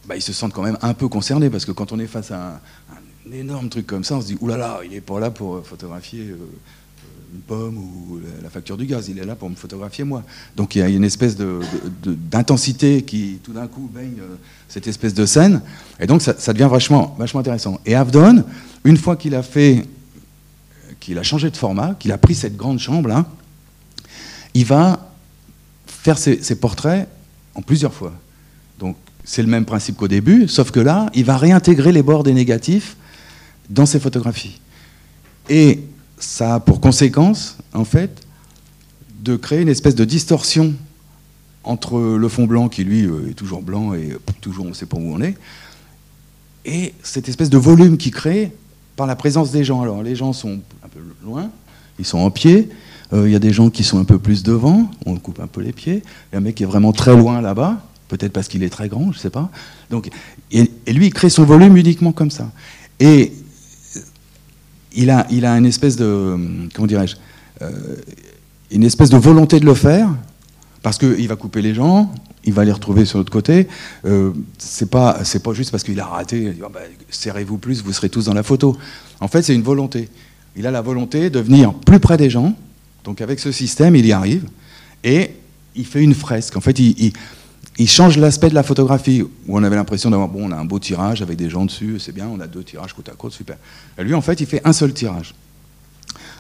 bah, 0.07 0.15
ils 0.15 0.23
se 0.23 0.33
sentent 0.33 0.53
quand 0.53 0.63
même 0.63 0.79
un 0.83 0.95
peu 0.95 1.09
concernés 1.09 1.51
parce 1.51 1.65
que 1.65 1.73
quand 1.73 1.91
on 1.91 1.99
est 1.99 2.07
face 2.07 2.31
à 2.31 2.61
un, 2.93 3.33
énorme 3.33 3.69
truc 3.69 3.89
comme 3.89 4.05
ça, 4.05 4.15
on 4.15 4.21
se 4.21 4.29
dit 4.29 4.39
oulala, 4.41 4.79
il 4.85 4.93
n'est 4.93 5.01
pas 5.01 5.19
là 5.19 5.31
pour 5.31 5.67
photographier. 5.67 6.29
Euh, 6.31 6.37
une 7.35 7.41
pomme 7.41 7.77
ou 7.77 8.21
la 8.41 8.49
facture 8.49 8.77
du 8.77 8.87
gaz. 8.87 9.09
Il 9.09 9.19
est 9.19 9.25
là 9.25 9.35
pour 9.35 9.51
me 9.51 9.57
photographier 9.57 10.05
moi. 10.05 10.23
Donc 10.55 10.77
il 10.77 10.79
y 10.79 10.83
a 10.83 10.89
une 10.89 11.03
espèce 11.03 11.37
d'intensité 11.37 13.03
qui 13.03 13.41
tout 13.43 13.53
d'un 13.53 13.67
coup 13.67 13.91
baigne 13.93 14.21
euh, 14.21 14.37
cette 14.69 14.87
espèce 14.87 15.13
de 15.13 15.27
scène. 15.27 15.61
Et 15.99 16.07
donc 16.07 16.23
ça, 16.23 16.53
devient 16.53 16.69
vachement, 16.71 17.17
vachement 17.19 17.41
intéressant. 17.41 17.81
Et 17.85 17.97
Avdon, 17.97 18.45
une 18.85 18.97
fois 18.97 19.17
qu'il 19.17 19.35
a 19.35 19.43
fait, 19.43 19.85
qu'il 21.07 21.19
a 21.19 21.23
changé 21.23 21.53
de 21.53 21.57
format, 21.57 21.95
qu'il 21.95 22.11
a 22.11 22.19
pris 22.19 22.35
cette 22.35 22.57
grande 22.57 22.81
chambre 22.81 23.09
là, 23.09 23.27
il 24.55 24.65
va 24.65 25.09
faire 25.87 26.19
ses, 26.19 26.43
ses 26.43 26.57
portraits 26.57 27.09
en 27.55 27.63
plusieurs 27.63 27.95
fois. 27.95 28.13
Donc 28.81 28.97
c'est 29.23 29.43
le 29.43 29.47
même 29.47 29.65
principe 29.65 29.97
qu'au 29.97 30.09
début, 30.09 30.49
sauf 30.49 30.73
que 30.73 30.81
là, 30.81 31.09
il 31.15 31.25
va 31.25 31.37
réintégrer 31.37 31.93
les 31.93 32.03
bords 32.03 32.25
des 32.25 32.35
négatifs 32.35 32.97
dans 33.71 33.87
ses 33.87 34.01
photographies. 34.01 34.61
Et 35.49 35.85
ça 36.19 36.57
a 36.57 36.61
pour 36.61 36.81
conséquence, 36.81 37.57
en 37.73 37.85
fait, 37.85 38.27
de 39.21 39.37
créer 39.37 39.61
une 39.61 39.69
espèce 39.69 39.95
de 39.95 40.05
distorsion 40.05 40.75
entre 41.63 42.01
le 42.01 42.29
fond 42.29 42.47
blanc, 42.47 42.69
qui 42.69 42.83
lui 42.83 43.05
euh, 43.05 43.31
est 43.31 43.35
toujours 43.35 43.63
blanc 43.63 43.95
et 43.95 44.17
toujours 44.41 44.67
on 44.67 44.75
sait 44.75 44.87
pas 44.87 44.97
où 44.97 45.15
on 45.15 45.21
est, 45.21 45.37
et 46.65 46.95
cette 47.05 47.29
espèce 47.29 47.51
de 47.51 47.59
volume 47.59 47.97
qui 47.97 48.11
crée 48.11 48.53
par 48.97 49.07
la 49.07 49.15
présence 49.15 49.51
des 49.53 49.63
gens. 49.63 49.83
Alors 49.83 50.03
les 50.03 50.17
gens 50.17 50.33
sont 50.33 50.59
un 50.85 50.89
peu 50.89 51.01
loin, 51.25 51.51
ils 51.99 52.07
sont 52.07 52.19
en 52.19 52.31
pied, 52.31 52.71
euh, 53.13 53.29
il 53.29 53.33
y 53.33 53.37
a 53.37 53.39
des 53.39 53.53
gens 53.53 53.71
qui 53.71 53.85
sont 53.85 53.99
un 53.99 54.05
peu 54.05 54.19
plus 54.19 54.43
devant, 54.43 54.91
on 55.05 55.17
coupe 55.17 55.41
un 55.41 55.47
peu 55.47 55.61
les 55.61 55.73
pieds, 55.73 56.03
il 56.03 56.33
y 56.33 56.37
a 56.37 56.39
un 56.39 56.41
mec 56.41 56.57
qui 56.57 56.63
est 56.65 56.67
vraiment 56.67 56.93
très 56.93 57.15
loin 57.15 57.41
là-bas, 57.41 57.81
peut-être 58.09 58.33
parce 58.33 58.49
qu'il 58.49 58.63
est 58.63 58.71
très 58.71 58.89
grand, 58.89 59.13
je 59.13 59.19
ne 59.19 59.23
sais 59.23 59.31
pas. 59.31 59.51
Et, 60.51 60.71
lui, 60.93 61.07
il 61.07 61.15
crée 61.15 61.31
son 61.31 61.45
volume 61.45 61.77
uniquement 61.77 62.13
comme 62.13 62.31
ça. 62.31 62.51
Et 62.99 63.33
il 64.95 65.11
a, 65.11 65.27
il 65.31 65.45
a 65.45 65.57
une 65.57 65.67
espèce 65.67 65.97
de, 65.97 66.37
comment 66.75 66.87
dirais-je, 66.87 67.17
euh, 67.63 67.97
une 68.71 68.83
espèce 68.85 69.11
de 69.11 69.17
volonté 69.17 69.61
de 69.61 69.67
le 69.67 69.75
faire, 69.75 70.09
parce 70.83 70.99
qu'il 70.99 71.29
va 71.29 71.37
couper 71.37 71.63
les 71.63 71.75
gens, 71.75 72.13
il 72.47 72.53
va 72.53 72.65
les 72.65 72.73
retrouver 72.73 73.05
sur 73.05 73.19
l'autre 73.19 73.33
côté. 73.33 73.69
Euh, 74.05 74.33
c'est 74.57 74.91
pas, 74.91 75.25
c'est 75.25 75.43
pas 75.43 75.53
juste 75.53 75.71
parce 75.71 75.83
qu'il 75.83 76.01
a 76.01 76.07
raté. 76.07 76.53
Oh, 76.65 76.69
bah, 76.73 76.81
serrez-vous 77.11 77.59
plus, 77.59 77.83
vous 77.83 77.93
serez 77.93 78.09
tous 78.09 78.27
dans 78.27 78.35
la 78.35 78.43
photo. 78.43 78.77
En 79.21 79.29
fait, 79.29 79.43
c'est 79.43 79.55
une 79.55 79.63
volonté. 79.63 80.09
Il 80.57 80.67
a 80.67 80.71
la 80.71 80.81
volonté 80.81 81.29
de 81.29 81.41
venir 81.41 81.75
plus 81.75 82.01
près 82.01 82.17
des 82.17 82.31
gens. 82.31 82.57
Donc 83.05 83.21
avec 83.21 83.41
ce 83.41 83.53
système, 83.53 83.95
il 83.95 84.07
y 84.07 84.13
arrive 84.13 84.49
et 85.05 85.33
il 85.75 85.85
fait 85.85 86.03
une 86.03 86.15
fresque. 86.15 86.57
En 86.57 86.61
fait, 86.61 86.79
il, 86.79 87.13
il 87.79 87.89
change 87.89 88.17
l'aspect 88.17 88.49
de 88.49 88.55
la 88.55 88.63
photographie, 88.63 89.23
où 89.23 89.31
on 89.49 89.63
avait 89.63 89.77
l'impression 89.77 90.11
d'avoir, 90.11 90.29
bon, 90.29 90.49
on 90.49 90.53
a 90.53 90.57
un 90.57 90.65
beau 90.65 90.79
tirage 90.79 91.21
avec 91.21 91.37
des 91.37 91.51
gens 91.51 91.67
dessus, 91.67 91.99
c'est 91.99 92.13
bien, 92.13 92.27
on 92.27 92.41
a 92.41 92.47
deux 92.47 92.63
tirages 92.63 92.95
côte 92.95 93.09
à 93.09 93.13
côte, 93.13 93.33
super. 93.33 93.57
Et 93.99 94.05
lui, 94.05 94.15
en 94.15 94.23
fait, 94.23 94.41
il 94.41 94.47
fait 94.47 94.63
un 94.65 94.73
seul 94.73 94.95
tirage. 94.95 95.35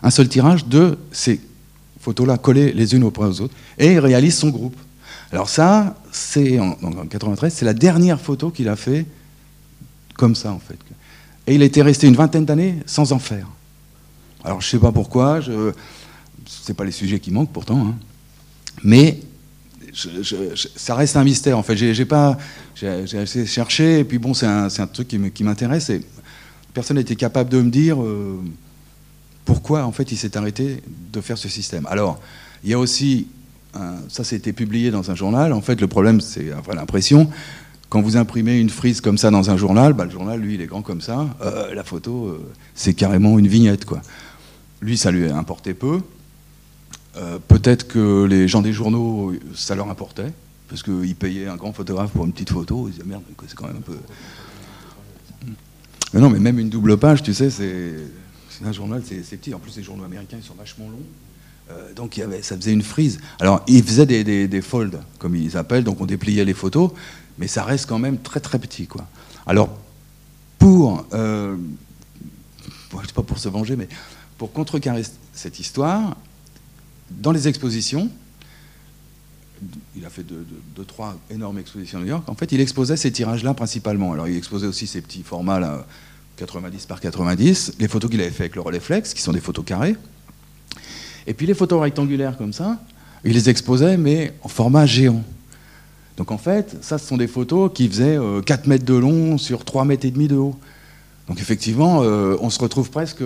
Un 0.03 0.11
seul 0.11 0.29
tirage 0.29 0.67
de 0.67 0.97
ces 1.13 1.41
photos-là 2.01 2.39
collées 2.39 2.73
les 2.73 2.95
unes 2.95 3.05
auprès 3.05 3.27
aux 3.27 3.41
autres, 3.43 3.55
et 3.79 3.93
il 3.93 3.99
réalise 3.99 4.37
son 4.37 4.49
groupe. 4.49 4.77
Alors 5.33 5.49
ça, 5.49 5.97
c'est 6.13 6.59
en, 6.59 6.77
en 6.83 7.07
93, 7.07 7.53
c'est 7.53 7.65
la 7.65 7.75
dernière 7.75 8.21
photo 8.21 8.51
qu'il 8.51 8.69
a 8.69 8.77
fait 8.77 9.07
comme 10.15 10.35
ça, 10.35 10.53
en 10.53 10.59
fait. 10.59 10.79
Et 11.47 11.55
il 11.55 11.63
était 11.63 11.83
resté 11.83 12.07
une 12.07 12.17
vingtaine 12.17 12.45
d'années 12.45 12.79
sans 12.87 13.13
en 13.13 13.19
faire. 13.19 13.47
Alors 14.45 14.61
je 14.61 14.69
sais 14.69 14.79
pas 14.79 14.93
pourquoi, 14.93 15.41
je... 15.41 15.73
c'est 16.47 16.75
pas 16.75 16.85
les 16.85 16.93
sujets 16.93 17.19
qui 17.19 17.31
manquent 17.31 17.53
pourtant, 17.53 17.89
hein. 17.89 17.95
mais 18.83 19.21
ça 20.77 20.95
reste 20.95 21.17
un 21.17 21.25
mystère. 21.25 21.59
En 21.59 21.63
fait, 21.63 21.77
j'ai 21.77 22.05
pas, 22.05 22.37
j'ai 22.75 23.47
chercher, 23.47 24.01
et 24.01 24.05
puis 24.05 24.19
bon, 24.19 24.35
c'est 24.35 24.47
un, 24.47 24.67
un, 24.67 24.87
truc 24.87 25.09
qui 25.09 25.45
m'intéresse, 25.45 25.91
et 25.91 26.03
personne 26.75 26.99
n'était 26.99 27.17
capable 27.17 27.51
de 27.51 27.61
me 27.61 27.71
dire 27.71 28.01
euh, 28.03 28.39
pourquoi, 29.45 29.85
en 29.85 29.93
fait, 29.93 30.13
il 30.13 30.17
s'est 30.17 30.37
arrêté 30.37 30.83
de 31.13 31.21
faire 31.21 31.39
ce 31.39 31.49
système. 31.49 31.87
Alors, 31.87 32.21
il 32.63 32.71
y 32.71 32.75
a 32.75 32.79
aussi, 32.79 33.29
ça, 34.09 34.37
été 34.37 34.53
publié 34.53 34.91
dans 34.91 35.11
un 35.11 35.15
journal. 35.15 35.53
En 35.53 35.61
fait, 35.61 35.81
le 35.81 35.87
problème, 35.87 36.21
c'est 36.21 36.53
après 36.53 36.75
l'impression. 36.75 37.31
Quand 37.89 38.03
vous 38.03 38.17
imprimez 38.17 38.59
une 38.59 38.71
frise 38.71 39.01
comme 39.01 39.17
ça 39.17 39.31
dans 39.31 39.51
un 39.51 39.57
journal, 39.57 39.93
bah, 39.93 40.05
le 40.05 40.11
journal, 40.11 40.41
lui, 40.41 40.55
il 40.55 40.61
est 40.61 40.67
grand 40.67 40.83
comme 40.83 41.01
ça. 41.01 41.29
Euh, 41.41 41.73
la 41.73 41.85
photo, 41.85 42.27
euh, 42.27 42.53
c'est 42.75 42.95
carrément 42.95 43.39
une 43.39 43.47
vignette, 43.47 43.85
quoi. 43.85 44.03
Lui, 44.81 44.97
ça 44.97 45.11
lui 45.11 45.29
a 45.29 45.37
importé 45.37 45.73
peu. 45.73 46.01
Euh, 47.17 47.39
peut-être 47.47 47.87
que 47.87 48.25
les 48.25 48.49
gens 48.49 48.61
des 48.61 48.73
journaux, 48.73 49.33
ça 49.55 49.75
leur 49.75 49.89
importait, 49.89 50.33
parce 50.69 50.83
qu'ils 50.83 51.15
payaient 51.15 51.47
un 51.47 51.57
grand 51.57 51.73
photographe 51.73 52.11
pour 52.11 52.27
une 52.27 52.33
petite 52.33 52.51
photo. 52.51 52.89
Ils 52.89 52.93
disaient 52.93 53.05
merde, 53.05 53.23
c'est 53.47 53.55
quand 53.55 53.69
même 53.69 53.77
un 53.77 53.81
peu. 53.81 53.97
Mais 56.13 56.21
non, 56.21 56.29
mais 56.29 56.41
même 56.41 56.59
une 56.59 56.69
double 56.69 56.97
page, 56.99 57.23
tu 57.23 57.33
sais, 57.35 57.51
c'est 57.51 57.95
un 58.65 58.73
journal, 58.73 59.03
c'est 59.05 59.37
petit. 59.37 59.55
En 59.55 59.59
plus, 59.61 59.77
les 59.77 59.83
journaux 59.85 60.05
américains, 60.05 60.39
ils 60.41 60.47
sont 60.47 60.55
vachement 60.55 60.87
longs. 60.87 61.07
Donc 61.95 62.17
il 62.17 62.23
avait, 62.23 62.43
ça 62.43 62.57
faisait 62.57 62.73
une 62.73 62.83
frise. 62.83 63.19
Alors 63.41 63.63
il 63.67 63.83
faisait 63.83 64.07
des, 64.07 64.47
des, 64.47 64.63
folds, 64.63 65.01
comme 65.19 65.35
ils 65.35 65.57
appellent, 65.57 65.85
donc 65.85 66.01
on 66.01 66.07
dépliait 66.07 66.45
les 66.45 66.55
photos, 66.55 66.91
mais 67.39 67.49
ça 67.49 67.65
reste 67.65 67.87
quand 67.87 67.99
même 67.99 68.19
très 68.19 68.41
très 68.41 68.59
petit. 68.59 68.87
Quoi. 68.87 69.07
Alors 69.47 69.77
pour, 70.59 71.07
euh, 71.13 71.57
pas 73.15 73.23
pour 73.23 73.39
se 73.39 73.49
venger, 73.49 73.77
mais 73.77 73.89
pour 74.39 74.53
contrecarrer 74.53 75.03
cette 75.33 75.61
histoire, 75.61 76.17
dans 77.11 77.33
les 77.33 77.49
expositions, 77.49 78.11
il 79.97 80.05
a 80.05 80.11
fait 80.11 80.23
deux, 80.23 80.45
trois 80.87 81.17
énormes 81.31 81.59
expositions 81.59 81.99
à 81.99 82.03
New 82.03 82.09
York. 82.09 82.29
En 82.29 82.35
fait, 82.35 82.53
il 82.53 82.61
exposait 82.61 82.97
ces 82.97 83.11
tirages-là 83.11 83.55
principalement. 83.55 84.13
Alors, 84.13 84.29
il 84.29 84.37
exposait 84.37 84.67
aussi 84.67 84.87
ces 84.87 85.01
petits 85.01 85.23
formats 85.23 85.61
là, 85.61 85.87
90 86.37 86.87
par 86.87 87.01
90, 87.01 87.75
les 87.79 87.89
photos 87.89 88.11
qu'il 88.11 88.21
avait 88.21 88.31
fait 88.31 88.45
avec 88.45 88.57
le 88.57 88.61
Rolleiflex, 88.61 89.15
qui 89.15 89.23
sont 89.23 89.33
des 89.33 89.41
photos 89.41 89.65
carrées. 89.65 89.97
Et 91.27 91.35
puis 91.35 91.47
les 91.47 91.55
photos 91.55 91.81
rectangulaires 91.81 92.37
comme 92.37 92.53
ça, 92.53 92.79
il 93.25 93.33
les 93.33 93.49
exposait, 93.51 93.97
mais 93.97 94.33
en 94.43 94.49
format 94.49 94.87
géant. 94.87 95.23
Donc 96.17 96.31
en 96.31 96.39
fait, 96.39 96.77
ça, 96.81 96.99
ce 96.99 97.07
sont 97.07 97.17
des 97.17 97.27
photos 97.27 97.71
qui 97.75 97.89
faisaient 97.89 98.19
4 98.45 98.61
euh, 98.65 98.69
mètres 98.69 98.85
de 98.85 98.95
long 98.95 99.37
sur 99.37 99.65
3 99.65 99.85
mètres 99.85 100.07
et 100.07 100.11
demi 100.11 100.29
de 100.29 100.37
haut. 100.37 100.57
Donc 101.29 101.41
effectivement, 101.41 102.03
euh, 102.03 102.37
on 102.41 102.51
se 102.51 102.59
retrouve 102.61 102.91
presque, 102.91 103.23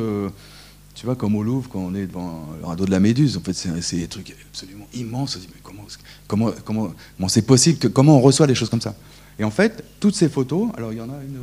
tu 0.95 1.07
vois, 1.07 1.15
comme 1.15 1.37
au 1.37 1.43
Louvre 1.43 1.69
quand 1.71 1.81
on 1.81 1.95
est 1.95 2.07
devant 2.07 2.49
le 2.59 2.67
radeau 2.67 2.87
de 2.87 2.91
la 2.91 2.99
Méduse. 2.99 3.37
En 3.37 3.41
fait, 3.41 3.53
c'est 3.53 3.97
des 3.97 4.09
trucs 4.09 4.35
absolument 4.49 4.89
immenses. 4.95 5.37
On 5.37 5.39
se 5.41 5.47
dit, 5.47 5.49
mais 5.55 5.61
comment, 5.63 5.85
comment, 6.27 6.51
comment, 6.65 7.29
c'est 7.29 7.43
possible 7.43 7.91
Comment 7.91 8.17
on 8.17 8.21
reçoit 8.21 8.47
des 8.47 8.55
choses 8.55 8.71
comme 8.71 8.81
ça? 8.81 8.95
Et 9.39 9.45
en 9.45 9.51
fait, 9.51 9.85
toutes 10.01 10.15
ces 10.15 10.29
photos, 10.29 10.71
alors 10.77 10.93
il 10.93 10.99
y 10.99 11.01
en 11.01 11.11
a 11.11 11.23
une. 11.23 11.39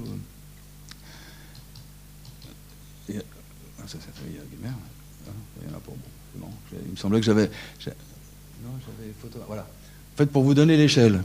Il 3.10 3.16
y 3.16 3.20
en 3.20 3.22
a 5.78 5.80
pas. 5.80 5.92
Bon, 5.92 5.98
il 6.86 6.92
me 6.92 6.96
semblait 6.98 7.20
que 7.20 7.26
j'avais. 7.26 7.46
Non, 7.46 8.72
j'avais 8.80 9.14
photo. 9.22 9.40
Voilà. 9.48 9.64
En 9.64 10.18
fait, 10.18 10.28
pour 10.28 10.44
vous 10.44 10.54
donner 10.54 10.78
l'échelle, 10.78 11.22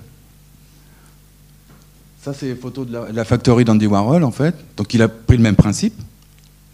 ça, 2.23 2.33
c'est 2.33 2.47
les 2.47 2.55
photos 2.55 2.87
de 2.87 2.93
la, 3.13 3.25
factory 3.25 3.65
d'Andy 3.65 3.87
Warhol, 3.87 4.23
en 4.23 4.31
fait. 4.31 4.55
Donc, 4.77 4.95
il 4.95 5.03
a 5.03 5.09
pris 5.09 5.37
le 5.37 5.43
même 5.43 5.57
principe. 5.57 5.95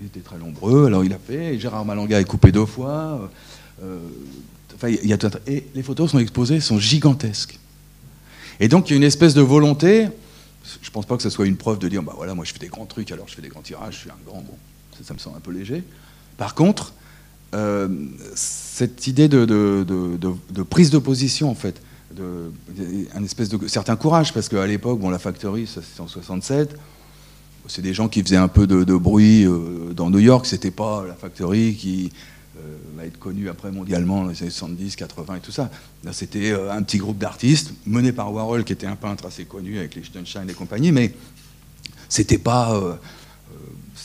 Il 0.01 0.09
était 0.09 0.21
très 0.21 0.37
nombreux, 0.37 0.87
alors 0.87 1.05
il 1.05 1.13
a 1.13 1.19
fait. 1.19 1.55
Et 1.55 1.59
Gérard 1.59 1.87
Malanga 1.87 2.21
est 2.21 2.25
coupé 2.25 2.53
deux 2.53 2.67
fois. 2.67 3.31
Euh, 3.83 3.99
enfin, 4.75 4.89
y 4.91 5.13
a, 5.13 5.19
et 5.47 5.67
les 5.75 5.83
photos 5.83 6.11
sont 6.11 6.19
exposées, 6.19 6.61
sont 6.61 6.79
gigantesques. 6.79 7.59
Et 8.61 8.69
donc, 8.69 8.89
il 8.89 8.93
y 8.93 8.95
a 8.95 8.97
une 8.99 9.05
espèce 9.05 9.33
de 9.33 9.41
volonté. 9.41 10.09
Je 10.83 10.89
ne 10.89 10.93
pense 10.93 11.07
pas 11.07 11.17
que 11.17 11.23
ce 11.23 11.31
soit 11.31 11.47
une 11.47 11.57
preuve 11.57 11.79
de 11.79 11.89
dire, 11.89 12.03
bah 12.03 12.13
voilà, 12.15 12.35
moi 12.35 12.45
je 12.45 12.53
fais 12.53 12.59
des 12.59 12.69
grands 12.69 12.85
trucs, 12.85 13.11
alors 13.11 13.27
je 13.27 13.35
fais 13.35 13.43
des 13.43 13.49
grands 13.49 13.63
tirages, 13.63 13.95
je 13.95 13.99
suis 14.01 14.11
un 14.11 14.19
grand. 14.27 14.43
Bon, 14.43 14.55
ça, 15.03 15.15
me 15.15 15.19
semble 15.19 15.39
un 15.39 15.41
peu 15.41 15.53
léger. 15.53 15.83
Par 16.37 16.55
contre, 16.55 16.93
euh, 17.55 17.89
cette 18.35 19.07
idée 19.07 19.29
de, 19.29 19.85
prise 20.69 20.91
de 20.91 20.99
position, 20.99 21.51
en 21.51 21.55
fait, 21.55 21.81
un 23.15 23.25
espèce 23.25 23.49
de 23.49 23.67
certain 23.69 23.97
courage, 23.97 24.33
parce 24.33 24.49
qu'à 24.49 24.67
l'époque, 24.67 24.99
bon, 24.99 25.11
la 25.11 25.19
Factory, 25.19 25.67
ça 25.67 25.81
c'était 25.83 26.01
en 26.01 26.09
67, 26.09 26.77
c'est 27.69 27.83
des 27.83 27.95
gens 27.95 28.09
qui 28.09 28.23
faisaient 28.23 28.37
un 28.37 28.49
peu 28.49 28.67
de, 28.67 28.97
bruit 28.97 29.45
euh, 29.45 29.93
dans 29.95 30.11
New 30.11 30.19
York, 30.19 30.47
c'était 30.47 30.71
pas 30.71 31.05
la 31.07 31.15
Factory 31.15 31.75
qui 31.75 32.11
euh, 32.57 32.61
va 32.97 33.05
être 33.05 33.19
connue 33.19 33.49
après 33.49 33.71
mondialement 33.71 34.23
dans 34.23 34.31
les 34.31 34.43
années 34.43 34.51
70, 34.51 34.97
80 34.97 35.37
et 35.37 35.41
tout 35.41 35.53
ça. 35.53 35.71
C'était 36.13 36.51
euh, 36.51 36.73
un 36.73 36.83
petit 36.83 36.99
groupe 36.99 37.19
d'artistes 37.19 37.73
mené 37.87 38.13
par 38.13 38.33
Warhol, 38.33 38.65
qui 38.65 38.73
était 38.73 38.87
un 38.87 38.97
peintre 38.97 39.27
assez 39.27 39.45
connu 39.45 39.79
avec 39.79 39.95
les 39.95 40.01
Liechtenstein 40.01 40.49
et 40.49 40.55
compagnie, 40.55 40.93
mais 40.93 41.15
c'était 42.09 42.39
pas 42.39 42.99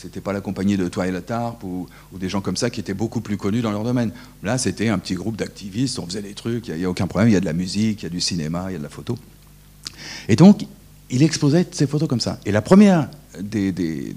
c'était 0.00 0.20
pas 0.20 0.32
la 0.32 0.40
compagnie 0.40 0.76
de 0.76 0.88
Twilight 0.88 1.26
Tarp 1.26 1.62
ou, 1.64 1.86
des 2.12 2.28
gens 2.28 2.40
comme 2.40 2.56
ça 2.56 2.70
qui 2.70 2.80
étaient 2.80 2.94
beaucoup 2.94 3.20
plus 3.20 3.36
connus 3.36 3.62
dans 3.62 3.70
leur 3.70 3.84
domaine. 3.84 4.12
Là, 4.42 4.58
c'était 4.58 4.88
un 4.88 4.98
petit 4.98 5.14
groupe 5.14 5.36
d'activistes, 5.36 5.98
on 5.98 6.06
faisait 6.06 6.22
des 6.22 6.34
trucs, 6.34 6.68
il 6.68 6.76
n'y 6.76 6.84
a, 6.84 6.90
aucun 6.90 7.06
problème, 7.06 7.28
il 7.30 7.34
y 7.34 7.36
a 7.36 7.40
de 7.40 7.44
la 7.44 7.52
musique, 7.52 8.02
il 8.02 8.04
y 8.04 8.06
a 8.06 8.10
du 8.10 8.20
cinéma, 8.20 8.66
il 8.68 8.72
y 8.72 8.76
a 8.76 8.78
de 8.78 8.82
la 8.82 8.88
photo. 8.88 9.18
Et 10.28 10.36
donc, 10.36 10.66
il 11.10 11.22
exposait 11.22 11.66
ces 11.70 11.86
photos 11.86 12.08
comme 12.08 12.20
ça. 12.20 12.40
Et 12.44 12.52
la 12.52 12.62
première 12.62 13.08
des, 13.40 13.72
des, 13.72 14.14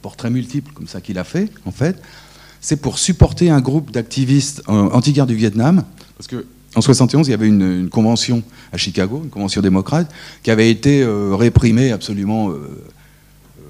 portraits 0.00 0.32
multiples 0.32 0.72
comme 0.72 0.88
ça 0.88 1.00
qu'il 1.00 1.18
a 1.18 1.24
fait, 1.24 1.50
en 1.64 1.70
fait, 1.70 2.00
c'est 2.60 2.76
pour 2.76 2.98
supporter 2.98 3.50
un 3.50 3.60
groupe 3.60 3.90
d'activistes 3.90 4.62
anti-guerre 4.66 5.26
du 5.26 5.34
Vietnam, 5.34 5.84
parce 6.16 6.26
que 6.26 6.46
en 6.76 6.80
71, 6.80 7.26
il 7.26 7.30
y 7.32 7.34
avait 7.34 7.48
une, 7.48 7.88
convention 7.88 8.42
à 8.72 8.76
Chicago, 8.76 9.22
une 9.24 9.30
convention 9.30 9.60
démocrate, 9.60 10.10
qui 10.42 10.50
avait 10.50 10.70
été 10.70 11.02
euh, 11.02 11.34
réprimée 11.34 11.90
absolument 11.90 12.50
euh, 12.50 12.84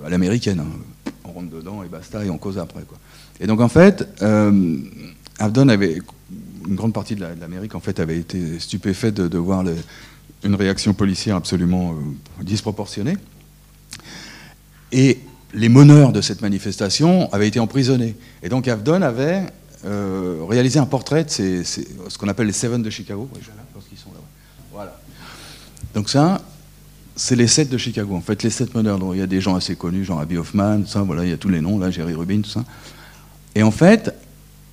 à 0.04 0.08
l'américaine. 0.08 0.60
Hein 0.60 1.00
on 1.30 1.32
rentre 1.40 1.50
dedans 1.50 1.82
et 1.82 1.88
basta, 1.88 2.24
et 2.24 2.30
on 2.30 2.38
cause 2.38 2.58
après. 2.58 2.82
Quoi. 2.82 2.98
Et 3.40 3.46
donc 3.46 3.60
en 3.60 3.68
fait, 3.68 4.06
euh, 4.22 4.78
avait, 5.38 5.98
une 6.66 6.74
grande 6.74 6.92
partie 6.92 7.14
de 7.14 7.20
l'Amérique 7.20 7.74
en 7.74 7.80
fait 7.80 8.00
avait 8.00 8.18
été 8.18 8.58
stupéfaite 8.58 9.14
de, 9.14 9.38
voir 9.38 9.64
une 10.44 10.54
réaction 10.54 10.94
policière 10.94 11.36
absolument 11.36 11.92
euh, 11.92 12.42
disproportionnée. 12.42 13.16
Et 14.92 15.18
les 15.54 15.68
meneurs 15.68 16.12
de 16.12 16.20
cette 16.20 16.42
manifestation 16.42 17.32
avaient 17.32 17.48
été 17.48 17.60
emprisonnés. 17.60 18.16
Et 18.42 18.48
donc 18.48 18.68
Avdon 18.68 19.02
avait 19.02 19.42
euh, 19.84 20.40
réalisé 20.48 20.78
un 20.78 20.86
portrait 20.86 21.24
de 21.24 21.28
ce 21.30 22.18
qu'on 22.18 22.28
appelle 22.28 22.46
les 22.46 22.52
Seven 22.52 22.82
de 22.82 22.90
Chicago. 22.90 23.28
Voilà. 24.72 25.00
Donc 25.94 26.08
ça, 26.08 26.40
c'est 27.16 27.36
les 27.36 27.46
sept 27.46 27.68
de 27.68 27.78
Chicago, 27.78 28.14
en 28.14 28.20
fait, 28.20 28.42
les 28.42 28.50
sept 28.50 28.74
meneurs. 28.74 28.98
il 29.12 29.18
y 29.18 29.22
a 29.22 29.26
des 29.26 29.40
gens 29.40 29.54
assez 29.54 29.76
connus, 29.76 30.04
genre 30.04 30.20
Abby 30.20 30.36
Hoffman, 30.36 30.86
ça, 30.86 31.02
voilà, 31.02 31.24
il 31.24 31.30
y 31.30 31.32
a 31.32 31.36
tous 31.36 31.48
les 31.48 31.60
noms, 31.60 31.78
là, 31.78 31.90
Jerry 31.90 32.14
Rubin, 32.14 32.40
tout 32.40 32.50
ça. 32.50 32.64
Et 33.54 33.62
en 33.62 33.70
fait, 33.70 34.14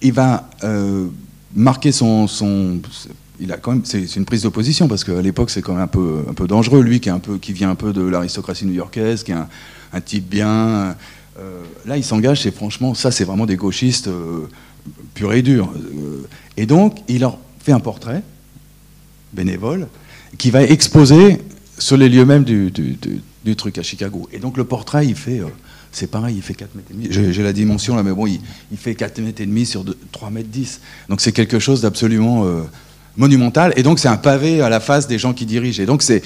il 0.01 0.13
va 0.13 0.49
euh, 0.63 1.07
marquer 1.55 1.91
son, 1.91 2.27
son, 2.27 2.79
il 3.39 3.51
a 3.51 3.57
quand 3.57 3.71
même, 3.71 3.81
c'est 3.83 4.15
une 4.15 4.25
prise 4.25 4.43
d'opposition 4.43 4.88
parce 4.88 5.03
qu'à 5.03 5.21
l'époque 5.21 5.49
c'est 5.49 5.61
quand 5.61 5.73
même 5.73 5.83
un 5.83 5.88
peu, 5.88 6.23
un 6.29 6.33
peu 6.33 6.47
dangereux. 6.47 6.81
Lui 6.81 6.99
qui 6.99 7.09
est 7.09 7.11
un 7.11 7.19
peu, 7.19 7.38
qui 7.38 7.53
vient 7.53 7.69
un 7.69 7.75
peu 7.75 7.93
de 7.93 8.01
l'aristocratie 8.01 8.65
new-yorkaise, 8.65 9.23
qui 9.23 9.31
est 9.31 9.35
un, 9.35 10.01
type 10.01 10.29
bien. 10.29 10.95
Euh, 11.39 11.61
là, 11.85 11.97
il 11.97 12.03
s'engage. 12.03 12.41
C'est 12.41 12.55
franchement, 12.55 12.93
ça, 12.93 13.11
c'est 13.11 13.23
vraiment 13.23 13.45
des 13.45 13.55
gauchistes 13.55 14.07
euh, 14.07 14.47
purs 15.13 15.33
et 15.33 15.41
durs. 15.41 15.71
et 16.55 16.65
donc, 16.65 16.99
il 17.07 17.21
leur 17.21 17.38
fait 17.59 17.71
un 17.71 17.79
portrait 17.79 18.23
bénévole 19.33 19.88
qui 20.38 20.51
va 20.51 20.63
exposer 20.63 21.39
sur 21.78 21.97
les 21.97 22.09
lieux 22.09 22.25
mêmes 22.25 22.43
du, 22.43 22.71
truc 23.55 23.78
à 23.78 23.84
Chicago. 23.84 24.28
Et 24.32 24.39
donc 24.39 24.57
le 24.57 24.63
portrait, 24.63 25.05
il 25.05 25.15
fait, 25.15 25.39
euh, 25.39 25.47
c'est 25.91 26.07
pareil, 26.07 26.36
il 26.36 26.41
fait 26.41 26.53
4 26.53 26.75
mètres 26.75 26.88
et 26.91 26.93
demi. 26.93 27.07
J'ai 27.34 27.43
la 27.43 27.53
dimension 27.53 27.95
là, 27.95 28.03
mais 28.03 28.11
bon, 28.11 28.28
il, 28.28 28.39
fait 28.78 28.95
4 28.95 29.19
mètres 29.21 29.41
et 29.41 29.45
demi 29.45 29.65
sur 29.65 29.86
3 30.11 30.30
mètres 30.30 30.49
10. 30.49 30.82
Donc 31.09 31.21
c'est 31.21 31.32
quelque 31.32 31.59
chose 31.59 31.82
d'absolument 31.82 32.45
euh, 32.45 32.63
monumental. 33.15 33.73
Et 33.78 33.84
donc 33.84 33.99
c'est 33.99 34.07
un 34.09 34.17
pavé 34.17 34.61
à 34.61 34.69
la 34.69 34.80
face 34.80 35.07
des 35.07 35.17
gens 35.19 35.34
qui 35.34 35.45
dirigent. 35.45 35.82
Et 35.82 35.86
donc 35.86 36.01
c'est, 36.01 36.23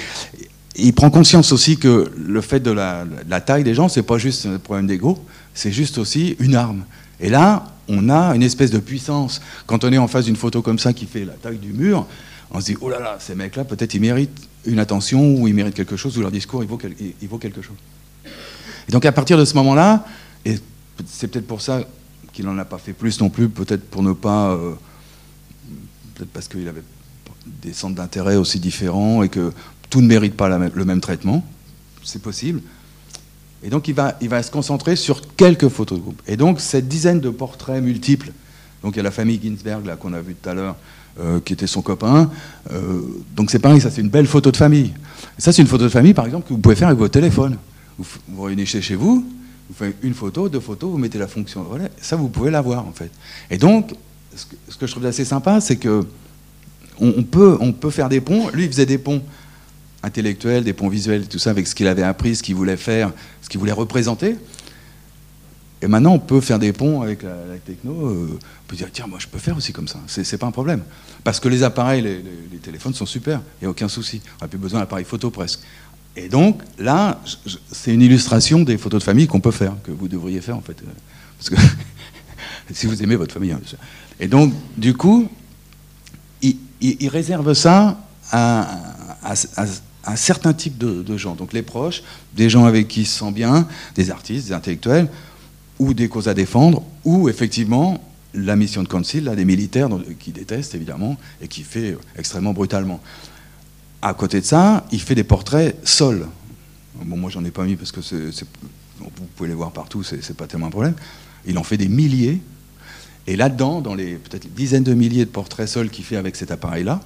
il 0.76 0.94
prend 0.94 1.10
conscience 1.10 1.52
aussi 1.52 1.78
que 1.78 2.12
le 2.18 2.42
fait 2.42 2.60
de 2.60 2.72
la, 2.72 3.06
taille 3.46 3.64
des 3.64 3.76
gens, 3.76 3.90
c'est 3.90 4.04
pas 4.04 4.18
juste 4.18 4.46
un 4.46 4.58
problème 4.58 4.88
d'ego, 4.88 5.20
c'est 5.54 5.72
juste 5.72 5.98
aussi 5.98 6.36
une 6.40 6.56
arme. 6.56 6.84
Et 7.20 7.30
là, 7.30 7.66
on 7.88 8.10
a 8.10 8.36
une 8.36 8.44
espèce 8.44 8.72
de 8.72 8.80
puissance. 8.80 9.42
Quand 9.68 9.84
on 9.84 9.92
est 9.92 9.98
en 9.98 10.08
face 10.08 10.26
d'une 10.26 10.36
photo 10.36 10.62
comme 10.62 10.80
ça 10.80 10.94
qui 10.94 11.06
fait 11.06 11.26
la 11.26 11.34
taille 11.34 11.58
du 11.58 11.74
mur, 11.74 12.08
on 12.52 12.60
se 12.60 12.66
dit, 12.66 12.78
oh 12.82 12.90
là 12.90 13.00
là, 13.00 13.18
ces 13.20 13.36
mecs-là, 13.36 13.64
peut-être 13.64 13.94
ils 13.94 14.02
méritent 14.02 14.50
une 14.66 14.80
attention 14.80 15.36
ou 15.36 15.48
ils 15.48 15.54
méritent 15.54 15.76
quelque 15.76 15.98
chose 15.98 16.18
ou 16.18 16.22
leur 16.22 16.32
discours 16.32 16.64
il 16.64 16.70
vaut, 16.70 17.38
quelque 17.38 17.62
chose. 17.62 17.76
Et 18.88 18.92
donc 18.92 19.06
à 19.06 19.12
partir 19.12 19.38
de 19.38 19.46
ce 19.46 19.54
moment-là, 19.56 20.06
et 20.46 20.58
c'est 21.06 21.28
peut-être 21.28 21.48
pour 21.48 21.62
ça 21.62 21.84
qu'il 22.34 22.46
n'en 22.46 22.58
a 22.58 22.66
pas 22.66 22.78
fait 22.78 22.94
plus 22.94 23.20
non 23.20 23.30
plus, 23.30 23.50
peut-être 23.50 23.90
pour 23.90 24.04
ne 24.04 24.14
pas, 24.14 24.52
euh, 24.52 24.74
peut-être 26.16 26.32
parce 26.32 26.48
qu'il 26.48 26.68
avait 26.68 26.84
des 27.62 27.74
centres 27.74 27.96
d'intérêt 27.96 28.36
aussi 28.36 28.60
différents 28.60 29.24
et 29.24 29.30
que 29.30 29.52
tout 29.90 30.02
ne 30.02 30.08
mérite 30.08 30.36
pas 30.36 30.48
le 30.50 30.86
même 30.86 31.02
traitement, 31.02 31.44
c'est 32.04 32.22
possible. 32.22 32.62
Et 33.64 33.70
donc 33.70 33.88
il 33.88 33.94
va, 33.94 34.18
il 34.22 34.30
va 34.30 34.42
se 34.42 34.52
concentrer 34.52 34.96
sur 34.96 35.36
quelques 35.36 35.68
photos 35.68 35.98
de 36.00 36.04
groupe. 36.04 36.22
Et 36.28 36.38
donc 36.38 36.60
cette 36.60 36.88
dizaine 36.88 37.20
de 37.20 37.30
portraits 37.30 37.82
multiples, 37.84 38.32
donc 38.84 38.96
il 38.96 38.98
y 38.98 39.00
a 39.00 39.04
la 39.04 39.12
famille 39.12 39.40
Ginsberg 39.42 39.86
là 39.86 39.96
qu'on 39.96 40.14
a 40.14 40.22
vu 40.22 40.36
tout 40.36 40.50
à 40.50 40.54
l'heure, 40.54 40.76
euh, 41.20 41.40
qui 41.40 41.54
était 41.54 41.68
son 41.68 41.82
copain. 41.82 42.30
Euh, 42.72 43.02
donc 43.36 43.52
c'est 43.52 43.60
pareil, 43.60 43.82
ça 43.82 43.92
c'est 43.92 44.02
une 44.02 44.10
belle 44.10 44.28
photo 44.28 44.52
de 44.52 44.58
famille. 44.58 44.94
ça 45.38 45.52
c'est 45.52 45.62
une 45.62 45.68
photo 45.68 45.84
de 45.84 45.90
famille 45.90 46.14
par 46.14 46.26
exemple 46.26 46.48
que 46.48 46.54
vous 46.54 46.60
pouvez 46.60 46.76
faire 46.76 46.88
avec 46.88 47.00
votre 47.00 47.14
téléphone. 47.14 47.58
Vous 47.98 48.06
vous 48.30 48.42
réunissez 48.44 48.82
chez 48.82 48.96
vous, 48.96 49.26
vous 49.70 49.76
faites 49.76 49.96
une 50.02 50.14
photo, 50.14 50.50
deux 50.50 50.60
photos, 50.60 50.90
vous 50.90 50.98
mettez 50.98 51.20
la 51.20 51.28
fonction 51.28 51.64
relais, 51.64 51.92
ça 52.02 52.16
vous 52.16 52.30
pouvez 52.30 52.50
l'avoir 52.50 52.88
en 52.88 52.92
fait. 52.92 53.12
Et 53.50 53.58
donc 53.58 53.94
ce 54.36 54.78
que, 54.78 54.88
je 54.88 54.92
trouve 54.92 55.06
assez 55.06 55.26
sympa, 55.26 55.60
c'est 55.60 55.76
que 55.76 56.06
on, 57.00 57.24
peut, 57.24 57.58
on 57.60 57.74
peut 57.74 57.90
faire 57.90 58.10
des 58.10 58.22
ponts. 58.22 58.50
Lui 58.54 58.66
il 58.66 58.72
faisait 58.72 58.86
des 58.86 58.98
ponts 58.98 59.22
intellectuels, 60.04 60.64
des 60.64 60.74
ponts 60.74 60.90
visuels, 60.90 61.28
tout 61.28 61.40
ça 61.40 61.50
avec 61.50 61.68
ce 61.68 61.76
qu'il 61.76 61.88
avait 61.88 62.04
appris, 62.04 62.36
ce 62.36 62.44
qu'il 62.44 62.56
voulait 62.56 62.78
faire, 62.78 63.12
ce 63.42 63.50
qu'il 63.50 63.60
voulait 63.60 63.72
représenter. 63.72 64.36
Et 65.82 65.88
maintenant, 65.88 66.14
on 66.14 66.20
peut 66.20 66.42
faire 66.42 66.60
des 66.60 66.74
ponts 66.74 67.02
avec 67.02 67.24
la, 67.24 67.58
techno. 67.66 67.92
Euh, 67.92 68.40
on 68.40 68.68
peut 68.68 68.76
dire, 68.76 68.90
tiens, 68.94 69.08
moi, 69.08 69.18
je 69.20 69.28
peux 69.28 69.40
faire 69.40 69.58
aussi 69.58 69.74
comme 69.74 69.88
ça. 69.88 70.00
C'est 70.08 70.38
pas 70.38 70.46
un 70.46 70.52
problème. 70.52 70.84
Parce 71.24 71.40
que 71.40 71.50
les 71.50 71.64
appareils, 71.64 72.02
les, 72.02 72.58
téléphones 72.60 72.94
sont 72.94 73.08
super. 73.08 73.42
Il 73.60 73.64
n'y 73.64 73.68
a 73.68 73.72
aucun 73.72 73.88
souci. 73.88 74.22
On 74.40 74.46
n'a 74.46 74.48
plus 74.48 74.60
besoin 74.60 74.80
d'appareils 74.80 75.06
photo 75.06 75.32
presque. 75.32 75.62
Et 76.16 76.30
donc, 76.30 76.62
là, 76.78 77.20
c'est 77.72 77.94
une 77.94 78.02
illustration 78.02 78.60
des 78.60 78.78
photos 78.78 79.00
de 79.00 79.04
famille 79.04 79.28
qu'on 79.28 79.40
peut 79.40 79.52
faire, 79.52 79.74
que 79.84 79.92
vous 79.92 80.08
devriez 80.08 80.42
faire, 80.42 80.58
en 80.58 80.62
fait. 80.62 80.78
Parce 81.38 81.50
que 81.50 81.56
si 82.74 82.86
vous 82.86 83.02
aimez 83.02 83.16
votre 83.16 83.34
famille. 83.34 83.54
Hein, 83.54 83.62
et 84.20 84.28
donc, 84.28 84.54
du 84.78 84.94
coup, 84.94 85.28
il, 86.82 87.10
réserve 87.10 87.54
ça 87.54 88.00
à, 88.32 88.68
un 90.06 90.16
certain 90.16 90.54
type 90.54 90.78
de, 90.78 91.18
gens. 91.18 91.36
Donc 91.36 91.54
les 91.54 91.62
proches, 91.62 92.04
des 92.36 92.50
gens 92.50 92.66
avec 92.66 92.88
qui 92.88 93.02
il 93.02 93.06
se 93.06 93.20
sent 93.20 93.32
bien, 93.32 93.68
des 93.96 94.12
artistes, 94.12 94.48
des 94.48 94.54
intellectuels, 94.54 95.08
ou 95.82 95.96
des 95.96 96.08
causes 96.10 96.28
à 96.28 96.36
défendre, 96.36 96.84
ou 97.06 97.28
effectivement 97.28 98.00
la 98.36 98.56
mission 98.56 98.84
de 98.84 98.88
Council, 98.88 99.24
là, 99.24 99.36
des 99.36 99.46
militaires 99.46 99.90
qui 100.20 100.32
détestent 100.32 100.76
évidemment 100.76 101.18
et 101.42 101.48
qui 101.48 101.64
fait 101.64 101.98
extrêmement 102.16 102.54
brutalement. 102.54 103.02
À 104.00 104.14
côté 104.14 104.42
de 104.42 104.46
ça, 104.46 104.86
il 104.92 105.02
fait 105.02 105.16
des 105.16 105.24
portraits 105.24 105.76
sols. 105.84 106.28
Bon, 107.04 107.18
moi 107.18 107.32
j'en 107.32 107.44
ai 107.44 107.50
pas 107.50 107.64
mis 107.64 107.78
parce 107.78 107.92
que 107.92 108.00
vous 108.00 109.10
pouvez 109.36 109.50
les 109.50 109.56
voir 109.56 109.72
partout, 109.72 110.04
c'est 110.04 110.38
pas 110.38 110.46
tellement 110.46 110.68
un 110.68 110.72
problème. 110.72 110.94
Il 111.48 111.58
en 111.58 111.64
fait 111.64 111.78
des 111.78 111.90
milliers. 111.90 112.40
Et 113.26 113.36
là-dedans, 113.36 113.82
dans 113.82 113.96
les 113.96 114.16
peut-être 114.16 114.54
dizaines 114.54 114.84
de 114.84 114.94
milliers 114.94 115.26
de 115.26 115.32
portraits 115.32 115.68
sols 115.68 115.90
qu'il 115.90 116.06
fait 116.06 116.16
avec 116.16 116.36
cet 116.36 116.52
appareil-là, 116.52 117.02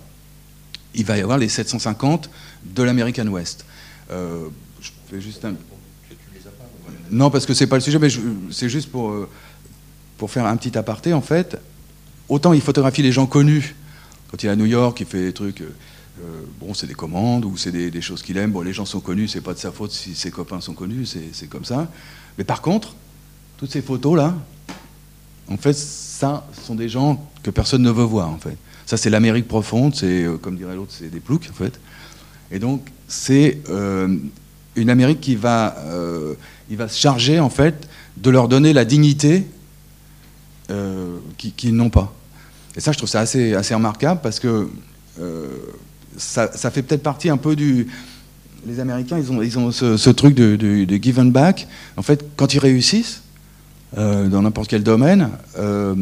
il 0.94 1.06
va 1.06 1.18
y 1.18 1.22
avoir 1.22 1.38
les 1.38 1.48
750 1.48 2.30
de 2.66 2.84
l'American 2.84 3.28
West. 3.28 3.64
Euh, 4.12 4.50
je 4.82 4.92
fais 5.10 5.22
juste 5.22 5.46
un... 5.46 5.56
Non, 7.12 7.30
parce 7.30 7.46
que 7.46 7.54
c'est 7.54 7.68
pas 7.68 7.76
le 7.76 7.82
sujet, 7.82 8.00
mais 8.00 8.10
c'est 8.52 8.70
juste 8.70 8.92
pour, 8.92 9.10
euh, 9.10 9.30
pour 10.18 10.32
faire 10.32 10.46
un 10.46 10.56
petit 10.58 10.78
aparté. 10.78 11.14
En 11.14 11.22
fait, 11.22 11.58
autant 12.30 12.54
il 12.54 12.62
photographie 12.62 13.02
les 13.02 13.12
gens 13.12 13.26
connus. 13.26 13.76
Quand 14.32 14.42
il 14.44 14.48
est 14.48 14.50
à 14.50 14.56
New 14.56 14.66
York, 14.66 15.00
il 15.00 15.06
fait 15.06 15.22
des 15.22 15.34
trucs. 15.34 15.62
Euh, 15.62 16.42
bon, 16.60 16.74
c'est 16.74 16.88
des 16.88 16.94
commandes 16.94 17.46
ou 17.46 17.58
c'est 17.58 17.72
des, 17.72 18.02
choses 18.02 18.24
qu'il 18.24 18.38
aime. 18.38 18.52
Bon, 18.52 18.62
les 18.62 18.74
gens 18.74 18.86
sont 18.86 19.02
connus, 19.02 19.28
c'est 19.28 19.42
pas 19.42 19.54
de 19.54 19.60
sa 19.60 19.72
faute 19.72 19.92
si 19.92 20.16
ses 20.16 20.32
copains 20.32 20.62
sont 20.62 20.74
connus, 20.74 21.06
c'est 21.34 21.48
comme 21.48 21.66
ça. 21.66 21.90
Mais 22.38 22.44
par 22.44 22.62
contre, 22.62 22.96
toutes 23.58 23.72
ces 23.72 23.82
photos-là, 23.82 24.34
en 25.48 25.58
fait, 25.58 25.74
ça, 25.74 26.48
sont 26.66 26.76
des 26.76 26.90
gens 26.90 27.30
que 27.44 27.52
personne 27.52 27.82
ne 27.82 27.92
veut 27.92 28.04
voir, 28.04 28.30
en 28.30 28.38
fait. 28.38 28.58
Ça, 28.86 28.98
c'est 28.98 29.10
l'Amérique 29.10 29.48
profonde, 29.48 29.96
c'est, 29.96 30.24
euh, 30.24 30.38
comme 30.38 30.56
dirait 30.58 30.76
l'autre, 30.76 30.94
c'est 30.98 31.10
des 31.10 31.20
ploucs, 31.20 31.48
en 31.50 31.54
fait. 31.54 31.80
Et 32.52 32.60
donc, 32.60 32.88
c'est 33.08 33.62
euh, 33.70 34.18
une 34.76 34.90
Amérique 34.90 35.22
qui 35.22 35.36
va, 35.36 35.76
euh, 35.88 36.34
il 36.70 36.78
va 36.78 36.88
se 36.88 37.00
charger, 37.00 37.40
en 37.40 37.50
fait, 37.50 37.88
de 38.18 38.30
leur 38.30 38.48
donner 38.48 38.74
la 38.74 38.86
dignité 38.86 39.46
qu'ils 41.38 41.76
n'ont 41.76 41.92
pas. 41.92 42.12
Et 42.76 42.80
ça, 42.80 42.92
je 42.92 42.98
trouve 42.98 43.10
ça 43.10 43.20
assez, 43.20 43.54
assez 43.54 43.76
remarquable 43.76 44.20
parce 44.24 44.40
que 44.40 44.68
ça, 46.18 46.72
fait 46.72 46.82
peut-être 46.82 47.04
partie 47.04 47.30
un 47.30 47.38
peu 47.38 47.56
du. 47.56 47.88
Les 48.66 48.80
Américains, 48.80 49.20
ils 49.20 49.32
ont, 49.32 49.42
ils 49.42 49.60
ont 49.60 49.72
ce, 49.72 50.10
truc 50.10 50.34
de, 50.34 50.56
de, 50.56 50.96
give 50.96 51.20
and 51.20 51.26
back. 51.26 51.68
En 51.98 52.02
fait, 52.02 52.26
quand 52.36 52.54
ils 52.54 52.60
réussissent, 52.60 53.22
euh, 53.98 54.28
dans 54.28 54.42
n'importe 54.42 54.70
quel 54.70 54.84
domaine, 54.84 55.30
euh, 55.58 55.96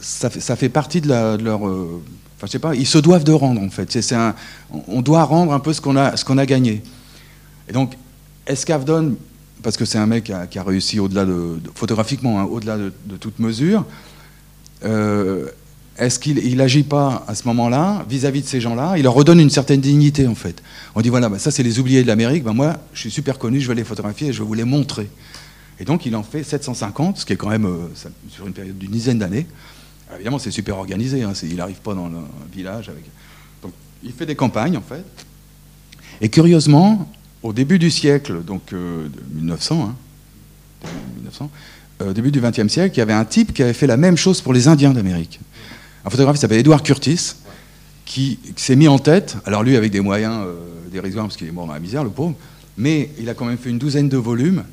ça, 0.00 0.30
ça, 0.30 0.56
fait, 0.56 0.68
partie 0.68 1.00
de, 1.00 1.08
leur. 1.08 1.66
Euh, 1.66 2.02
enfin, 2.36 2.46
je 2.46 2.52
sais 2.52 2.58
pas, 2.58 2.74
ils 2.74 2.86
se 2.86 2.98
doivent 2.98 3.24
de 3.24 3.32
rendre, 3.32 3.62
en 3.62 3.70
fait. 3.70 3.90
C'est 4.00 4.14
un, 4.14 4.34
on 4.86 5.00
doit 5.00 5.24
rendre 5.24 5.52
un 5.52 5.60
peu 5.60 5.72
ce 5.72 5.80
qu'on 5.80 5.96
a, 5.96 6.16
ce 6.16 6.24
qu'on 6.24 6.38
a 6.38 6.46
gagné. 6.46 6.82
Et 7.68 7.72
donc, 7.72 7.94
Escavdon, 8.46 9.16
parce 9.62 9.76
que 9.76 9.84
c'est 9.84 9.98
un 9.98 10.06
mec 10.06 10.32
qui 10.50 10.58
a, 10.58 10.62
réussi 10.62 11.00
au-delà 11.00 11.24
de, 11.24 11.60
photographiquement, 11.74 12.40
hein, 12.40 12.44
au-delà 12.44 12.76
de, 12.78 13.16
toute 13.16 13.38
mesure, 13.38 13.84
est-ce 15.98 16.20
qu'il 16.20 16.56
n'agit 16.56 16.84
pas 16.84 17.24
à 17.26 17.34
ce 17.34 17.46
moment-là 17.48 18.04
vis-à-vis 18.08 18.42
de 18.42 18.46
ces 18.46 18.60
gens-là? 18.60 18.94
Il 18.96 19.02
leur 19.02 19.14
redonne 19.14 19.40
une 19.40 19.50
certaine 19.50 19.80
dignité, 19.80 20.28
en 20.28 20.36
fait. 20.36 20.62
On 20.94 21.00
dit 21.00 21.08
voilà, 21.08 21.28
bah, 21.28 21.38
ça 21.38 21.50
c'est 21.50 21.64
les 21.64 21.80
oubliés 21.80 22.02
de 22.02 22.06
l'Amérique, 22.06 22.44
bah, 22.44 22.52
moi 22.52 22.76
je 22.92 23.00
suis 23.00 23.10
super 23.10 23.38
connu, 23.38 23.60
je 23.60 23.66
vais 23.66 23.74
les 23.74 23.84
photographier 23.84 24.28
et 24.28 24.32
je 24.32 24.38
vais 24.38 24.46
vous 24.46 24.54
les 24.54 24.64
montrer. 24.64 25.10
Et 25.80 25.84
donc 25.84 26.06
il 26.06 26.14
en 26.14 26.22
fait 26.22 26.44
750, 26.44 27.18
ce 27.18 27.26
qui 27.26 27.32
est 27.32 27.36
quand 27.36 27.48
même 27.48 27.66
euh, 27.66 27.88
sur 28.30 28.46
une 28.46 28.52
période 28.52 28.78
d'une 28.78 28.90
dizaine 28.90 29.18
d'années. 29.18 29.46
Évidemment, 30.14 30.38
c'est 30.38 30.52
super 30.52 30.78
organisé, 30.78 31.22
hein, 31.22 31.32
il 31.42 31.56
n'arrive 31.56 31.80
pas 31.80 31.94
dans 31.94 32.06
un 32.06 32.24
village 32.52 32.88
avec. 32.88 33.04
Donc 33.62 33.72
il 34.04 34.12
fait 34.12 34.26
des 34.26 34.36
campagnes 34.36 34.76
en 34.76 34.82
fait. 34.82 35.04
Et 36.20 36.28
curieusement, 36.28 37.10
au 37.42 37.52
début 37.52 37.78
du 37.78 37.90
siècle, 37.90 38.42
donc 38.44 38.72
euh, 38.72 39.08
de 39.08 39.36
1900, 39.36 39.90
hein, 39.90 40.88
1900 41.16 41.50
euh, 42.00 42.12
début 42.12 42.30
du 42.30 42.40
XXe 42.40 42.68
siècle, 42.68 42.96
il 42.96 42.98
y 42.98 43.02
avait 43.02 43.12
un 43.12 43.24
type 43.24 43.52
qui 43.52 43.62
avait 43.62 43.72
fait 43.72 43.86
la 43.86 43.96
même 43.96 44.16
chose 44.16 44.40
pour 44.40 44.52
les 44.52 44.68
Indiens 44.68 44.92
d'Amérique. 44.92 45.40
Un 46.04 46.10
photographe 46.10 46.36
qui 46.36 46.40
s'appelle 46.40 46.60
Edward 46.60 46.84
Curtis, 46.84 47.34
qui, 48.04 48.38
s'est 48.56 48.76
mis 48.76 48.88
en 48.88 48.98
tête, 48.98 49.36
alors 49.44 49.62
lui 49.62 49.76
avec 49.76 49.90
des 49.90 50.00
moyens 50.00 50.46
dérisoires 50.90 51.26
parce 51.26 51.36
qu'il 51.36 51.48
est 51.48 51.52
mort 51.52 51.66
dans 51.66 51.74
la 51.74 51.80
misère, 51.80 52.04
le 52.04 52.10
pauvre, 52.10 52.34
mais 52.76 53.10
il 53.18 53.28
a 53.28 53.34
quand 53.34 53.44
même 53.44 53.58
fait 53.58 53.70
une 53.70 53.78
douzaine 53.78 54.08
de 54.08 54.16
volumes 54.16 54.64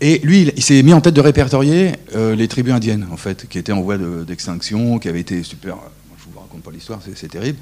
et 0.00 0.18
lui, 0.20 0.50
il, 0.56 0.62
s'est 0.62 0.82
mis 0.82 0.94
en 0.94 1.02
tête 1.02 1.14
de 1.14 1.20
répertorier 1.20 1.92
euh, 2.14 2.34
les 2.34 2.48
tribus 2.48 2.72
indiennes, 2.72 3.06
en 3.12 3.18
fait, 3.18 3.46
qui 3.48 3.58
étaient 3.58 3.72
en 3.72 3.82
voie 3.82 3.98
d'extinction, 3.98 4.98
qui 4.98 5.08
avaient 5.08 5.20
été 5.20 5.42
super. 5.42 5.76
je 6.18 6.26
ne 6.26 6.32
vous 6.32 6.40
raconte 6.40 6.62
pas 6.62 6.70
l'histoire, 6.70 7.00
c'est 7.14 7.28
terrible. 7.28 7.58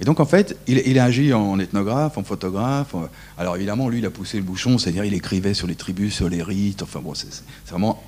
Et 0.00 0.04
donc, 0.04 0.20
en 0.20 0.26
fait, 0.26 0.56
il, 0.66 0.98
a 0.98 1.04
agi 1.04 1.32
en 1.32 1.58
ethnographe, 1.58 2.18
en 2.18 2.22
photographe. 2.22 2.94
Alors, 3.36 3.56
évidemment, 3.56 3.88
lui, 3.88 3.98
il 3.98 4.06
a 4.06 4.10
poussé 4.10 4.36
le 4.36 4.44
bouchon, 4.44 4.78
c'est-à-dire, 4.78 5.04
il 5.04 5.14
écrivait 5.14 5.54
sur 5.54 5.66
les 5.66 5.74
tribus, 5.74 6.14
sur 6.14 6.28
les 6.28 6.42
rites. 6.42 6.82
Enfin, 6.82 7.00
bon, 7.00 7.14
c'est 7.14 7.42
vraiment 7.68 8.02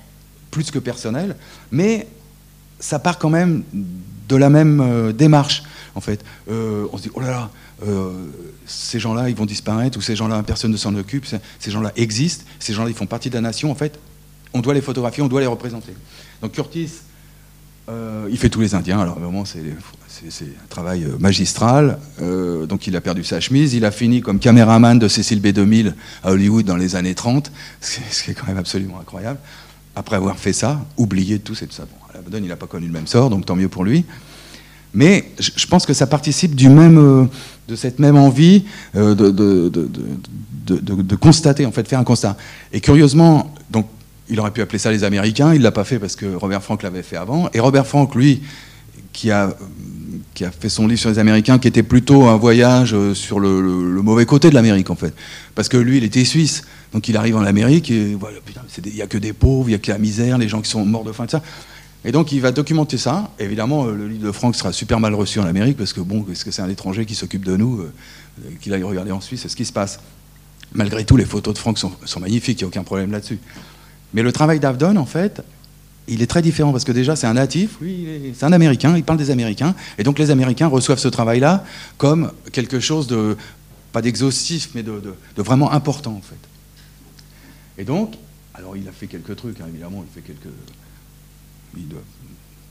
plus 0.51 0.71
que 0.71 0.79
personnel. 0.79 1.35
Mais 1.71 2.07
ça 2.79 2.99
part 2.99 3.19
quand 3.19 3.29
même 3.29 3.63
de 3.73 4.35
la 4.35 4.49
même 4.49 4.79
euh, 4.79 5.11
démarche, 5.11 5.63
en 5.95 6.01
fait. 6.01 6.23
Euh, 6.49 6.87
on 6.93 6.97
se 6.97 7.03
dit, 7.03 7.11
oh 7.13 7.19
là 7.19 7.29
là, 7.29 7.49
euh, 7.85 8.27
ces 8.65 8.99
gens-là, 8.99 9.29
ils 9.29 9.35
vont 9.35 9.45
disparaître, 9.45 9.97
ou 9.97 10.01
ces 10.01 10.15
gens-là, 10.15 10.43
personne 10.43 10.71
ne 10.71 10.77
s'en 10.77 10.95
occupe, 10.95 11.25
ces 11.25 11.71
gens-là 11.71 11.91
existent, 11.97 12.45
ces 12.59 12.73
gens-là, 12.73 12.89
ils 12.89 12.95
font 12.95 13.05
partie 13.05 13.29
de 13.29 13.35
la 13.35 13.41
nation, 13.41 13.69
en 13.69 13.75
fait, 13.75 13.99
on 14.53 14.59
doit 14.59 14.73
les 14.73 14.81
photographier, 14.81 15.23
on 15.23 15.27
doit 15.27 15.41
les 15.41 15.47
représenter. 15.47 15.93
Donc 16.41 16.53
Curtis, 16.53 16.91
euh, 17.89 18.27
il 18.29 18.37
fait 18.37 18.49
tous 18.49 18.61
les 18.61 18.75
Indiens, 18.75 18.99
alors 18.99 19.19
vraiment, 19.19 19.43
c'est 19.45 19.59
un 19.59 20.67
travail 20.69 21.03
euh, 21.03 21.17
magistral. 21.19 21.97
donc 22.19 22.87
il 22.87 22.95
a 22.95 23.01
perdu 23.01 23.23
sa 23.23 23.39
chemise, 23.39 23.73
il 23.73 23.85
a 23.85 23.91
fini 23.91 24.21
comme 24.21 24.39
caméraman 24.39 24.99
de 24.99 25.07
Cécile 25.07 25.41
B2000 25.41 25.93
à 26.23 26.31
Hollywood 26.31 26.65
dans 26.65 26.77
les 26.77 26.95
années 26.95 27.15
30, 27.15 27.51
ce 27.81 28.23
qui 28.23 28.31
est 28.31 28.33
quand 28.33 28.47
même 28.47 28.57
absolument 28.57 28.99
incroyable. 28.99 29.39
Après 29.95 30.15
avoir 30.15 30.37
fait 30.37 30.53
ça, 30.53 30.85
oublié 30.95 31.37
de 31.37 31.43
tout, 31.43 31.55
c'est 31.55 31.67
tout 31.67 31.73
ça. 31.73 31.83
Bon, 31.83 31.97
à 32.09 32.17
la 32.17 32.21
Madone, 32.21 32.45
il 32.45 32.47
n'a 32.47 32.55
pas 32.55 32.67
connu 32.67 32.87
le 32.87 32.93
même 32.93 33.07
sort, 33.07 33.29
donc 33.29 33.45
tant 33.45 33.55
mieux 33.55 33.67
pour 33.67 33.83
lui. 33.83 34.05
Mais 34.93 35.31
je 35.39 35.65
pense 35.67 35.85
que 35.85 35.93
ça 35.93 36.07
participe 36.07 36.55
du 36.55 36.69
même, 36.69 36.97
euh, 36.97 37.25
de 37.67 37.75
cette 37.75 37.99
même 37.99 38.17
envie 38.17 38.65
euh, 38.95 39.15
de, 39.15 39.29
de, 40.79 41.15
constater, 41.15 41.65
en 41.65 41.71
fait, 41.71 41.87
faire 41.87 41.99
un 41.99 42.03
constat. 42.03 42.35
Et 42.73 42.81
curieusement, 42.81 43.53
donc, 43.69 43.87
il 44.31 44.39
aurait 44.39 44.51
pu 44.51 44.61
appeler 44.61 44.79
ça 44.79 44.91
les 44.91 45.03
Américains, 45.03 45.53
il 45.53 45.59
ne 45.59 45.63
l'a 45.63 45.71
pas 45.71 45.83
fait 45.83 45.99
parce 45.99 46.15
que 46.15 46.25
Robert 46.25 46.63
Frank 46.63 46.81
l'avait 46.81 47.03
fait 47.03 47.17
avant. 47.17 47.49
Et 47.53 47.59
Robert 47.59 47.85
Frank, 47.85 48.15
lui, 48.15 48.41
qui 49.11 49.29
a, 49.29 49.55
qui 50.33 50.45
a 50.45 50.51
fait 50.51 50.69
son 50.69 50.87
livre 50.87 50.99
sur 50.99 51.09
les 51.09 51.19
Américains, 51.19 51.59
qui 51.59 51.67
était 51.67 51.83
plutôt 51.83 52.23
un 52.27 52.37
voyage 52.37 52.93
euh, 52.93 53.13
sur 53.13 53.39
le, 53.39 53.61
mauvais 54.01 54.25
côté 54.25 54.49
de 54.49 54.55
l'Amérique, 54.55 54.89
en 54.89 54.95
fait. 54.95 55.13
Parce 55.53 55.67
que 55.67 55.77
lui, 55.77 55.97
il 55.97 56.03
était 56.05 56.23
suisse. 56.23 56.63
Donc 56.93 57.07
il 57.07 57.15
arrive 57.15 57.37
en 57.37 57.43
Amérique 57.43 57.89
et 57.89 58.15
voilà, 58.15 58.37
il 58.85 58.93
n'y 58.93 59.01
a 59.01 59.07
que 59.07 59.17
des 59.17 59.31
pauvres, 59.31 59.69
il 59.69 59.71
n'y 59.71 59.75
a 59.75 59.79
que 59.79 59.91
la 59.91 59.97
misère, 59.97 60.37
les 60.37 60.49
gens 60.49 60.61
qui 60.61 60.69
sont 60.69 60.85
morts 60.85 61.05
de 61.05 61.11
faim, 61.11 61.25
tout 61.25 61.31
ça. 61.31 61.43
Et 62.03 62.11
donc 62.11 62.31
il 62.31 62.41
va 62.41 62.51
documenter 62.51 62.97
ça. 62.97 63.31
Évidemment, 63.39 63.85
euh, 63.85 63.93
le 63.93 64.07
livre 64.07 64.25
de 64.25 64.31
Franck 64.31 64.55
sera 64.55 64.73
super 64.73 64.99
mal 64.99 65.13
reçu 65.13 65.39
en 65.39 65.45
Amérique 65.45 65.77
parce 65.77 65.93
que 65.93 66.01
bon, 66.01 66.25
est-ce 66.29 66.43
que 66.43 66.51
c'est 66.51 66.61
un 66.61 66.69
étranger 66.69 67.05
qui 67.05 67.15
s'occupe 67.15 67.45
de 67.45 67.55
nous, 67.55 67.79
euh, 67.79 67.93
qu'il 68.59 68.73
aille 68.73 68.83
regarder 68.83 69.11
en 69.11 69.21
Suisse, 69.21 69.41
c'est 69.43 69.49
ce 69.49 69.55
qui 69.55 69.65
se 69.65 69.71
passe. 69.71 69.99
Malgré 70.73 71.05
tout, 71.05 71.17
les 71.17 71.25
photos 71.25 71.53
de 71.53 71.59
Franck 71.59 71.77
sont, 71.77 72.19
magnifiques, 72.19 72.61
il 72.61 72.63
n'y 72.63 72.65
a 72.65 72.67
aucun 72.67 72.83
problème 72.83 73.11
là-dessus. 73.11 73.39
Mais 74.13 74.21
le 74.21 74.31
travail 74.31 74.59
d'Avdon, 74.59 74.97
en 74.97 75.05
fait, 75.05 75.41
il 76.07 76.21
est 76.21 76.27
très 76.27 76.41
différent 76.41 76.71
parce 76.71 76.83
que 76.83 76.91
déjà 76.91 77.15
c'est 77.15 77.27
un 77.27 77.33
natif, 77.33 77.77
lui, 77.79 78.33
c'est 78.35 78.45
un 78.45 78.51
Américain, 78.51 78.95
il 78.97 79.03
parle 79.03 79.19
des 79.19 79.31
Américains, 79.31 79.75
et 79.97 80.03
donc 80.03 80.19
les 80.19 80.31
Américains 80.31 80.67
reçoivent 80.67 80.99
ce 80.99 81.07
travail-là 81.07 81.63
comme 81.97 82.31
quelque 82.51 82.79
chose 82.79 83.07
de, 83.07 83.37
pas 83.91 84.01
d'exhaustif, 84.01 84.69
mais 84.75 84.83
de, 84.83 85.01
vraiment 85.37 85.71
important 85.71 86.13
en 86.13 86.21
fait. 86.21 86.35
Et 87.77 87.85
donc, 87.85 88.15
alors 88.53 88.75
il 88.75 88.87
a 88.87 88.91
fait 88.91 89.07
quelques 89.07 89.35
trucs, 89.35 89.61
hein, 89.61 89.65
évidemment, 89.69 90.03
il 90.07 90.13
fait 90.13 90.27
quelques 90.27 90.53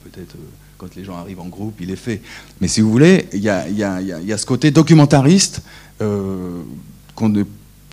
peut-être, 0.04 0.34
euh, 0.34 0.48
quand 0.78 0.94
les 0.94 1.04
gens 1.04 1.16
arrivent 1.16 1.40
en 1.40 1.48
groupe, 1.48 1.80
il 1.80 1.90
est 1.90 1.96
fait. 1.96 2.20
Mais 2.60 2.68
si 2.68 2.80
vous 2.80 2.90
voulez, 2.90 3.28
il 3.32 3.40
y 3.40 3.48
a, 3.48 4.38
ce 4.38 4.46
côté 4.46 4.70
documentariste 4.70 5.62
euh, 6.00 6.62
qu'on 7.14 7.28
ne 7.28 7.44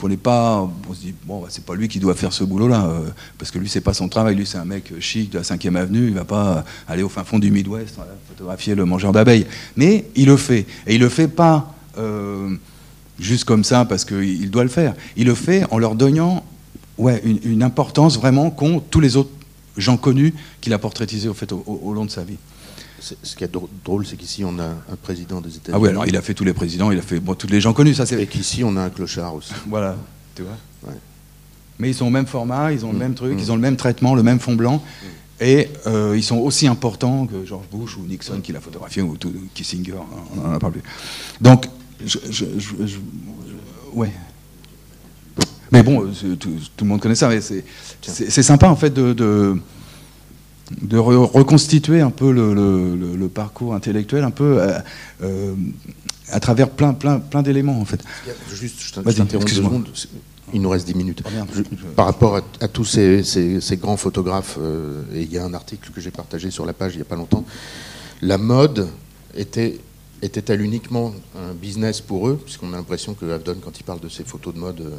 n'est 0.03 0.17
pas, 0.17 0.69
on 0.89 0.93
se 0.93 0.99
dit, 0.99 1.13
bon, 1.25 1.41
bah, 1.41 1.47
c'est 1.49 1.65
pas 1.65 1.75
lui 1.75 1.87
qui 1.87 1.99
doit 1.99 2.15
faire 2.15 2.33
ce 2.33 2.43
boulot-là, 2.43 2.85
euh, 2.85 3.09
parce 3.37 3.51
que 3.51 3.59
lui, 3.59 3.67
c'est 3.67 3.81
pas 3.81 3.93
son 3.93 4.09
travail, 4.09 4.35
lui, 4.35 4.45
c'est 4.45 4.57
un 4.57 4.65
mec 4.65 4.93
chic 4.99 5.31
de 5.31 5.37
la 5.39 5.43
5e 5.43 5.75
avenue, 5.75 6.07
il 6.07 6.13
va 6.13 6.25
pas 6.25 6.63
aller 6.87 7.03
au 7.03 7.09
fin 7.09 7.23
fond 7.23 7.39
du 7.39 7.49
Midwest, 7.49 7.97
photographier 8.29 8.75
le 8.75 8.85
mangeur 8.85 9.11
d'abeilles. 9.11 9.47
Mais 9.75 10.05
il 10.15 10.27
le 10.27 10.37
fait. 10.37 10.65
Et 10.85 10.95
il 10.95 11.01
le 11.01 11.09
fait 11.09 11.27
pas 11.27 11.73
juste 13.19 13.45
comme 13.45 13.63
ça, 13.63 13.85
parce 13.85 14.05
qu'il 14.05 14.51
doit 14.51 14.63
le 14.63 14.69
faire. 14.69 14.93
Il 15.15 15.25
le 15.25 15.33
fait 15.33 15.65
en 15.71 15.79
leur 15.79 15.95
donnant 15.95 16.45
ouais, 16.99 17.19
une, 17.23 17.39
une 17.43 17.63
importance 17.63 18.17
vraiment 18.17 18.51
qu'ont 18.51 18.79
tous 18.79 18.99
les 18.99 19.17
autres 19.17 19.31
gens 19.77 19.97
connus 19.97 20.33
qu'il 20.61 20.73
a 20.73 20.79
portraitisés 20.79 21.29
au, 21.29 21.33
fait, 21.33 21.51
au, 21.51 21.93
long 21.93 22.05
de 22.05 22.11
sa 22.11 22.23
vie. 22.23 22.37
Ce 22.99 23.35
qui 23.35 23.43
est 23.43 23.51
drôle, 23.83 24.05
c'est 24.05 24.15
qu'ici 24.15 24.43
on 24.43 24.57
a 24.59 24.65
un 24.65 24.95
président 25.01 25.39
des 25.39 25.55
États-Unis. 25.55 25.75
Ah 25.75 25.79
oui, 25.79 25.89
alors 25.89 26.07
il 26.07 26.17
a 26.17 26.21
fait 26.21 26.33
tous 26.33 26.43
les 26.43 26.53
présidents, 26.53 26.91
il 26.91 26.97
a 26.97 27.03
fait 27.03 27.19
bon, 27.19 27.35
tous 27.35 27.47
les 27.47 27.61
gens 27.61 27.73
connus, 27.73 27.93
ça 27.93 28.05
c'est. 28.05 28.21
Et 28.21 28.27
qu'ici 28.27 28.63
on 28.63 28.75
a 28.75 28.81
un 28.81 28.89
clochard 28.89 29.35
aussi. 29.35 29.53
voilà, 29.67 29.95
tu 30.35 30.43
vois. 30.43 30.93
Mais 31.79 31.91
ils 31.91 31.93
sont 31.93 32.07
au 32.07 32.11
même 32.11 32.25
format, 32.25 32.71
ils 32.71 32.85
ont 32.85 32.91
le 32.91 32.95
mm. 32.95 32.99
même 32.99 33.13
truc, 33.13 33.35
mm. 33.35 33.39
ils 33.39 33.51
ont 33.51 33.55
le 33.55 33.61
même 33.61 33.77
traitement, 33.77 34.15
le 34.15 34.23
même 34.23 34.39
fond 34.39 34.55
blanc. 34.55 34.83
Et 35.39 35.69
ils 35.85 36.23
sont 36.23 36.37
aussi 36.37 36.67
importants 36.67 37.27
que 37.27 37.45
George 37.45 37.67
Bush 37.71 37.97
ou 37.97 38.01
Nixon 38.01 38.41
qui 38.41 38.51
l'a 38.51 38.59
photographié 38.59 39.03
ou 39.03 39.15
Kissinger, 39.53 39.93
hein, 39.93 40.23
on 40.35 40.47
n'en 40.47 40.53
a 40.53 40.59
pas 40.59 40.71
plus. 40.71 40.81
Donc, 41.39 41.67
je, 42.03 42.45
ouais. 43.93 44.11
Mais 45.71 45.83
bon, 45.83 46.11
tout, 46.39 46.49
le 46.79 46.85
monde 46.85 47.01
connaît 47.01 47.15
ça, 47.15 47.29
mais 47.29 47.39
c'est 47.41 48.41
sympa 48.41 48.67
en 48.69 48.75
fait 48.75 48.91
de, 48.91 49.13
de, 49.13 49.59
reconstituer 50.91 52.01
un 52.01 52.09
peu 52.09 52.32
le, 52.32 53.28
parcours 53.28 53.76
intellectuel, 53.76 54.24
un 54.24 54.32
peu 54.32 54.59
euh, 55.22 55.53
à 56.30 56.39
travers 56.39 56.70
plein, 56.70 56.93
plein, 56.93 57.20
plein 57.20 57.43
d'éléments 57.43 57.80
en 57.80 57.86
fait. 57.86 58.03
Juste, 58.53 58.80
je 58.82 58.93
t'interromps 58.93 59.45
deux 59.45 59.63
secondes. 59.63 59.89
Il 60.53 60.61
nous 60.61 60.70
reste 60.70 60.88
dix 60.88 60.95
minutes. 60.95 61.24
Ah, 61.26 61.45
par 61.95 62.05
rapport 62.05 62.39
à, 62.61 62.68
tous 62.70 62.86
ces, 62.86 63.22
ces, 63.24 63.78
grands 63.78 63.97
photographes, 63.97 64.57
euh, 64.61 65.03
et 65.13 65.24
il 65.24 65.32
y 65.32 65.38
a 65.38 65.43
un 65.43 65.53
article 65.53 65.91
que 65.91 65.99
j'ai 65.99 66.11
partagé 66.11 66.51
sur 66.51 66.65
la 66.65 66.72
page 66.72 66.93
il 66.93 66.97
n'y 66.97 67.01
a 67.01 67.05
pas 67.05 67.18
longtemps, 67.18 67.43
la 68.22 68.38
mode 68.38 68.88
était 69.36 69.78
était-elle 70.22 70.61
uniquement 70.61 71.13
un 71.36 71.53
business 71.53 72.01
pour 72.01 72.28
eux? 72.28 72.39
Puisqu'on 72.43 72.74
a 72.74 72.78
l'impression 72.78 73.13
que 73.13 73.26
Avdon, 73.26 73.57
quand 73.63 73.80
il 73.80 73.84
parle 73.84 73.99
de 73.99 74.09
ses 74.09 74.24
photos 74.24 74.53
de 74.53 74.59
mode, 74.59 74.82
euh, 74.82 74.97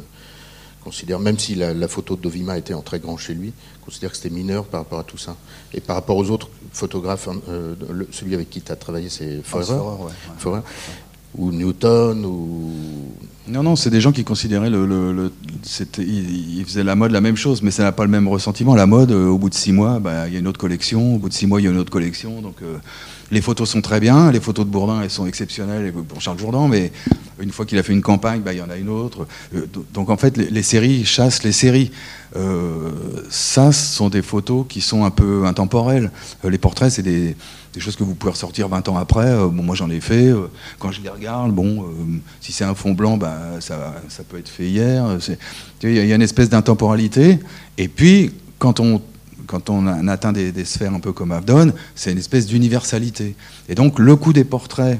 considère, 0.83 1.19
même 1.19 1.37
si 1.37 1.55
la, 1.55 1.87
photo 1.87 2.15
de 2.15 2.21
Dovima 2.21 2.57
était 2.57 2.73
en 2.73 2.81
très 2.81 2.99
grand 2.99 3.17
chez 3.17 3.33
lui, 3.33 3.53
considère 3.83 4.11
que 4.11 4.17
c'était 4.17 4.33
mineur 4.33 4.65
par 4.65 4.81
rapport 4.81 4.99
à 4.99 5.03
tout 5.03 5.17
ça. 5.17 5.35
Et 5.73 5.81
par 5.81 5.95
rapport 5.95 6.17
aux 6.17 6.29
autres 6.29 6.49
photographes, 6.71 7.27
euh, 7.49 7.75
celui 8.11 8.33
avec 8.33 8.49
qui 8.49 8.61
tu 8.61 8.71
as 8.71 8.75
travaillé, 8.75 9.09
c'est 9.09 9.41
Forer, 9.43 10.61
ou 11.37 11.51
Newton, 11.51 12.25
ou... 12.25 12.71
Non, 13.47 13.61
non, 13.61 13.75
c'est 13.75 13.91
des 13.91 14.01
gens 14.01 14.11
qui 14.11 14.23
considéraient 14.23 14.69
le... 14.69 14.85
le, 14.85 15.31
ils, 15.99 16.63
faisaient 16.65 16.83
la 16.83 16.95
mode 16.95 17.11
la 17.11 17.21
même 17.21 17.35
chose, 17.35 17.61
mais 17.61 17.71
ça 17.71 17.83
n'a 17.83 17.91
pas 17.91 18.03
le 18.03 18.09
même 18.09 18.27
ressentiment. 18.27 18.73
La 18.73 18.87
mode, 18.87 19.11
euh, 19.11 19.27
au 19.27 19.37
bout 19.37 19.49
de 19.49 19.55
six 19.55 19.71
mois, 19.71 19.99
bah, 19.99 20.27
il 20.27 20.33
y 20.33 20.37
a 20.37 20.39
une 20.39 20.47
autre 20.47 20.59
collection. 20.59 21.15
Au 21.15 21.17
bout 21.19 21.29
de 21.29 21.33
six 21.33 21.45
mois, 21.45 21.61
il 21.61 21.65
y 21.65 21.67
a 21.67 21.71
une 21.71 21.77
autre 21.77 21.91
collection. 21.91 22.41
Donc... 22.41 22.57
Les 23.31 23.41
photos 23.41 23.69
sont 23.69 23.81
très 23.81 23.99
bien, 23.99 24.31
les 24.31 24.39
photos 24.39 24.65
de 24.65 24.71
Bourdin, 24.71 25.01
elles 25.01 25.11
sont 25.11 25.27
exceptionnelles 25.27 25.93
pour 26.07 26.19
Charles 26.19 26.39
Jourdan, 26.39 26.67
mais 26.67 26.91
une 27.39 27.51
fois 27.51 27.65
qu'il 27.65 27.77
a 27.77 27.83
fait 27.83 27.93
une 27.93 28.01
campagne, 28.01 28.41
bah, 28.41 28.53
il 28.53 28.59
y 28.59 28.61
en 28.61 28.69
a 28.69 28.75
une 28.75 28.89
autre. 28.89 29.27
Euh, 29.55 29.65
donc 29.93 30.09
en 30.09 30.17
fait, 30.17 30.37
les, 30.37 30.63
séries 30.63 31.05
chassent 31.05 31.43
les 31.43 31.51
séries. 31.51 31.91
Euh, 32.35 32.89
ça, 33.29 33.71
ce 33.71 33.95
sont 33.95 34.09
des 34.09 34.21
photos 34.21 34.65
qui 34.67 34.81
sont 34.81 35.05
un 35.05 35.11
peu 35.11 35.45
intemporelles. 35.45 36.11
Euh, 36.43 36.49
les 36.49 36.57
portraits, 36.57 36.91
c'est 36.91 37.03
des, 37.03 37.35
choses 37.77 37.95
que 37.95 38.03
vous 38.03 38.15
pouvez 38.15 38.33
ressortir 38.33 38.67
20 38.67 38.89
ans 38.89 38.97
après. 38.97 39.33
bon, 39.35 39.63
moi, 39.63 39.73
j'en 39.75 39.89
ai 39.89 40.01
fait. 40.01 40.33
quand 40.79 40.91
je 40.91 40.99
les 41.01 41.07
regarde, 41.07 41.53
bon, 41.53 41.85
si 42.41 42.51
c'est 42.51 42.65
un 42.65 42.75
fond 42.75 42.91
blanc, 42.91 43.15
bah, 43.15 43.37
ça, 43.61 43.95
ça, 44.09 44.23
peut 44.23 44.37
être 44.37 44.49
fait 44.49 44.67
hier. 44.67 45.05
Il 45.83 45.93
y 45.93 46.11
a 46.11 46.15
une 46.15 46.21
espèce 46.21 46.49
d'intemporalité. 46.49 47.39
Et 47.77 47.87
puis, 47.87 48.33
quand 48.57 48.81
on 48.81 49.01
quand 49.49 49.71
on 49.71 50.07
atteint 50.07 50.31
des, 50.31 50.63
sphères 50.63 50.93
un 50.93 50.99
peu 50.99 51.11
comme 51.11 51.31
Avdon, 51.31 51.73
c'est 51.95 52.11
une 52.11 52.19
espèce 52.19 52.45
d'universalité. 52.45 53.35
Et 53.67 53.73
donc 53.73 53.97
le 53.97 54.15
coup 54.15 54.31
des 54.31 54.43
portraits 54.43 54.99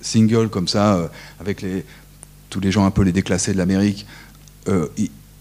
single 0.00 0.48
comme 0.48 0.68
ça, 0.68 0.94
euh, 0.94 1.08
avec 1.38 1.62
tous 2.48 2.60
les 2.60 2.72
gens 2.72 2.86
un 2.86 2.90
peu 2.90 3.02
les 3.02 3.12
déclassés 3.12 3.52
de 3.52 3.58
l'Amérique, 3.58 4.06
euh, 4.68 4.88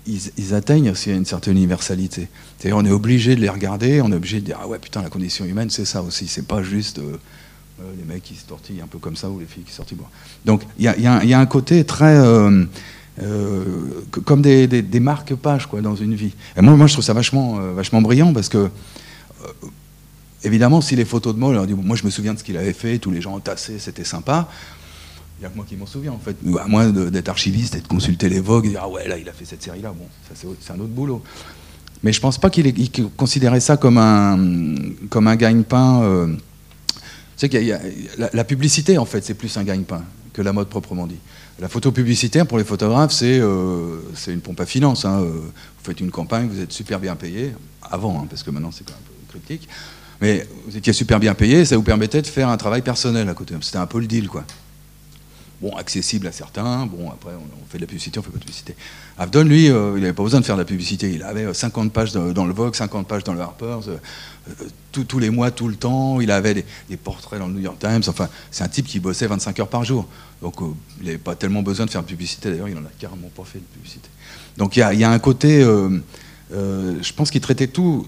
ils, 0.05 0.53
atteignent 0.53 0.91
aussi 0.91 1.09
une 1.09 1.25
certaine 1.25 1.55
universalité. 1.55 2.27
C'est-à-dire 2.57 2.75
on 2.75 2.83
est 2.83 2.91
obligé 2.91 3.33
de 3.37 3.39
les 3.39 3.49
regarder, 3.49 4.01
on 4.01 4.11
est 4.11 4.15
obligé 4.15 4.41
de 4.41 4.45
dire 4.45 4.59
ah 4.61 4.67
ouais 4.67 4.79
putain 4.79 5.01
la 5.01 5.09
condition 5.09 5.45
humaine 5.45 5.69
c'est 5.69 5.85
ça 5.85 6.01
aussi, 6.01 6.27
c'est 6.27 6.45
pas 6.45 6.61
juste 6.61 6.99
euh, 6.99 7.17
les 7.97 8.03
mecs 8.03 8.23
qui 8.23 8.35
se 8.35 8.45
tortillent 8.45 8.81
un 8.81 8.87
peu 8.87 8.97
comme 8.97 9.15
ça 9.15 9.29
ou 9.29 9.39
les 9.39 9.45
filles 9.45 9.63
qui 9.63 9.73
sortent 9.73 9.93
boire. 9.93 10.11
Donc 10.43 10.63
il 10.77 10.83
y 10.83 11.07
a, 11.07 11.39
un 11.39 11.45
côté 11.45 11.85
très 11.85 12.17
euh, 13.21 13.63
comme 14.25 14.41
des, 14.41 14.99
marque-pages 14.99 15.65
quoi, 15.65 15.81
dans 15.81 15.95
une 15.95 16.13
vie. 16.13 16.33
Moi, 16.59 16.75
moi, 16.75 16.87
je 16.87 16.93
trouve 16.93 17.03
ça 17.03 17.13
vachement, 17.13 17.59
euh, 17.59 17.73
vachement 17.73 18.01
brillant 18.01 18.31
parce 18.31 18.47
que, 18.47 18.57
euh, 18.57 19.47
évidemment, 20.43 20.81
si 20.81 20.95
les 20.95 21.05
photos 21.05 21.33
de 21.33 21.39
Moll, 21.39 21.59
moi 21.83 21.95
je 21.95 22.05
me 22.05 22.11
souviens 22.11 22.33
de 22.33 22.39
ce 22.39 22.43
qu'il 22.43 22.57
avait 22.57 22.73
fait, 22.73 22.99
tous 22.99 23.09
les 23.09 23.21
gens 23.21 23.33
entassés, 23.33 23.79
c'était 23.79 24.03
sympa. 24.03 24.47
Il 25.37 25.41
n'y 25.41 25.45
a 25.45 25.49
que 25.49 25.55
moi 25.55 25.65
qui 25.67 25.75
m'en 25.75 25.85
souviens 25.85 26.11
en 26.11 26.19
fait. 26.19 26.35
À 26.59 26.67
moins 26.67 26.89
d'être 26.89 27.29
archiviste 27.29 27.75
et 27.75 27.81
de 27.81 27.87
consulter 27.87 28.29
les 28.29 28.39
Vogue 28.39 28.65
et 28.67 28.69
dire 28.69 28.81
Ah 28.83 28.89
ouais, 28.89 29.07
là, 29.07 29.17
il 29.17 29.27
a 29.29 29.33
fait 29.33 29.45
cette 29.45 29.63
série-là. 29.63 29.93
Bon, 29.97 30.05
ça 30.27 30.47
c'est 30.59 30.71
un 30.71 30.79
autre 30.79 30.87
boulot. 30.87 31.23
Mais 32.03 32.13
je 32.13 32.21
pense 32.21 32.37
pas 32.37 32.51
qu'il 32.51 32.73
considérait 33.15 33.59
ça 33.59 33.77
comme 33.77 33.97
un, 33.97 34.75
comme 35.09 35.27
un 35.27 35.35
gagne-pain. 35.35 36.27
tu 37.35 37.49
sais 37.49 37.79
la, 38.17 38.29
la, 38.31 38.43
publicité, 38.43 38.99
en 38.99 39.05
fait, 39.05 39.23
c'est 39.23 39.33
plus 39.33 39.55
un 39.57 39.63
gagne-pain 39.63 40.03
que 40.33 40.43
la 40.43 40.53
mode 40.53 40.69
proprement 40.69 41.07
dit. 41.07 41.19
La 41.59 41.67
photo 41.67 41.91
publicitaire, 41.91 42.45
pour 42.45 42.59
les 42.59 42.63
photographes, 42.63 43.11
c'est 43.11 43.39
euh, 43.39 43.99
une 44.27 44.41
pompe 44.41 44.59
à 44.59 44.65
finance. 44.65 45.05
Hein. 45.05 45.21
Euh, 45.21 45.31
vous 45.31 45.83
faites 45.83 45.99
une 45.99 46.11
campagne, 46.11 46.47
vous 46.47 46.61
êtes 46.61 46.71
super 46.71 46.99
bien 46.99 47.15
payé, 47.15 47.53
avant, 47.81 48.21
hein, 48.21 48.27
parce 48.29 48.43
que 48.43 48.51
maintenant 48.51 48.71
c'est 48.71 48.85
quand 48.85 48.93
même 48.93 49.01
un 49.01 49.31
peu 49.31 49.39
critique, 49.39 49.67
mais 50.21 50.47
vous 50.67 50.77
étiez 50.77 50.93
super 50.93 51.19
bien 51.19 51.33
payé, 51.33 51.65
ça 51.65 51.75
vous 51.75 51.83
permettait 51.83 52.21
de 52.21 52.27
faire 52.27 52.49
un 52.49 52.57
travail 52.57 52.83
personnel 52.83 53.27
à 53.27 53.33
côté. 53.33 53.55
C'était 53.61 53.77
un 53.77 53.87
peu 53.87 53.99
le 53.99 54.05
deal, 54.05 54.27
quoi 54.27 54.43
bon, 55.61 55.75
accessible 55.75 56.27
à 56.27 56.31
certains. 56.31 56.85
Bon, 56.85 57.09
après, 57.09 57.31
on, 57.33 57.65
fait 57.69 57.77
de 57.77 57.83
la 57.83 57.87
publicité, 57.87 58.19
on 58.19 58.21
fait 58.23 58.29
pas 58.29 58.37
de 58.37 58.43
publicité. 58.43 58.75
Avdon, 59.17 59.43
lui, 59.43 59.69
euh, 59.69 59.93
il 59.95 60.01
n'avait 60.01 60.13
pas 60.13 60.23
besoin 60.23 60.39
de 60.39 60.45
faire 60.45 60.55
de 60.55 60.61
la 60.61 60.65
publicité. 60.65 61.11
Il 61.13 61.23
avait 61.23 61.53
50 61.53 61.91
pages 61.91 62.11
dans 62.11 62.45
le 62.45 62.53
Vogue, 62.53 62.75
50 62.75 63.07
pages 63.07 63.23
dans 63.23 63.33
le 63.33 63.41
Harper's, 63.41 63.89
tous 64.91 65.19
les 65.19 65.29
mois, 65.29 65.51
tout 65.51 65.67
le 65.67 65.75
temps. 65.75 66.21
Il 66.21 66.31
avait 66.31 66.53
des, 66.89 66.97
portraits 66.97 67.39
dans 67.39 67.47
le 67.47 67.53
New 67.53 67.61
York 67.61 67.77
Times. 67.79 68.03
Enfin, 68.07 68.29
c'est 68.51 68.63
un 68.63 68.67
type 68.67 68.85
qui 68.85 68.99
bossait 68.99 69.27
25 69.27 69.59
heures 69.59 69.67
par 69.67 69.83
jour. 69.83 70.07
Donc, 70.41 70.61
euh, 70.61 70.65
il 70.99 71.05
n'avait 71.05 71.17
pas 71.17 71.35
tellement 71.35 71.63
besoin 71.63 71.85
de 71.85 71.91
faire 71.91 72.01
de 72.01 72.07
publicité. 72.07 72.49
D'ailleurs, 72.49 72.69
il 72.69 72.75
n'en 72.75 72.81
a 72.81 72.91
carrément 72.99 73.29
pas 73.35 73.43
fait 73.43 73.59
de 73.59 73.63
publicité. 73.63 74.09
Donc, 74.57 74.75
il 74.75 74.79
y, 74.79 75.03
a, 75.03 75.11
un 75.11 75.19
côté. 75.19 75.61
Euh, 75.61 75.99
euh, 76.53 76.95
je 77.01 77.13
pense 77.13 77.31
qu'il 77.31 77.41
traitait 77.41 77.67
tout 77.67 78.07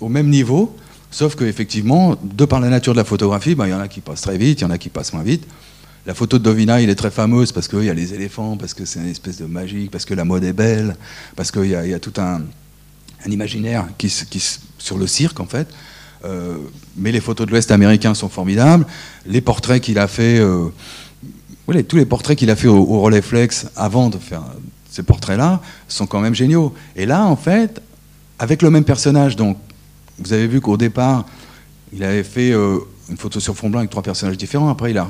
au 0.00 0.08
même 0.08 0.28
niveau. 0.28 0.76
Sauf 1.10 1.34
qu'effectivement, 1.34 2.16
de 2.22 2.44
par 2.44 2.60
la 2.60 2.68
nature 2.68 2.92
de 2.92 2.98
la 2.98 3.04
photographie, 3.04 3.56
ben, 3.56 3.66
il 3.66 3.70
y 3.70 3.74
en 3.74 3.80
a 3.80 3.88
qui 3.88 4.00
passent 4.00 4.20
très 4.20 4.38
vite, 4.38 4.60
il 4.60 4.62
y 4.62 4.66
en 4.66 4.70
a 4.70 4.78
qui 4.78 4.90
passent 4.90 5.12
moins 5.12 5.24
vite. 5.24 5.44
La 6.06 6.14
photo 6.14 6.38
de 6.38 6.44
Dovina, 6.44 6.80
il 6.80 6.88
est 6.88 6.94
très 6.94 7.10
fameuse 7.10 7.52
parce 7.52 7.68
qu'il 7.68 7.84
y 7.84 7.90
a 7.90 7.94
les 7.94 8.14
éléphants, 8.14 8.56
parce 8.56 8.74
que 8.74 8.84
c'est 8.84 9.00
une 9.00 9.08
espèce 9.08 9.36
de 9.38 9.46
magique, 9.46 9.90
parce 9.90 10.04
que 10.04 10.14
la 10.14 10.24
mode 10.24 10.44
est 10.44 10.52
belle, 10.52 10.96
parce 11.36 11.50
qu'il 11.50 11.66
y, 11.66 11.74
a 11.74 11.98
tout 11.98 12.14
un, 12.18 12.42
imaginaire 13.26 13.86
qui, 13.98 14.08
sur 14.78 14.96
le 14.96 15.06
cirque, 15.06 15.40
en 15.40 15.46
fait. 15.46 15.68
Euh, 16.24 16.56
mais 16.96 17.12
les 17.12 17.20
photos 17.20 17.46
de 17.46 17.52
l'Ouest 17.52 17.70
américain 17.70 18.14
sont 18.14 18.28
formidables. 18.28 18.86
Les 19.26 19.40
portraits 19.40 19.82
qu'il 19.82 19.98
a 19.98 20.06
fait, 20.06 20.38
euh, 20.38 20.68
tous 21.86 21.96
les 21.96 22.06
portraits 22.06 22.36
qu'il 22.36 22.50
a 22.50 22.56
fait 22.56 22.68
au, 22.68 22.78
au 22.78 23.00
Rolleiflex 23.00 23.66
avant 23.76 24.08
de 24.08 24.18
faire 24.18 24.42
ces 24.90 25.02
portraits-là 25.02 25.60
sont 25.88 26.06
quand 26.06 26.20
même 26.20 26.34
géniaux. 26.34 26.74
Et 26.96 27.06
là, 27.06 27.24
en 27.24 27.36
fait, 27.36 27.80
avec 28.38 28.62
le 28.62 28.70
même 28.70 28.84
personnage, 28.84 29.36
donc 29.36 29.56
vous 30.18 30.32
avez 30.32 30.46
vu 30.46 30.60
qu'au 30.60 30.76
départ, 30.76 31.26
il 31.92 32.04
avait 32.04 32.24
fait 32.24 32.52
euh, 32.52 32.78
une 33.10 33.16
photo 33.16 33.40
sur 33.40 33.56
fond 33.56 33.68
blanc 33.68 33.80
avec 33.80 33.90
trois 33.90 34.02
personnages 34.02 34.38
différents. 34.38 34.68
Après, 34.68 34.92
il 34.92 34.98
a 34.98 35.08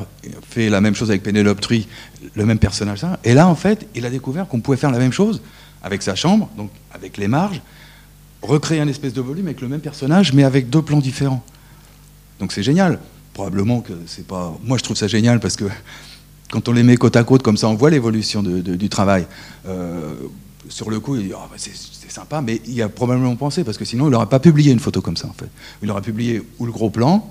fait 0.48 0.70
la 0.70 0.80
même 0.80 0.94
chose 0.94 1.10
avec 1.10 1.22
Penelope 1.22 1.60
Tree, 1.60 1.86
le 2.34 2.46
même 2.46 2.58
personnage. 2.58 3.02
Et 3.24 3.34
là, 3.34 3.46
en 3.46 3.54
fait, 3.54 3.86
il 3.94 4.06
a 4.06 4.10
découvert 4.10 4.48
qu'on 4.48 4.60
pouvait 4.60 4.78
faire 4.78 4.90
la 4.90 4.98
même 4.98 5.12
chose 5.12 5.42
avec 5.82 6.02
sa 6.02 6.14
chambre, 6.14 6.48
donc 6.56 6.70
avec 6.92 7.18
les 7.18 7.28
marges, 7.28 7.60
recréer 8.42 8.80
un 8.80 8.88
espèce 8.88 9.12
de 9.12 9.20
volume 9.20 9.46
avec 9.46 9.60
le 9.60 9.68
même 9.68 9.80
personnage, 9.80 10.32
mais 10.32 10.44
avec 10.44 10.70
deux 10.70 10.82
plans 10.82 10.98
différents. 11.00 11.44
Donc 12.38 12.52
c'est 12.52 12.62
génial. 12.62 12.98
Probablement 13.34 13.80
que 13.80 13.92
c'est 14.06 14.26
pas. 14.26 14.56
Moi, 14.64 14.78
je 14.78 14.82
trouve 14.82 14.96
ça 14.96 15.06
génial 15.06 15.38
parce 15.38 15.56
que 15.56 15.66
quand 16.50 16.68
on 16.68 16.72
les 16.72 16.82
met 16.82 16.96
côte 16.96 17.16
à 17.16 17.24
côte 17.24 17.42
comme 17.42 17.56
ça, 17.56 17.68
on 17.68 17.74
voit 17.74 17.90
l'évolution 17.90 18.42
du 18.42 18.88
travail. 18.88 19.26
Euh, 19.66 20.14
sur 20.68 20.90
le 20.90 21.00
coup, 21.00 21.16
il 21.16 21.28
dit 21.28 21.32
oh, 21.34 21.40
c'est 21.56 22.10
sympa, 22.10 22.40
mais 22.40 22.60
il 22.66 22.80
a 22.82 22.88
probablement 22.88 23.36
pensé 23.36 23.62
parce 23.62 23.76
que 23.76 23.84
sinon, 23.84 24.08
il 24.08 24.10
n'aurait 24.10 24.26
pas 24.26 24.40
publié 24.40 24.72
une 24.72 24.80
photo 24.80 25.00
comme 25.00 25.16
ça 25.16 25.28
en 25.28 25.32
fait. 25.32 25.48
Il 25.82 25.90
aurait 25.90 26.02
publié 26.02 26.42
ou 26.58 26.66
le 26.66 26.72
gros 26.72 26.90
plan 26.90 27.30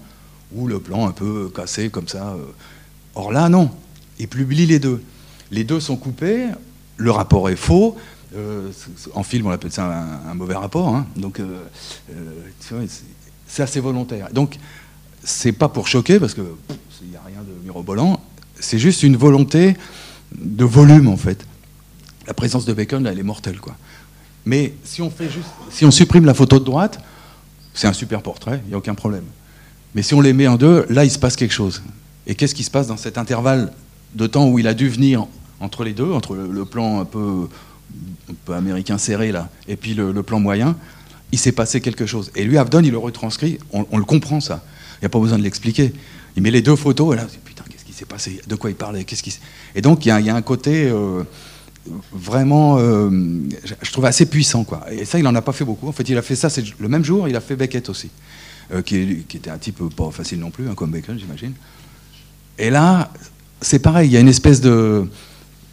ou 0.53 0.67
le 0.67 0.79
plan 0.79 1.07
un 1.07 1.11
peu 1.11 1.51
cassé 1.53 1.89
comme 1.89 2.07
ça. 2.07 2.29
Euh. 2.29 2.45
Or 3.15 3.31
là, 3.31 3.49
non. 3.49 3.69
Il 4.19 4.27
publie 4.27 4.65
les 4.65 4.79
deux. 4.79 5.01
Les 5.51 5.63
deux 5.63 5.79
sont 5.79 5.95
coupés. 5.95 6.47
Le 6.97 7.11
rapport 7.11 7.49
est 7.49 7.55
faux. 7.55 7.95
Euh, 8.35 8.69
en 9.15 9.23
film, 9.23 9.47
on 9.47 9.51
appelle 9.51 9.71
ça 9.71 9.85
un, 10.29 10.33
mauvais 10.33 10.55
rapport. 10.55 10.89
Hein. 10.89 11.07
Donc, 11.15 11.39
euh, 11.39 11.63
c'est 13.47 13.63
assez 13.63 13.79
volontaire. 13.79 14.29
Donc, 14.31 14.57
c'est 15.23 15.51
pas 15.51 15.69
pour 15.69 15.87
choquer, 15.87 16.19
parce 16.19 16.33
qu'il 16.33 16.43
n'y 17.09 17.15
a 17.15 17.21
rien 17.25 17.39
de 17.41 17.65
mirobolant. 17.65 18.21
C'est 18.59 18.79
juste 18.79 19.03
une 19.03 19.17
volonté 19.17 19.75
de 20.35 20.65
volume, 20.65 21.07
en 21.07 21.17
fait. 21.17 21.45
La 22.27 22.33
présence 22.33 22.65
de 22.65 22.73
Bacon, 22.73 23.03
là, 23.03 23.11
elle 23.11 23.19
est 23.19 23.23
mortelle, 23.23 23.59
quoi. 23.59 23.75
Mais 24.45 24.73
si 24.83 25.01
on 25.01 25.91
supprime 25.91 26.25
la 26.25 26.33
photo 26.33 26.59
de 26.59 26.65
droite, 26.65 26.99
c'est 27.73 27.87
un 27.87 27.93
super 27.93 28.21
portrait, 28.21 28.61
il 28.65 28.69
n'y 28.69 28.73
a 28.73 28.77
aucun 28.77 28.95
problème. 28.95 29.23
Mais 29.95 30.03
si 30.03 30.13
on 30.13 30.21
les 30.21 30.33
met 30.33 30.47
en 30.47 30.55
deux, 30.55 30.85
là, 30.89 31.03
il 31.03 31.11
se 31.11 31.19
passe 31.19 31.35
quelque 31.35 31.53
chose. 31.53 31.81
Et 32.27 32.35
qu'est-ce 32.35 32.55
qui 32.55 32.63
se 32.63 32.71
passe 32.71 32.87
dans 32.87 32.97
cet 32.97 33.17
intervalle 33.17 33.71
de 34.15 34.27
temps 34.27 34.47
où 34.47 34.59
il 34.59 34.67
a 34.67 34.73
dû 34.73 34.89
venir 34.89 35.27
entre 35.59 35.83
les 35.83 35.93
deux, 35.93 36.11
entre 36.11 36.35
le 36.35 36.65
plan 36.65 37.01
un 37.01 37.05
peu 37.05 37.47
américain 38.53 38.97
serré 38.97 39.31
là, 39.31 39.49
et 39.67 39.75
puis 39.75 39.93
le, 39.93 40.23
plan 40.23 40.39
moyen, 40.39 40.75
il 41.31 41.39
s'est 41.39 41.51
passé 41.51 41.81
quelque 41.81 42.05
chose. 42.05 42.31
Et 42.35 42.43
lui, 42.43 42.57
Avdon, 42.57 42.81
il 42.81 42.91
le 42.91 42.97
retranscrit, 42.97 43.59
on, 43.71 43.97
le 43.97 44.03
comprend 44.03 44.39
ça. 44.39 44.63
Il 44.97 45.03
n'y 45.03 45.05
a 45.05 45.09
pas 45.09 45.19
besoin 45.19 45.37
de 45.37 45.43
l'expliquer. 45.43 45.93
Il 46.35 46.43
met 46.43 46.51
les 46.51 46.61
deux 46.61 46.75
photos, 46.75 47.13
et 47.13 47.17
là, 47.17 47.27
putain, 47.45 47.63
qu'est-ce 47.69 47.85
qui 47.85 47.93
s'est 47.93 48.05
passé? 48.05 48.41
De 48.47 48.55
quoi 48.55 48.69
il 48.69 48.75
parlait? 48.75 49.03
Qu'est-ce 49.03 49.23
qui... 49.23 49.37
Et 49.75 49.81
donc, 49.81 50.05
il 50.05 50.09
y, 50.09 50.29
a, 50.29 50.35
un 50.35 50.41
côté, 50.41 50.89
euh, 50.89 51.23
vraiment, 52.11 52.79
je 52.79 53.91
trouve 53.91 54.05
assez 54.05 54.25
puissant. 54.25 54.63
Quoi. 54.63 54.85
Et 54.91 55.05
ça, 55.05 55.19
il 55.19 55.23
n'en 55.23 55.35
a 55.35 55.41
pas 55.41 55.53
fait 55.53 55.65
beaucoup. 55.65 55.87
En 55.87 55.91
fait, 55.91 56.07
il 56.09 56.17
a 56.17 56.21
fait 56.21 56.35
ça 56.35 56.49
le 56.79 56.87
même 56.87 57.05
jour, 57.05 57.27
il 57.27 57.35
a 57.35 57.41
fait 57.41 57.55
Beckett 57.55 57.89
aussi, 57.89 58.09
qui, 58.85 59.25
qui, 59.27 59.37
était 59.37 59.49
un 59.49 59.57
type 59.57 59.81
pas 59.95 60.11
facile 60.11 60.39
non 60.39 60.51
plus, 60.51 60.69
hein, 60.69 60.73
comme 60.75 60.91
Beckett, 60.91 61.17
j'imagine. 61.17 61.53
Et 62.57 62.69
là, 62.69 63.09
c'est 63.61 63.79
pareil, 63.79 64.09
il 64.09 64.13
y 64.13 64.17
a 64.17 64.19
une 64.19 64.27
espèce 64.27 64.61
de. 64.61 65.07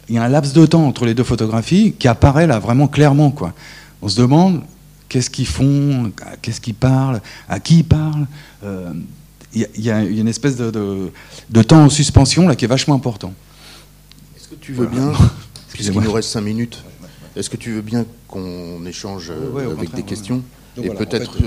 Il 0.09 0.15
y 0.15 0.17
a 0.17 0.23
un 0.23 0.29
laps 0.29 0.53
de 0.53 0.65
temps 0.65 0.87
entre 0.87 1.05
les 1.05 1.13
deux 1.13 1.25
photographies 1.25 1.93
qui 1.99 2.07
apparaît 2.07 2.47
là 2.47 2.59
vraiment 2.59 2.87
clairement. 2.87 3.29
Quoi. 3.29 3.53
On 4.01 4.07
se 4.07 4.17
demande 4.19 4.61
qu'est-ce 5.09 5.29
qu'ils 5.29 5.47
font, 5.47 6.11
qu'est-ce 6.41 6.61
qu'ils 6.61 6.75
parlent, 6.75 7.21
à 7.49 7.59
qui 7.59 7.79
ils 7.79 7.83
parlent. 7.83 8.27
Euh, 8.63 8.93
il 9.53 9.81
y, 9.81 9.89
a 9.89 10.01
une 10.03 10.27
espèce 10.27 10.55
de, 10.55 11.11
temps 11.63 11.85
en 11.85 11.89
suspension 11.89 12.47
là 12.47 12.55
qui 12.55 12.65
est 12.65 12.67
vachement 12.67 12.95
important. 12.95 13.33
Est-ce 14.35 14.49
que 14.49 14.55
tu 14.55 14.73
veux 14.73 14.85
bien, 14.85 15.13
puisqu'il 15.73 15.99
nous 15.99 16.11
reste 16.11 16.29
cinq 16.29 16.41
minutes, 16.41 16.83
est-ce 17.37 17.49
que 17.49 17.57
tu 17.57 17.71
veux 17.71 17.81
bien 17.81 18.05
qu'on 18.27 18.85
échange 18.85 19.31
avec 19.31 19.93
des 19.93 20.03
questions 20.03 20.41
Et 20.81 20.89
peut-être, 20.89 21.37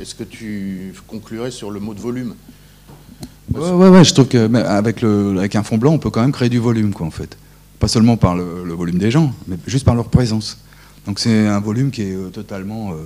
est-ce 0.00 0.14
que 0.14 0.24
tu 0.24 0.94
conclurais 1.06 1.50
sur 1.50 1.70
le 1.70 1.80
mot 1.80 1.94
de 1.94 2.00
volume 2.00 2.34
Ouais, 3.52 3.70
ouais, 3.70 3.88
ouais, 3.88 4.04
je 4.04 4.14
trouve 4.14 4.28
qu'avec 4.28 5.02
avec 5.04 5.56
un 5.56 5.62
fond 5.62 5.78
blanc, 5.78 5.92
on 5.92 5.98
peut 5.98 6.10
quand 6.10 6.22
même 6.22 6.32
créer 6.32 6.48
du 6.48 6.58
volume, 6.58 6.92
quoi, 6.92 7.06
en 7.06 7.10
fait. 7.10 7.36
Pas 7.78 7.88
seulement 7.88 8.16
par 8.16 8.34
le, 8.34 8.72
volume 8.72 8.98
des 8.98 9.10
gens, 9.10 9.32
mais 9.46 9.56
juste 9.66 9.84
par 9.84 9.94
leur 9.94 10.08
présence. 10.08 10.58
Donc 11.06 11.18
c'est 11.18 11.46
un 11.46 11.60
volume 11.60 11.90
qui 11.90 12.02
est 12.02 12.14
euh, 12.14 12.30
totalement 12.30 12.92
euh, 12.92 12.96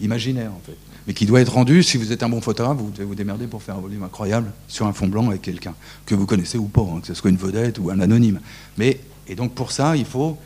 imaginaire, 0.00 0.50
en 0.50 0.60
fait. 0.66 0.76
Mais 1.06 1.14
qui 1.14 1.26
doit 1.26 1.40
être 1.40 1.52
rendu, 1.52 1.84
si 1.84 1.96
vous 1.96 2.10
êtes 2.10 2.24
un 2.24 2.28
bon 2.28 2.40
photographe, 2.40 2.78
vous 2.78 2.90
devez 2.90 3.04
vous 3.04 3.14
démerder 3.14 3.46
pour 3.46 3.62
faire 3.62 3.76
un 3.76 3.80
volume 3.80 4.02
incroyable 4.02 4.50
sur 4.66 4.86
un 4.86 4.92
fond 4.92 5.06
blanc 5.06 5.28
avec 5.28 5.42
quelqu'un, 5.42 5.74
que 6.04 6.16
vous 6.16 6.26
connaissez 6.26 6.58
ou 6.58 6.66
pas, 6.66 6.80
hein, 6.80 6.98
que 7.00 7.06
ce 7.06 7.14
soit 7.14 7.30
une 7.30 7.36
vedette 7.36 7.78
ou 7.78 7.90
un 7.90 8.00
anonyme. 8.00 8.40
Mais, 8.76 8.98
et 9.28 9.36
donc 9.36 9.54
pour 9.54 9.70
ça, 9.70 9.96
il 9.96 10.04
faut, 10.04 10.36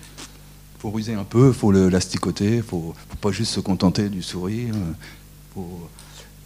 faut 0.81 0.91
ruser 0.91 1.13
un 1.13 1.25
peu, 1.25 1.53
faut 1.53 1.73
l'asticoter, 1.73 2.57
ne 2.57 2.63
faut, 2.63 2.95
pas 3.21 3.31
juste 3.31 3.53
se 3.53 3.61
contenter 3.61 4.09
du 4.09 4.23
sourire. 4.23 4.75
Euh, 4.75 4.93
faut, 5.55 5.89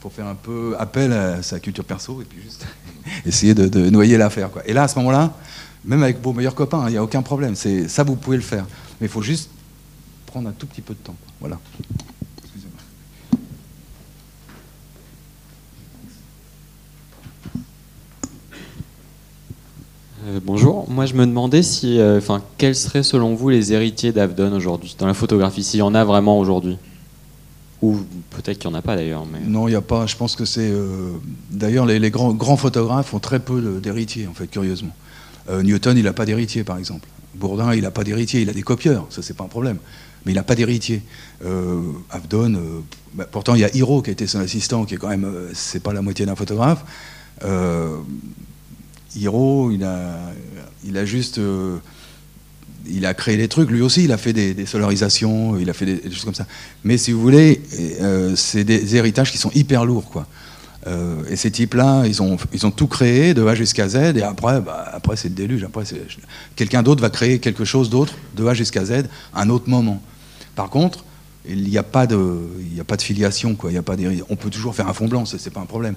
faut 0.01 0.11
faire 0.11 0.27
un 0.27 0.35
peu 0.35 0.75
appel 0.79 1.13
à 1.13 1.41
sa 1.43 1.61
culture 1.61 1.85
perso 1.85 2.21
et 2.21 2.25
puis 2.25 2.43
juste 2.43 2.67
essayer 3.27 3.55
de, 3.55 3.91
noyer 3.91 4.19
l'affaire. 4.19 4.51
Et 4.67 4.73
là, 4.73 4.83
à 4.83 4.89
ce 4.89 4.99
moment-là, 4.99 5.33
même 5.85 6.03
avec 6.03 6.21
vos 6.21 6.33
meilleurs 6.33 6.57
copains, 6.57 6.89
il 6.89 6.93
n'y 6.93 6.97
a 6.97 7.03
aucun 7.03 7.23
problème. 7.23 7.55
Ça, 7.55 8.03
vous 8.03 8.17
pouvez 8.17 8.37
le 8.37 8.43
faire. 8.43 8.67
Mais 9.01 9.07
il 9.07 9.11
faut 9.11 9.23
juste 9.23 9.51
prendre 10.27 10.49
un 10.49 10.53
tout 10.53 10.67
petit 10.67 10.83
peu 10.83 10.95
de 10.95 10.99
temps. 10.99 11.17
Voilà. 11.39 11.61
Euh, 20.27 20.41
bonjour, 20.43 20.89
moi 20.89 21.05
je 21.05 21.15
me 21.15 21.27
demandais 21.27 21.63
si, 21.63 21.99
euh, 21.99 22.17
enfin, 22.17 22.43
quels 22.57 22.75
seraient 22.75 23.03
selon 23.03 23.35
vous 23.35 23.51
les 23.51 23.75
héritiers 23.75 24.11
d'Avdon 24.11 24.53
aujourd'hui, 24.55 24.97
dans 24.99 25.07
la 25.07 25.13
photographie, 25.13 25.63
s'il 25.63 25.81
y 25.81 25.83
en 25.83 25.95
a 25.95 26.03
vraiment 26.05 26.39
aujourd'hui 26.39 26.79
ou 27.83 27.99
peut-être 28.31 28.59
qu'il 28.59 28.71
n'y 28.71 28.77
en 28.77 28.79
a 28.79 28.83
pas 28.83 28.97
d'ailleurs. 28.97 29.27
Mais... 29.31 29.41
Non, 29.47 29.69
il 29.69 29.73
n'y 29.73 29.77
a 29.77 29.83
pas. 29.83 30.07
Je 30.07 30.17
pense 30.17 30.37
que 30.37 30.47
c'est. 30.47 30.71
Euh, 30.71 31.11
d'ailleurs, 31.51 31.85
les, 31.85 32.11
grands, 32.11 32.57
photographes 32.57 33.13
ont 33.13 33.19
très 33.19 33.41
peu 33.41 33.79
d'héritiers, 33.83 34.27
en 34.27 34.33
fait, 34.33 34.47
curieusement. 34.47 34.95
Newton, 35.53 35.99
il 35.99 36.05
n'a 36.05 36.15
pas 36.15 36.25
d'héritier, 36.25 36.65
par 36.65 36.79
exemple. 36.79 37.07
Bourdin, 37.35 37.75
il 37.75 37.83
n'a 37.83 37.91
pas 37.91 38.03
d'héritier. 38.03 38.41
Il 38.41 38.49
a 38.49 38.55
des 38.55 38.63
copieurs, 38.63 39.05
ça, 39.11 39.21
c'est 39.21 39.37
pas 39.37 39.45
un 39.45 39.49
problème. 39.49 39.77
Mais 40.25 40.33
il 40.33 40.37
n'a 40.37 40.43
pas 40.43 40.55
d'héritier. 40.55 41.03
Avdon, 42.09 42.59
bah, 43.13 43.27
pourtant, 43.31 43.55
il 43.55 43.61
y 43.61 43.65
a 43.65 43.77
Hiro 43.77 44.01
qui 44.01 44.09
a 44.09 44.13
été 44.15 44.27
son 44.27 44.41
assistant, 44.41 44.87
qui 44.87 44.95
est 44.95 44.99
quand 44.99 45.09
même. 45.09 45.31
c'est 45.53 45.83
pas 45.83 45.93
la 45.93 46.01
moitié 46.01 46.25
d'un 46.25 46.37
photographe. 46.37 46.87
Hiro, 49.17 49.71
il 49.71 49.85
a, 49.85 50.33
il 50.85 50.99
a 50.99 51.05
juste 51.05 51.41
il 52.87 53.07
a 53.07 53.15
créé 53.15 53.37
des 53.37 53.49
trucs, 53.49 53.71
lui 53.71 53.81
aussi, 53.81 54.05
il 54.05 54.13
a 54.13 54.17
fait 54.17 54.33
des, 54.33 54.67
solarisations, 54.67 55.59
il 55.59 55.69
a 55.71 55.73
fait 55.73 55.87
des, 55.87 56.11
choses 56.11 56.25
comme 56.25 56.35
ça. 56.35 56.47
Mais 56.83 56.99
si 56.99 57.13
vous 57.13 57.21
voulez, 57.21 57.63
euh, 58.01 58.35
c'est 58.37 58.65
des 58.65 58.97
héritages 58.97 59.31
qui 59.31 59.39
sont 59.39 59.51
hyper 59.55 59.85
lourds, 59.85 60.11
quoi. 60.11 60.27
Euh, 60.87 61.23
et 61.31 61.37
ces 61.37 61.51
types-là, 61.51 62.05
ils 62.07 62.21
ont, 62.21 62.37
ils 62.53 62.67
ont 62.67 62.71
tout 62.71 62.89
créé 62.89 63.33
de 63.33 63.45
A 63.47 63.55
jusqu'à 63.55 63.89
Z, 63.89 64.17
et 64.17 64.23
après, 64.23 64.61
bah, 64.61 64.91
après 64.93 65.17
c'est 65.17 65.29
le 65.29 65.35
déluge. 65.35 65.65
Après, 65.65 65.85
quelqu'un 66.57 66.83
d'autre 66.83 67.01
va 67.01 67.09
créer 67.09 67.39
quelque 67.39 67.65
chose 67.65 67.89
d'autre 67.89 68.15
de 68.37 68.47
A 68.47 68.53
jusqu'à 68.53 68.85
Z 68.85 69.05
un 69.35 69.49
autre 69.49 69.69
moment. 69.71 70.03
Par 70.55 70.69
contre, 70.69 71.05
il 71.49 71.63
n'y 71.63 71.79
a 71.79 71.83
pas 71.83 72.07
de, 72.07 72.39
il 72.73 72.79
a 72.81 72.85
pas 72.85 72.97
de 72.97 73.03
filiation, 73.03 73.55
quoi. 73.55 73.71
Il 73.71 73.75
y 73.75 73.79
a 73.79 73.83
pas 73.83 73.97
on 74.29 74.37
peut 74.37 74.51
toujours 74.51 74.75
faire 74.75 74.89
un 74.89 74.95
fond 74.95 75.09
blanc, 75.09 75.25
c'est 75.25 75.53
pas 75.53 75.61
un 75.61 75.67
problème. 75.67 75.95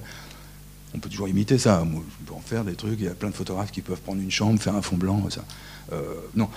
On 0.95 0.99
peut 0.99 1.09
toujours 1.09 1.27
imiter 1.27 1.57
ça. 1.57 1.83
Moi, 1.83 2.01
je 2.07 2.25
peux 2.25 2.33
en 2.33 2.41
faire 2.41 2.63
des 2.63 2.75
trucs. 2.75 2.99
Il 2.99 3.05
y 3.05 3.09
a 3.09 3.13
plein 3.13 3.29
de 3.29 3.35
photographes 3.35 3.71
qui 3.71 3.81
peuvent 3.81 3.99
prendre 3.99 4.21
une 4.21 4.31
chambre, 4.31 4.59
faire 4.61 4.75
un 4.75 4.81
fond 4.81 4.97
blanc, 4.97 5.23
ça. 5.29 5.43
Euh, 5.93 6.01
non, 6.35 6.49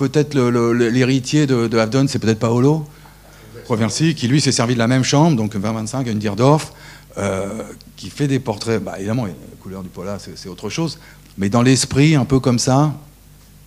peut-être 0.00 0.34
l'héritier 0.34 1.46
de, 1.46 1.66
de 1.68 2.06
c'est 2.06 2.18
peut-être 2.18 2.38
Paolo 2.38 2.86
Provenci, 3.64 4.14
qui 4.14 4.28
lui 4.28 4.40
s'est 4.40 4.52
servi 4.52 4.74
de 4.74 4.78
la 4.78 4.88
même 4.88 5.04
chambre, 5.04 5.36
donc 5.36 5.54
20-25 5.54 6.06
à 6.06 6.10
une 6.10 6.18
Dierdorf, 6.18 6.72
euh, 7.18 7.62
qui 7.96 8.08
fait 8.08 8.26
des 8.26 8.40
portraits. 8.40 8.82
Bah, 8.82 8.94
évidemment, 8.98 9.26
la 9.26 9.32
couleur 9.60 9.82
du 9.82 9.88
pola, 9.88 10.18
c'est 10.18 10.48
autre 10.48 10.70
chose, 10.70 10.98
mais 11.36 11.50
dans 11.50 11.62
l'esprit, 11.62 12.14
un 12.14 12.24
peu 12.24 12.40
comme 12.40 12.58
ça, 12.58 12.94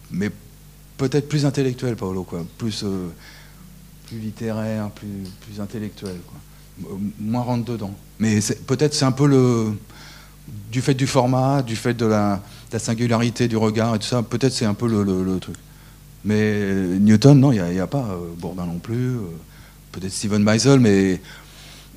mais 0.10 0.32
peut-être 0.98 1.30
plus 1.30 1.46
intellectuel, 1.46 1.96
Paolo, 1.96 2.24
quoi, 2.24 2.44
plus, 2.58 2.84
euh, 2.84 3.10
plus 4.08 4.18
littéraire, 4.18 4.90
plus, 4.90 5.30
plus 5.42 5.62
intellectuel, 5.62 6.18
quoi. 6.28 6.40
Moins 7.20 7.42
rentre 7.42 7.72
dedans. 7.72 7.94
Mais 8.20 8.40
peut-être 8.68 8.94
c'est 8.94 9.06
un 9.06 9.12
peu 9.12 9.28
le. 9.28 9.74
Du 10.72 10.82
fait 10.82 10.96
du 10.96 11.08
format, 11.08 11.62
du 11.62 11.76
fait 11.76 11.94
de 11.94 12.06
la, 12.06 12.42
singularité 12.78 13.48
du 13.48 13.58
regard 13.58 13.96
et 13.96 14.00
tout 14.00 14.08
ça, 14.08 14.24
peut-être 14.24 14.52
c'est 14.52 14.66
un 14.66 14.74
peu 14.74 14.88
le 14.88 15.40
truc. 15.40 15.56
Mais 16.26 17.00
Newton, 17.00 17.40
non, 17.40 17.52
il 17.52 17.62
n'y 17.62 17.80
a, 17.80 17.88
pas. 17.88 18.06
Euh, 18.12 18.34
Bourdin 18.38 18.66
non 18.66 18.80
plus. 18.80 19.16
Euh, 19.16 19.22
peut-être 19.92 20.12
Steven 20.12 20.44
Meisel, 20.44 20.80
mais 20.80 21.22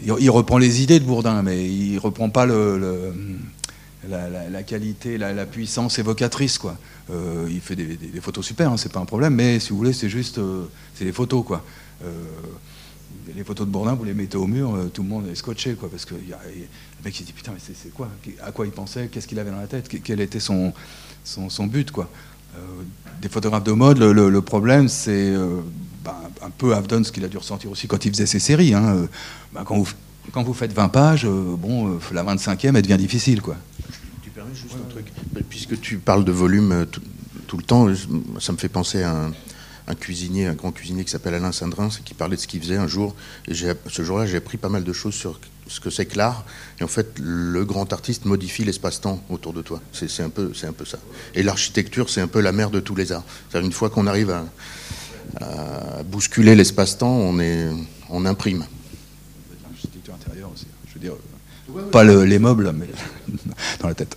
il, 0.04 0.30
reprend 0.30 0.58
les 0.58 0.82
idées 0.82 1.00
de 1.00 1.04
Bourdin, 1.04 1.42
mais 1.42 1.64
il 1.64 1.98
reprend 1.98 2.28
pas 2.28 2.44
le, 2.44 3.14
la, 4.08 4.62
qualité, 4.62 5.16
la, 5.16 5.46
puissance 5.46 5.98
évocatrice. 5.98 6.58
Quoi. 6.58 6.76
Euh, 7.10 7.46
il 7.48 7.60
fait 7.60 7.76
des, 7.76 8.20
photos 8.20 8.44
super, 8.44 8.72
hein, 8.72 8.76
c'est 8.76 8.92
pas 8.92 9.00
un 9.00 9.06
problème, 9.06 9.34
mais 9.34 9.60
si 9.60 9.70
vous 9.70 9.78
voulez, 9.78 9.92
c'est 9.92 10.10
juste. 10.10 10.40
c'est 10.94 11.04
des 11.04 11.12
photos, 11.12 11.44
quoi. 11.44 11.64
Les 13.34 13.44
photos 13.44 13.66
de 13.66 13.72
Bourdin, 13.72 13.94
vous 13.94 14.04
les 14.04 14.14
mettez 14.14 14.36
au 14.36 14.46
mur, 14.46 14.78
tout 14.92 15.02
le 15.02 15.08
monde 15.08 15.28
est 15.28 15.34
scotché, 15.34 15.74
quoi, 15.74 15.90
parce 15.90 16.04
que 16.04 16.14
y 16.14 16.32
a, 16.32 16.38
le 16.46 17.04
mec 17.04 17.18
il 17.18 17.24
dit 17.24 17.32
putain, 17.32 17.52
mais 17.52 17.58
c'est 17.60 17.92
quoi? 17.92 18.08
À 18.42 18.52
quoi 18.52 18.66
il 18.66 18.72
pensait? 18.72 19.08
Qu'est-ce 19.08 19.26
qu'il 19.26 19.38
avait 19.38 19.50
dans 19.50 19.60
la 19.60 19.66
tête? 19.66 19.88
Quel 20.02 20.20
était 20.20 20.40
son, 20.40 20.72
son, 21.24 21.50
son 21.50 21.66
but, 21.66 21.90
quoi? 21.90 22.08
Euh, 22.56 22.82
des 23.20 23.28
photographes 23.28 23.64
de 23.64 23.72
mode, 23.72 23.98
le, 23.98 24.42
problème, 24.42 24.88
c'est 24.88 25.30
euh, 25.30 25.60
bah, 26.04 26.20
un 26.42 26.50
peu 26.50 26.74
Avdon, 26.74 27.02
ce 27.02 27.10
qu'il 27.10 27.24
a 27.24 27.28
dû 27.28 27.38
ressentir 27.38 27.70
aussi 27.70 27.88
quand 27.88 28.04
il 28.04 28.12
faisait 28.12 28.26
ses 28.26 28.38
séries. 28.38 28.74
Hein. 28.74 28.94
Euh, 28.94 29.06
bah, 29.54 29.62
quand, 29.64 29.78
vous, 29.78 29.90
quand 30.32 30.42
vous 30.42 30.52
faites 30.52 30.72
20 30.72 30.88
pages, 30.88 31.26
bon, 31.26 31.98
la 32.12 32.22
25e, 32.22 32.76
elle 32.76 32.82
devient 32.82 32.98
difficile. 32.98 33.40
Quoi. 33.40 33.56
Tu 34.22 34.30
permets 34.30 34.54
juste 34.54 34.74
un 34.74 34.90
truc 34.90 35.06
Puisque 35.48 35.80
tu 35.80 35.96
parles 35.98 36.24
de 36.24 36.32
volume 36.32 36.86
tout, 37.46 37.56
le 37.56 37.62
temps, 37.62 37.88
ça 38.38 38.52
me 38.52 38.58
fait 38.58 38.68
penser 38.68 39.02
à 39.02 39.12
un, 39.12 39.32
un 39.88 39.94
cuisinier, 39.94 40.46
un 40.46 40.54
grand 40.54 40.72
cuisinier 40.72 41.04
qui 41.04 41.10
s'appelle 41.10 41.34
Alain 41.34 41.52
Sindrin, 41.52 41.88
qui 42.04 42.14
parlait 42.14 42.36
de 42.36 42.40
ce 42.40 42.46
qu'il 42.46 42.60
faisait 42.60 42.76
un 42.76 42.88
jour. 42.88 43.14
Et 43.48 43.54
ce 43.54 44.02
jour-là, 44.02 44.26
j'ai 44.26 44.38
appris 44.38 44.58
pas 44.58 44.68
mal 44.68 44.84
de 44.84 44.92
choses 44.92 45.14
sur 45.14 45.38
ce 45.68 45.80
que 45.80 45.90
c'est 45.90 46.06
que 46.06 46.18
l'art. 46.18 46.44
Et 46.80 46.84
en 46.84 46.88
fait, 46.88 47.18
le 47.20 47.64
grand 47.64 47.92
artiste 47.92 48.24
modifie 48.24 48.64
l'espace-temps 48.64 49.22
autour 49.28 49.52
de 49.52 49.62
toi. 49.62 49.80
C'est 49.92 50.22
un, 50.22 50.30
peu, 50.30 50.52
un 50.62 50.72
peu 50.72 50.84
ça. 50.84 50.98
Et 51.34 51.42
l'architecture, 51.42 52.10
c'est 52.10 52.20
un 52.20 52.28
peu 52.28 52.40
la 52.40 52.52
mère 52.52 52.70
de 52.70 52.80
tous 52.80 52.96
les 52.96 53.12
arts. 53.12 53.24
Une 53.54 53.72
fois 53.72 53.90
qu'on 53.90 54.06
arrive 54.06 54.30
à, 54.30 54.44
bousculer 56.04 56.54
l'espace-temps, 56.54 57.10
on, 57.10 57.38
on 58.10 58.24
imprime. 58.26 58.64
L'architecture 59.62 60.14
intérieure 60.14 60.50
aussi. 60.52 60.66
Je 60.88 60.94
veux 60.94 61.00
dire, 61.00 61.14
pas 61.90 62.04
les 62.04 62.38
meubles, 62.38 62.72
mais 62.72 62.86
dans 63.80 63.88
la 63.88 63.94
tête. 63.94 64.16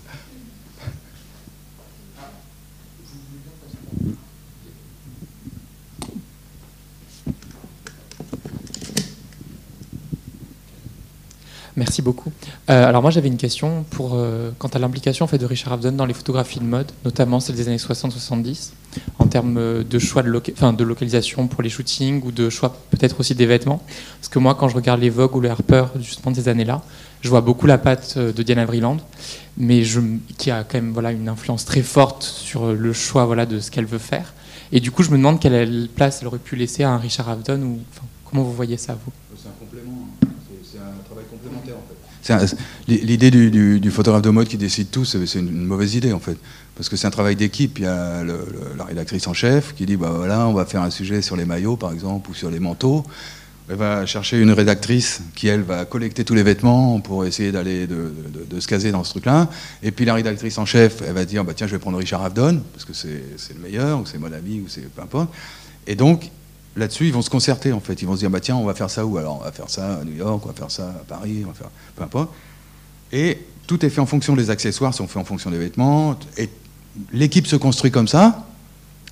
Merci 11.80 12.02
beaucoup. 12.02 12.30
Euh, 12.70 12.86
alors 12.86 13.02
moi 13.02 13.10
j'avais 13.10 13.30
une 13.30 13.38
question 13.38 13.86
pour 13.90 14.16
euh, 14.16 14.52
quant 14.60 14.68
à 14.68 14.80
l'implication 14.80 15.26
en 15.26 15.38
de 15.38 15.46
Richard 15.46 15.72
Avedon 15.72 15.94
dans 15.94 16.06
les 16.06 16.14
photographies 16.14 16.60
de 16.60 16.66
mode, 16.66 16.92
notamment 17.06 17.40
celles 17.40 17.56
des 17.56 17.70
années 17.70 17.78
60-70, 17.78 18.72
en 19.18 19.28
termes 19.28 19.58
euh, 19.58 19.84
de 19.86 19.98
choix 19.98 20.22
de, 20.22 20.84
localisation 20.84 21.48
pour 21.48 21.64
les 21.64 21.70
shootings 21.70 22.22
ou 22.26 22.34
de 22.34 22.50
choix 22.50 22.76
peut-être 22.92 23.22
aussi 23.22 23.34
des 23.34 23.46
vêtements. 23.46 23.82
Parce 24.20 24.28
que 24.28 24.40
moi 24.40 24.56
quand 24.56 24.68
je 24.68 24.76
regarde 24.76 25.00
les 25.00 25.10
Vogue 25.10 25.38
ou 25.38 25.40
le 25.40 25.50
Harper 25.50 25.86
justement 26.02 26.32
de 26.32 26.36
ces 26.36 26.50
années-là, 26.50 26.82
je 27.22 27.30
vois 27.30 27.40
beaucoup 27.40 27.66
la 27.66 27.78
patte 27.78 28.18
de 28.18 28.44
Diana 28.44 28.66
Vreeland, 28.66 28.98
mais 29.56 29.82
qui 30.38 30.52
a 30.52 30.66
quand 30.66 30.80
même 30.80 30.92
voilà, 30.92 31.14
une 31.14 31.30
influence 31.30 31.64
très 31.64 31.82
forte 31.82 32.24
sur 32.24 32.74
le 32.74 32.92
choix 32.92 33.24
voilà, 33.24 33.46
de 33.46 33.62
ce 33.62 33.72
qu'elle 33.72 33.86
veut 33.86 34.00
faire. 34.00 34.34
Et 34.74 34.82
du 34.82 34.92
coup 34.92 35.02
je 35.02 35.12
me 35.12 35.16
demande 35.18 35.40
quelle 35.40 35.88
place 35.96 36.18
elle 36.20 36.28
aurait 36.28 36.40
pu 36.40 36.58
laisser 36.58 36.84
à 36.84 36.92
un 36.92 36.98
Richard 36.98 37.30
Avedon 37.30 37.62
ou 37.62 37.80
comment 38.26 38.44
vous 38.44 38.54
voyez 38.54 38.76
ça 38.76 38.98
vous? 39.06 39.29
L'idée 42.88 43.32
du, 43.32 43.92
photographe 43.92 44.22
de 44.22 44.30
mode 44.30 44.48
qui 44.48 44.58
décide 44.58 44.90
tout, 44.92 45.06
c'est 45.06 45.24
une 45.36 45.66
mauvaise 45.66 45.96
idée 45.96 46.14
en 46.14 46.20
fait. 46.20 46.38
Parce 46.76 46.88
que 46.88 46.96
c'est 46.96 47.08
un 47.08 47.12
travail 47.12 47.36
d'équipe. 47.36 47.80
Il 47.80 47.84
y 47.84 47.88
a 47.88 48.24
la 48.24 48.86
rédactrice 48.86 49.28
en 49.28 49.34
chef 49.34 49.74
qui 49.76 49.86
dit 49.86 49.98
bah 49.98 50.14
voilà, 50.16 50.48
on 50.48 50.54
va 50.54 50.66
faire 50.66 50.82
un 50.82 50.90
sujet 50.90 51.22
sur 51.22 51.36
les 51.36 51.46
maillots 51.46 51.76
par 51.76 51.92
exemple 51.92 52.30
ou 52.30 52.34
sur 52.34 52.50
les 52.50 52.60
manteaux. 52.60 53.04
Elle 53.70 53.76
va 53.76 54.08
chercher 54.08 54.42
une 54.42 54.52
rédactrice 54.52 55.22
qui, 55.36 55.48
elle, 55.48 55.62
va 55.62 55.86
collecter 55.86 56.26
tous 56.26 56.34
les 56.34 56.42
vêtements 56.42 57.00
pour 57.02 57.24
essayer 57.26 57.52
d'aller 57.52 57.86
de, 57.86 58.60
se 58.60 58.68
caser 58.68 58.92
dans 58.92 59.04
ce 59.04 59.12
truc-là. 59.12 59.48
Et 59.84 59.92
puis 59.92 60.06
la 60.06 60.16
rédactrice 60.16 60.58
en 60.58 60.66
chef, 60.66 61.04
elle 61.08 61.14
va 61.14 61.24
dire 61.24 61.44
bah, 61.44 61.54
tiens, 61.56 61.68
je 61.68 61.74
vais 61.74 61.80
prendre 61.80 62.00
Richard 62.00 62.24
Avedon, 62.24 62.64
parce 62.74 62.84
que 62.84 62.94
c'est 62.94 63.54
le 63.54 63.62
meilleur, 63.62 64.00
ou 64.00 64.08
c'est 64.08 64.18
mon 64.18 64.34
ami, 64.34 64.62
ou 64.62 64.68
c'est 64.68 64.82
peu 64.90 65.04
importe. 65.04 65.30
Et 65.86 65.94
donc, 65.94 66.32
là-dessus, 66.76 67.08
ils 67.08 67.14
vont 67.14 67.22
se 67.22 67.30
concerter, 67.30 67.72
en 67.74 67.80
fait. 67.80 68.02
Ils 68.02 68.06
vont 68.06 68.16
se 68.16 68.20
dire 68.20 68.30
bah, 68.30 68.40
tiens, 68.40 68.56
on 68.56 68.66
va 68.66 68.74
faire 68.74 68.90
ça 68.90 69.06
où 69.06 69.18
Alors, 69.18 69.40
on 69.42 69.44
va 69.44 69.52
faire 69.52 69.70
ça 69.70 69.98
à 69.98 70.04
New 70.04 70.16
York, 70.16 70.42
on 70.44 70.48
va 70.48 70.54
faire 70.54 70.72
ça 70.72 70.88
à 70.90 71.04
Paris, 71.08 71.42
on 71.44 71.50
va 71.50 71.54
faire 71.54 71.70
peu 71.96 72.04
importe. 72.04 72.30
Et 73.12 73.40
tout 73.68 73.86
est 73.86 73.90
fait 73.90 74.02
en 74.02 74.06
fonction 74.06 74.36
des 74.36 74.50
accessoires, 74.50 74.94
sont 74.94 75.08
faits 75.08 75.22
en 75.22 75.26
fonction 75.26 75.52
des 75.52 75.58
vêtements. 75.58 76.18
Et 76.38 76.50
l'équipe 77.12 77.48
se 77.48 77.56
construit 77.56 77.92
comme 77.92 78.08
ça. 78.08 78.46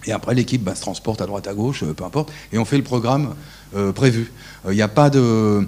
Et 0.06 0.12
après, 0.12 0.34
l'équipe 0.34 0.64
bah, 0.64 0.76
se 0.76 0.82
transporte 0.82 1.22
à 1.22 1.26
droite, 1.26 1.48
à 1.48 1.54
gauche, 1.54 1.84
euh, 1.84 1.94
peu 1.94 2.04
importe, 2.04 2.32
et 2.54 2.58
on 2.58 2.66
fait 2.66 2.78
le 2.78 2.84
programme 2.84 3.36
euh, 3.76 3.92
prévu. 3.92 4.32
Il 4.66 4.72
euh, 4.72 4.74
n'y 4.74 4.82
a 4.82 4.88
pas 4.88 5.10
de. 5.10 5.68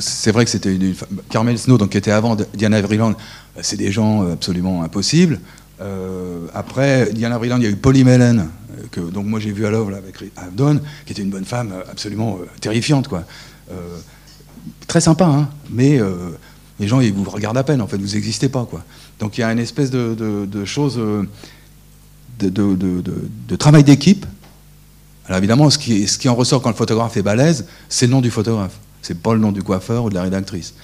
c'est 0.00 0.32
vrai 0.32 0.44
que 0.44 0.50
c'était 0.50 0.74
une, 0.74 0.94
Carmel 1.28 1.58
Snow, 1.58 1.78
donc, 1.78 1.90
qui 1.90 1.98
était 1.98 2.10
avant 2.10 2.36
Diana 2.54 2.80
Vreeland, 2.80 3.14
c'est 3.60 3.76
des 3.76 3.92
gens 3.92 4.32
absolument 4.32 4.82
impossibles. 4.82 5.40
Après, 6.54 7.10
Diana 7.12 7.38
il 7.42 7.62
y 7.62 7.66
a 7.66 7.70
eu 7.70 7.76
Polly 7.76 8.04
Mellen, 8.04 8.48
que 8.90 9.00
donc 9.00 9.26
moi 9.26 9.40
j'ai 9.40 9.52
vu 9.52 9.66
à 9.66 9.70
l'œuvre 9.70 9.94
avec 9.94 10.16
Abdon, 10.36 10.80
qui 11.06 11.12
était 11.12 11.22
une 11.22 11.30
bonne 11.30 11.44
femme 11.44 11.72
absolument 11.90 12.38
terrifiante. 12.60 13.08
Quoi. 13.08 13.24
très 14.86 15.00
sympa, 15.00 15.24
hein, 15.24 15.48
mais 15.70 15.98
les 16.78 16.88
gens 16.88 17.00
ils 17.00 17.12
vous 17.12 17.28
regardent 17.28 17.58
à 17.58 17.64
peine, 17.64 17.80
en 17.80 17.86
fait, 17.86 17.98
vous 17.98 18.14
n'existez 18.14 18.48
pas. 18.48 18.66
Quoi. 18.66 18.82
Donc 19.20 19.38
il 19.38 19.42
y 19.42 19.44
a 19.44 19.52
une 19.52 19.58
espèce 19.58 19.90
de, 19.90 20.14
de, 20.14 20.46
de, 23.48 23.56
travail 23.56 23.84
d'équipe. 23.84 24.26
Alors 25.26 25.38
évidemment, 25.38 25.70
ce 25.70 25.78
qui, 25.78 26.08
ce 26.08 26.18
qui, 26.18 26.28
en 26.28 26.34
ressort 26.34 26.62
quand 26.62 26.70
le 26.70 26.74
photographe 26.74 27.16
est 27.16 27.22
balèze, 27.22 27.66
c'est 27.88 28.06
le 28.06 28.12
nom 28.12 28.20
du 28.20 28.30
photographe. 28.30 28.78
C'est 29.02 29.18
pas 29.20 29.34
le 29.34 29.40
nom 29.40 29.52
du 29.52 29.62
coiffeur 29.62 30.04
ou 30.04 30.10
de 30.10 30.14
la 30.14 30.22
rédactrice. 30.22 30.74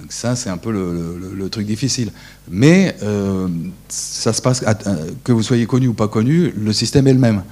Donc 0.00 0.12
ça, 0.12 0.34
c'est 0.36 0.50
un 0.50 0.56
peu 0.56 0.72
le, 0.72 1.48
truc 1.50 1.66
difficile. 1.66 2.10
Mais 2.48 2.96
euh, 3.02 3.48
ça 3.88 4.32
se 4.32 4.40
passe, 4.40 4.64
que 5.24 5.32
vous 5.32 5.42
soyez 5.42 5.66
connu 5.66 5.88
ou 5.88 5.94
pas 5.94 6.08
connu, 6.08 6.52
le 6.56 6.72
système 6.72 7.06
est 7.06 7.12
le 7.12 7.18
même. 7.18 7.42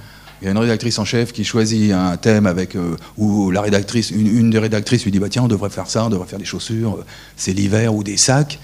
Il 0.41 0.45
y 0.45 0.47
a 0.47 0.51
une 0.51 0.57
rédactrice 0.57 0.97
en 0.99 1.05
chef 1.05 1.33
qui 1.33 1.43
choisit 1.43 1.91
un 1.91 2.15
thème 2.15 2.45
avec 2.45 2.75
euh, 2.75 2.95
où 3.17 3.51
la 3.51 3.61
rédactrice, 3.61 4.11
une, 4.11 4.49
des 4.49 4.59
rédactrices 4.59 5.03
lui 5.03 5.11
dit 5.11 5.19
bah 5.19 5.27
tiens 5.29 5.43
on 5.43 5.49
devrait 5.49 5.69
faire 5.69 5.87
ça, 5.87 6.05
on 6.05 6.09
devrait 6.09 6.27
faire 6.27 6.39
des 6.39 6.45
chaussures, 6.45 7.03
c'est 7.35 7.51
l'hiver 7.51 7.93
ou 7.93 8.03
des 8.03 8.15
sacs. 8.15 8.57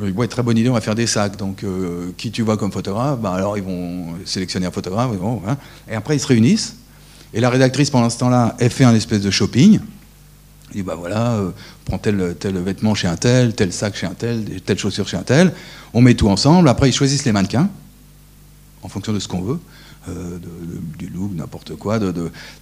Oui, 0.00 0.28
très 0.28 0.42
bonne 0.42 0.58
idée, 0.58 0.68
on 0.68 0.74
va 0.74 0.80
faire 0.80 0.96
des 0.96 1.06
sacs. 1.06 1.36
Donc, 1.36 1.62
euh, 1.62 2.10
qui 2.16 2.32
tu 2.32 2.42
vois 2.42 2.56
comme 2.56 2.72
photographe 2.72 3.20
bah, 3.20 3.32
Alors, 3.32 3.56
ils 3.56 3.62
vont 3.62 4.06
sélectionner 4.24 4.66
un 4.66 4.72
photographe. 4.72 5.12
Hein. 5.46 5.56
Et 5.88 5.94
après, 5.94 6.16
ils 6.16 6.20
se 6.20 6.26
réunissent. 6.26 6.76
Et 7.32 7.40
la 7.40 7.48
rédactrice, 7.48 7.90
pendant 7.90 8.10
ce 8.10 8.18
temps-là, 8.18 8.56
elle 8.58 8.70
fait 8.70 8.82
un 8.82 8.94
espèce 8.94 9.20
de 9.20 9.30
shopping. 9.30 9.78
Elle 10.74 10.80
dit 10.80 10.86
bah 10.86 10.96
voilà, 10.96 11.34
euh, 11.34 11.50
prends 11.84 11.98
tel, 11.98 12.34
tel 12.38 12.58
vêtement 12.58 12.96
chez 12.96 13.06
un 13.06 13.16
tel, 13.16 13.54
tel 13.54 13.72
sac 13.72 13.94
chez 13.94 14.06
un 14.06 14.14
tel, 14.14 14.60
telle 14.62 14.78
chaussure 14.78 15.06
chez 15.06 15.16
un 15.16 15.22
tel. 15.22 15.52
On 15.92 16.00
met 16.00 16.14
tout 16.14 16.28
ensemble. 16.28 16.68
Après, 16.68 16.88
ils 16.88 16.92
choisissent 16.92 17.24
les 17.24 17.30
mannequins, 17.30 17.70
en 18.82 18.88
fonction 18.88 19.12
de 19.12 19.20
ce 19.20 19.28
qu'on 19.28 19.40
veut, 19.40 19.60
euh, 20.08 20.38
du 20.98 21.06
look, 21.06 21.30
n'importe 21.32 21.76
quoi, 21.76 22.00
de, 22.00 22.12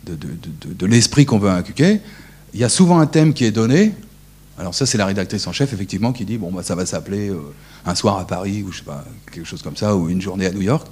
de, 0.05 0.87
l'esprit 0.87 1.25
qu'on 1.25 1.39
veut 1.39 1.49
inculquer. 1.49 2.01
Il 2.53 2.61
y 2.61 2.65
a 2.65 2.69
souvent 2.69 2.99
un 2.99 3.07
thème 3.07 3.33
qui 3.33 3.47
est 3.47 3.51
donné. 3.51 3.95
Alors 4.59 4.75
ça, 4.75 4.85
c'est 4.85 4.99
la 4.99 5.07
rédactrice 5.07 5.47
en 5.47 5.53
chef, 5.53 5.73
effectivement, 5.73 6.13
qui 6.13 6.27
dit, 6.27 6.37
bon, 6.37 6.53
bah, 6.53 6.63
ça 6.63 6.75
va 6.75 6.85
s'appeler 6.85 7.31
euh, 7.31 7.39
un 7.87 7.95
soir 7.95 8.19
à 8.19 8.27
Paris, 8.27 8.63
ou 8.63 8.73
je 8.73 8.79
sais 8.79 8.85
pas, 8.85 9.07
quelque 9.33 9.47
chose 9.47 9.63
comme 9.63 9.77
ça, 9.77 9.97
ou 9.97 10.11
une 10.11 10.21
journée 10.21 10.45
à 10.45 10.53
New 10.53 10.61
York. 10.61 10.87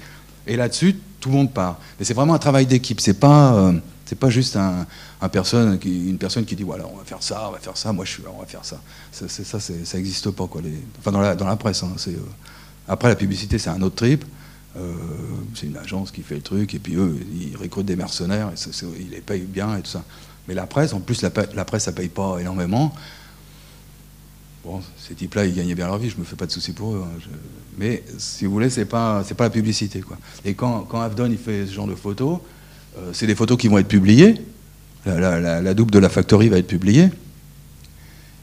Et 0.47 0.57
là-dessus, 0.57 0.97
tout 1.21 1.29
le 1.29 1.35
monde 1.35 1.53
part. 1.53 1.79
Mais 1.99 2.07
c'est 2.07 2.14
vraiment 2.14 2.33
un 2.33 2.39
travail 2.39 2.64
d'équipe. 2.64 2.99
C'est 2.99 3.21
pas, 3.21 3.75
c'est 4.11 4.18
pas 4.18 4.28
juste 4.28 4.56
un, 4.56 4.88
une 5.84 6.18
personne 6.18 6.44
qui 6.44 6.56
dit, 6.56 6.64
voilà, 6.64 6.84
on 6.92 6.96
va 6.96 7.04
faire 7.04 7.22
ça, 7.22 7.48
on 7.48 7.52
va 7.52 7.61
faire 7.61 7.76
ça, 7.76 7.92
moi 7.92 8.04
je 8.04 8.11
suis 8.11 8.24
là, 8.24 8.30
on 8.34 8.40
va 8.40 8.46
faire 8.46 8.64
ça. 8.64 8.80
ça 9.12 9.28
ça, 9.28 9.96
n'existe 9.96 10.32
pas, 10.32 10.48
quoi. 10.48 10.61
Enfin, 10.98 11.12
dans 11.12 11.20
la, 11.20 11.36
dans 11.36 11.46
la 11.46 11.54
presse. 11.54 11.84
Hein, 11.84 11.94
euh, 12.08 12.16
après, 12.88 13.08
la 13.08 13.14
publicité, 13.14 13.56
c'est 13.56 13.70
un 13.70 13.80
autre 13.82 13.94
trip. 13.94 14.24
c'est 15.54 15.66
une 15.66 15.76
agence 15.76 16.11
qui 16.11 16.22
fait 16.22 16.34
le 16.34 16.40
truc, 16.40 16.74
et 16.74 16.80
puis 16.80 16.96
eux, 16.96 17.20
ils 17.40 17.56
recrutent 17.56 17.86
des 17.86 17.94
mercenaires, 17.94 18.50
et 18.50 19.00
ils 19.00 19.11
les 19.11 19.20
payent 19.20 19.42
bien 19.42 19.76
et 19.76 19.82
tout 19.82 19.90
ça. 19.90 20.02
Mais 20.48 20.54
la 20.54 20.66
presse, 20.66 20.92
en 20.92 20.98
plus, 20.98 21.22
la, 21.22 21.30
presse, 21.30 21.84
ça 21.84 21.92
paye 21.92 22.08
pas 22.08 22.38
énormément. 22.40 22.92
Bon, 24.64 24.82
ces 24.98 25.14
types-là, 25.14 25.46
ils 25.46 25.54
gagnaient 25.54 25.76
bien 25.76 25.86
leur 25.86 25.98
vie, 25.98 26.11
je 26.11 26.18
me 26.18 26.24
fais 26.24 26.34
pas 26.34 26.46
de 26.46 26.50
soucis 26.50 26.72
pour 26.72 26.96
eux. 26.96 27.04
Hein, 27.06 27.20
mais 27.78 28.02
si 28.18 28.44
vous 28.44 28.50
voulez, 28.50 28.70
c'est 28.70 28.86
pas, 28.86 29.22
c'est 29.24 29.36
pas 29.36 29.44
la 29.44 29.50
publicité. 29.50 30.00
Quoi. 30.00 30.18
Et 30.44 30.54
quand, 30.54 30.80
quand 30.80 31.00
Avdon 31.00 31.30
il 31.30 31.38
fait 31.38 31.64
ce 31.66 31.72
genre 31.72 31.86
de 31.86 31.94
photos, 31.94 32.40
euh, 32.40 32.59
c'est 33.12 33.26
des 33.26 33.34
photos 33.34 33.59
qui 33.59 33.68
vont 33.68 33.78
être 33.78 33.88
publiées. 33.88 34.34
La, 35.07 35.74
double 35.74 35.91
de 35.91 35.99
la 35.99 36.09
factory 36.09 36.49
va 36.49 36.59
être 36.59 36.66
publiée. 36.66 37.09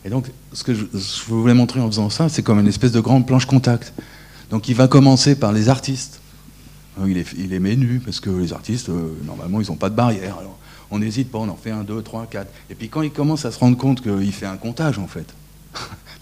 Et 0.06 0.10
donc, 0.10 0.32
ce 0.54 0.64
que 0.64 0.74
je, 0.74 0.86
voulais 1.28 1.54
montrer 1.54 1.80
en 1.80 1.88
faisant 1.88 2.10
ça, 2.10 2.30
c'est 2.30 2.42
comme 2.42 2.60
une 2.60 2.68
espèce 2.68 2.92
de 2.92 3.00
grande 3.00 3.28
planche 3.28 3.46
contact. 3.46 3.94
Donc, 4.50 4.70
il 4.70 4.76
va 4.76 4.88
commencer 4.88 5.36
par 5.36 5.52
les 5.52 5.70
artistes. 5.70 6.22
Il 7.06 7.18
est, 7.18 7.28
il 7.38 7.54
est 7.54 7.60
menu, 7.60 8.00
parce 8.00 8.20
que 8.20 8.30
les 8.30 8.54
artistes, 8.54 8.90
euh, 8.90 9.14
normalement, 9.26 9.62
ils 9.62 9.68
n'ont 9.68 9.76
pas 9.76 9.90
de 9.90 9.96
barrière. 9.96 10.38
Alors, 10.40 10.58
on 10.90 11.00
n'hésite 11.00 11.30
pas, 11.30 11.38
on 11.38 11.50
en 11.50 11.56
fait 11.56 11.72
un, 11.72 11.84
deux, 11.84 12.02
trois, 12.02 12.26
quatre. 12.26 12.52
Et 12.70 12.76
puis, 12.76 12.90
quand 12.90 13.02
il 13.02 13.12
commence 13.12 13.46
à 13.46 13.52
se 13.52 13.60
rendre 13.60 13.78
compte 13.78 14.02
qu'il 14.02 14.32
fait 14.32 14.46
un 14.46 14.58
comptage, 14.58 14.98
en 14.98 15.08
fait, 15.08 15.28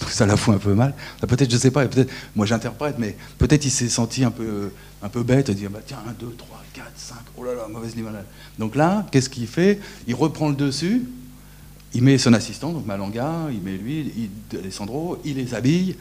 ça 0.09 0.25
la 0.25 0.37
fout 0.37 0.55
un 0.55 0.57
peu 0.57 0.73
mal. 0.73 0.93
Peut-être, 1.21 1.51
je 1.51 1.57
sais 1.57 1.71
pas, 1.71 1.85
peut-être, 1.87 2.11
moi 2.35 2.45
j'interprète, 2.45 2.95
mais 2.97 3.15
peut-être 3.37 3.65
il 3.65 3.71
s'est 3.71 3.89
senti 3.89 4.23
un 4.23 4.31
peu, 4.31 4.71
un 5.01 5.09
peu 5.09 5.23
bête, 5.23 5.51
dire 5.51 5.69
bah, 5.69 5.79
tiens, 5.85 5.99
1, 6.07 6.13
2, 6.19 6.35
3, 6.37 6.63
4, 6.73 6.85
5, 6.95 7.17
oh 7.37 7.43
là 7.43 7.53
là, 7.53 7.67
mauvaise 7.69 7.95
limonade. 7.95 8.25
Donc 8.59 8.75
là, 8.75 9.05
qu'est-ce 9.11 9.29
qu'il 9.29 9.47
fait? 9.47 9.79
Il 10.07 10.15
reprend 10.15 10.49
le 10.49 10.55
dessus, 10.55 11.03
il 11.93 12.03
met 12.03 12.17
son 12.17 12.33
assistant, 12.33 12.71
donc 12.71 12.85
Malanga, 12.85 13.47
il 13.51 13.61
met 13.61 13.77
lui, 13.77 14.11
il, 14.17 14.59
Alessandro, 14.59 15.19
il 15.23 15.37
les 15.37 15.53
habille, 15.53 15.95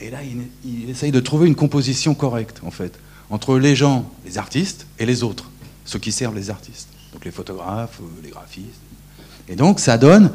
et 0.00 0.10
là, 0.10 0.18
il, 0.22 0.46
il, 0.64 0.88
essaye 0.88 1.12
de 1.12 1.20
trouver 1.20 1.46
une 1.46 1.54
composition 1.54 2.14
correcte, 2.14 2.60
en 2.64 2.70
fait, 2.70 2.98
entre 3.28 3.58
les 3.58 3.76
gens, 3.76 4.10
les 4.24 4.38
artistes, 4.38 4.86
et 4.98 5.06
les 5.06 5.22
autres, 5.22 5.50
ceux 5.84 5.98
qui 5.98 6.12
servent 6.12 6.34
les 6.34 6.50
artistes, 6.50 6.88
donc 7.12 7.24
les 7.24 7.30
photographes, 7.30 8.00
euh, 8.00 8.22
les 8.22 8.30
graphistes. 8.30 8.80
Et 9.48 9.56
donc, 9.56 9.80
ça 9.80 9.98
donne 9.98 10.30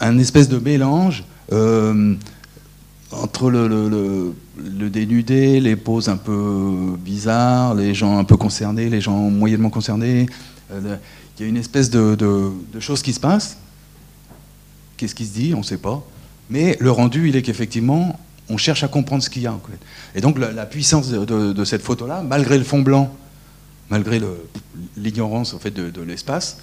un 0.00 0.18
espèce 0.18 0.48
de 0.48 0.58
mélange 0.58 1.24
entre 1.50 3.50
le, 3.50 4.34
dénudé, 4.90 5.60
les 5.60 5.76
poses 5.76 6.08
un 6.08 6.16
peu 6.16 6.96
bizarres, 6.98 7.74
les 7.74 7.94
gens 7.94 8.18
un 8.18 8.24
peu 8.24 8.36
concernés, 8.36 8.88
les 8.88 9.00
gens 9.00 9.30
moyennement 9.30 9.70
concernés, 9.70 10.26
euh, 10.72 10.96
il 11.38 11.42
y 11.42 11.46
a 11.46 11.48
une 11.48 11.56
espèce 11.56 11.90
de, 11.90 12.14
de, 12.14 12.80
chose 12.80 13.02
qui 13.02 13.12
se 13.12 13.20
passe. 13.20 13.58
Qu'est-ce 14.96 15.14
qui 15.14 15.26
se 15.26 15.32
dit 15.32 15.54
On 15.54 15.58
ne 15.58 15.62
sait 15.62 15.78
pas. 15.78 16.04
Mais 16.50 16.76
le 16.80 16.90
rendu, 16.90 17.28
il 17.28 17.36
est 17.36 17.42
qu'effectivement, 17.42 18.18
on 18.48 18.56
cherche 18.56 18.82
à 18.82 18.88
comprendre 18.88 19.22
ce 19.22 19.30
qu'il 19.30 19.42
y 19.42 19.46
a. 19.46 19.54
Et 20.14 20.20
donc 20.20 20.38
la, 20.38 20.66
puissance 20.66 21.10
de, 21.10 21.64
cette 21.64 21.82
photo-là, 21.82 22.22
malgré 22.22 22.58
le 22.58 22.64
fond 22.64 22.80
blanc, 22.80 23.14
malgré 23.90 24.20
l'ignorance 24.96 25.54
en 25.54 25.58
fait, 25.58 25.70
de, 25.70 26.02
l'espace, 26.02 26.58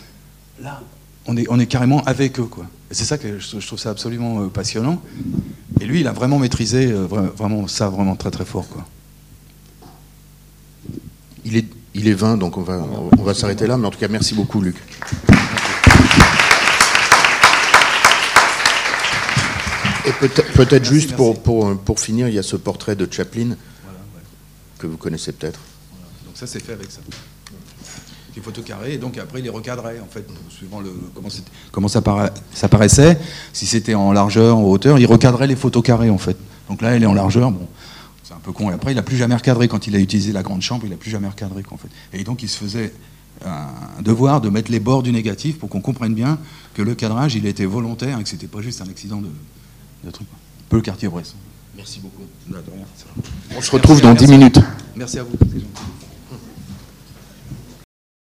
là, 0.61 0.81
on 1.27 1.37
est, 1.37 1.45
on 1.49 1.59
est 1.59 1.65
carrément 1.65 2.03
avec 2.03 2.39
eux. 2.39 2.45
Quoi. 2.45 2.65
Et 2.91 2.93
c'est 2.93 3.05
ça 3.05 3.17
que 3.17 3.39
je, 3.39 3.65
trouve 3.65 3.79
ça 3.79 3.89
absolument 3.89 4.41
euh, 4.41 4.47
passionnant. 4.47 5.01
Et 5.81 5.85
lui, 5.85 6.01
il 6.01 6.07
a 6.07 6.11
vraiment 6.11 6.39
maîtrisé 6.39 6.91
euh, 6.91 7.05
vraiment 7.05 7.67
ça 7.67 7.89
vraiment 7.89 8.15
très 8.15 8.31
très 8.31 8.45
fort. 8.45 8.67
Quoi. 8.69 8.85
Il 11.43 11.57
est, 11.57 11.65
il 11.93 12.07
est 12.07 12.13
20, 12.13 12.37
donc 12.37 12.57
on 12.57 12.61
va, 12.61 12.85
on 13.17 13.23
va 13.23 13.33
s'arrêter 13.33 13.67
là. 13.67 13.77
Mais 13.77 13.87
en 13.87 13.91
tout 13.91 13.99
cas, 13.99 14.07
merci 14.07 14.33
beaucoup, 14.33 14.61
Luc. 14.61 14.75
Et 20.07 20.11
peut-être 20.11 20.53
peut 20.53 20.83
juste 20.83 21.15
pour, 21.15 21.41
pour, 21.41 21.75
pour, 21.79 21.99
finir, 21.99 22.27
il 22.27 22.35
y 22.35 22.39
a 22.39 22.43
ce 22.43 22.55
portrait 22.55 22.95
de 22.95 23.11
Chaplin 23.11 23.55
que 24.77 24.85
vous 24.85 24.97
connaissez 24.97 25.31
peut-être. 25.31 25.59
Donc 26.25 26.35
ça, 26.35 26.45
c'est 26.45 26.59
fait 26.63 26.73
avec 26.73 26.91
ça 26.91 27.01
des 28.35 28.41
photos 28.41 28.63
carrées, 28.63 28.93
et 28.93 28.97
donc 28.97 29.17
après 29.17 29.39
il 29.39 29.43
les 29.43 29.49
recadrait, 29.49 29.99
en 29.99 30.11
fait, 30.11 30.25
suivant 30.49 30.81
le, 30.81 30.91
comment, 31.13 31.29
comment 31.71 31.87
ça, 31.87 32.01
ça, 32.53 32.67
paraissait. 32.67 33.17
Si 33.53 33.65
c'était 33.65 33.95
en 33.95 34.11
largeur, 34.11 34.57
en 34.57 34.63
hauteur, 34.63 34.99
il 34.99 35.05
recadrait 35.05 35.47
les 35.47 35.55
photos 35.55 35.81
carrées, 35.81 36.09
en 36.09 36.17
fait. 36.17 36.37
Donc 36.69 36.81
là, 36.81 36.95
elle 36.95 37.03
est 37.03 37.07
en 37.07 37.13
largeur, 37.13 37.51
bon, 37.51 37.67
c'est 38.23 38.33
un 38.33 38.39
peu 38.43 38.51
con. 38.51 38.69
Et 38.69 38.73
après, 38.73 38.91
il 38.91 38.95
n'a 38.95 39.03
plus 39.03 39.17
jamais 39.17 39.35
recadré. 39.35 39.67
Quand 39.67 39.87
il 39.87 39.95
a 39.95 39.99
utilisé 39.99 40.33
la 40.33 40.43
grande 40.43 40.61
chambre, 40.61 40.83
il 40.85 40.89
n'a 40.89 40.97
plus 40.97 41.11
jamais 41.11 41.27
recadré, 41.27 41.63
en 41.71 41.77
fait. 41.77 41.87
Et 42.11 42.23
donc, 42.23 42.43
il 42.43 42.49
se 42.49 42.57
faisait 42.57 42.93
un 43.45 44.01
devoir 44.01 44.41
de 44.41 44.49
mettre 44.49 44.71
les 44.71 44.79
bords 44.79 45.03
du 45.03 45.11
négatif 45.11 45.57
pour 45.57 45.69
qu'on 45.69 45.81
comprenne 45.81 46.13
bien 46.13 46.37
que 46.73 46.81
le 46.81 46.95
cadrage, 46.95 47.35
il 47.35 47.45
était 47.45 47.65
volontaire 47.65 48.19
et 48.19 48.23
que 48.23 48.29
c'était 48.29 48.47
pas 48.47 48.61
juste 48.61 48.81
un 48.81 48.89
accident 48.89 49.21
de, 49.21 49.29
de 50.03 50.11
truc. 50.11 50.27
Un 50.31 50.69
peu 50.69 50.75
le 50.77 50.81
quartier 50.81 51.07
Bresson. 51.07 51.35
Merci 51.75 51.99
beaucoup. 51.99 52.23
On 53.55 53.61
se 53.61 53.71
retrouve 53.71 54.01
dans 54.01 54.13
10 54.13 54.27
minutes. 54.27 54.59
Merci 54.95 55.19
à 55.19 55.23
vous. 55.23 55.37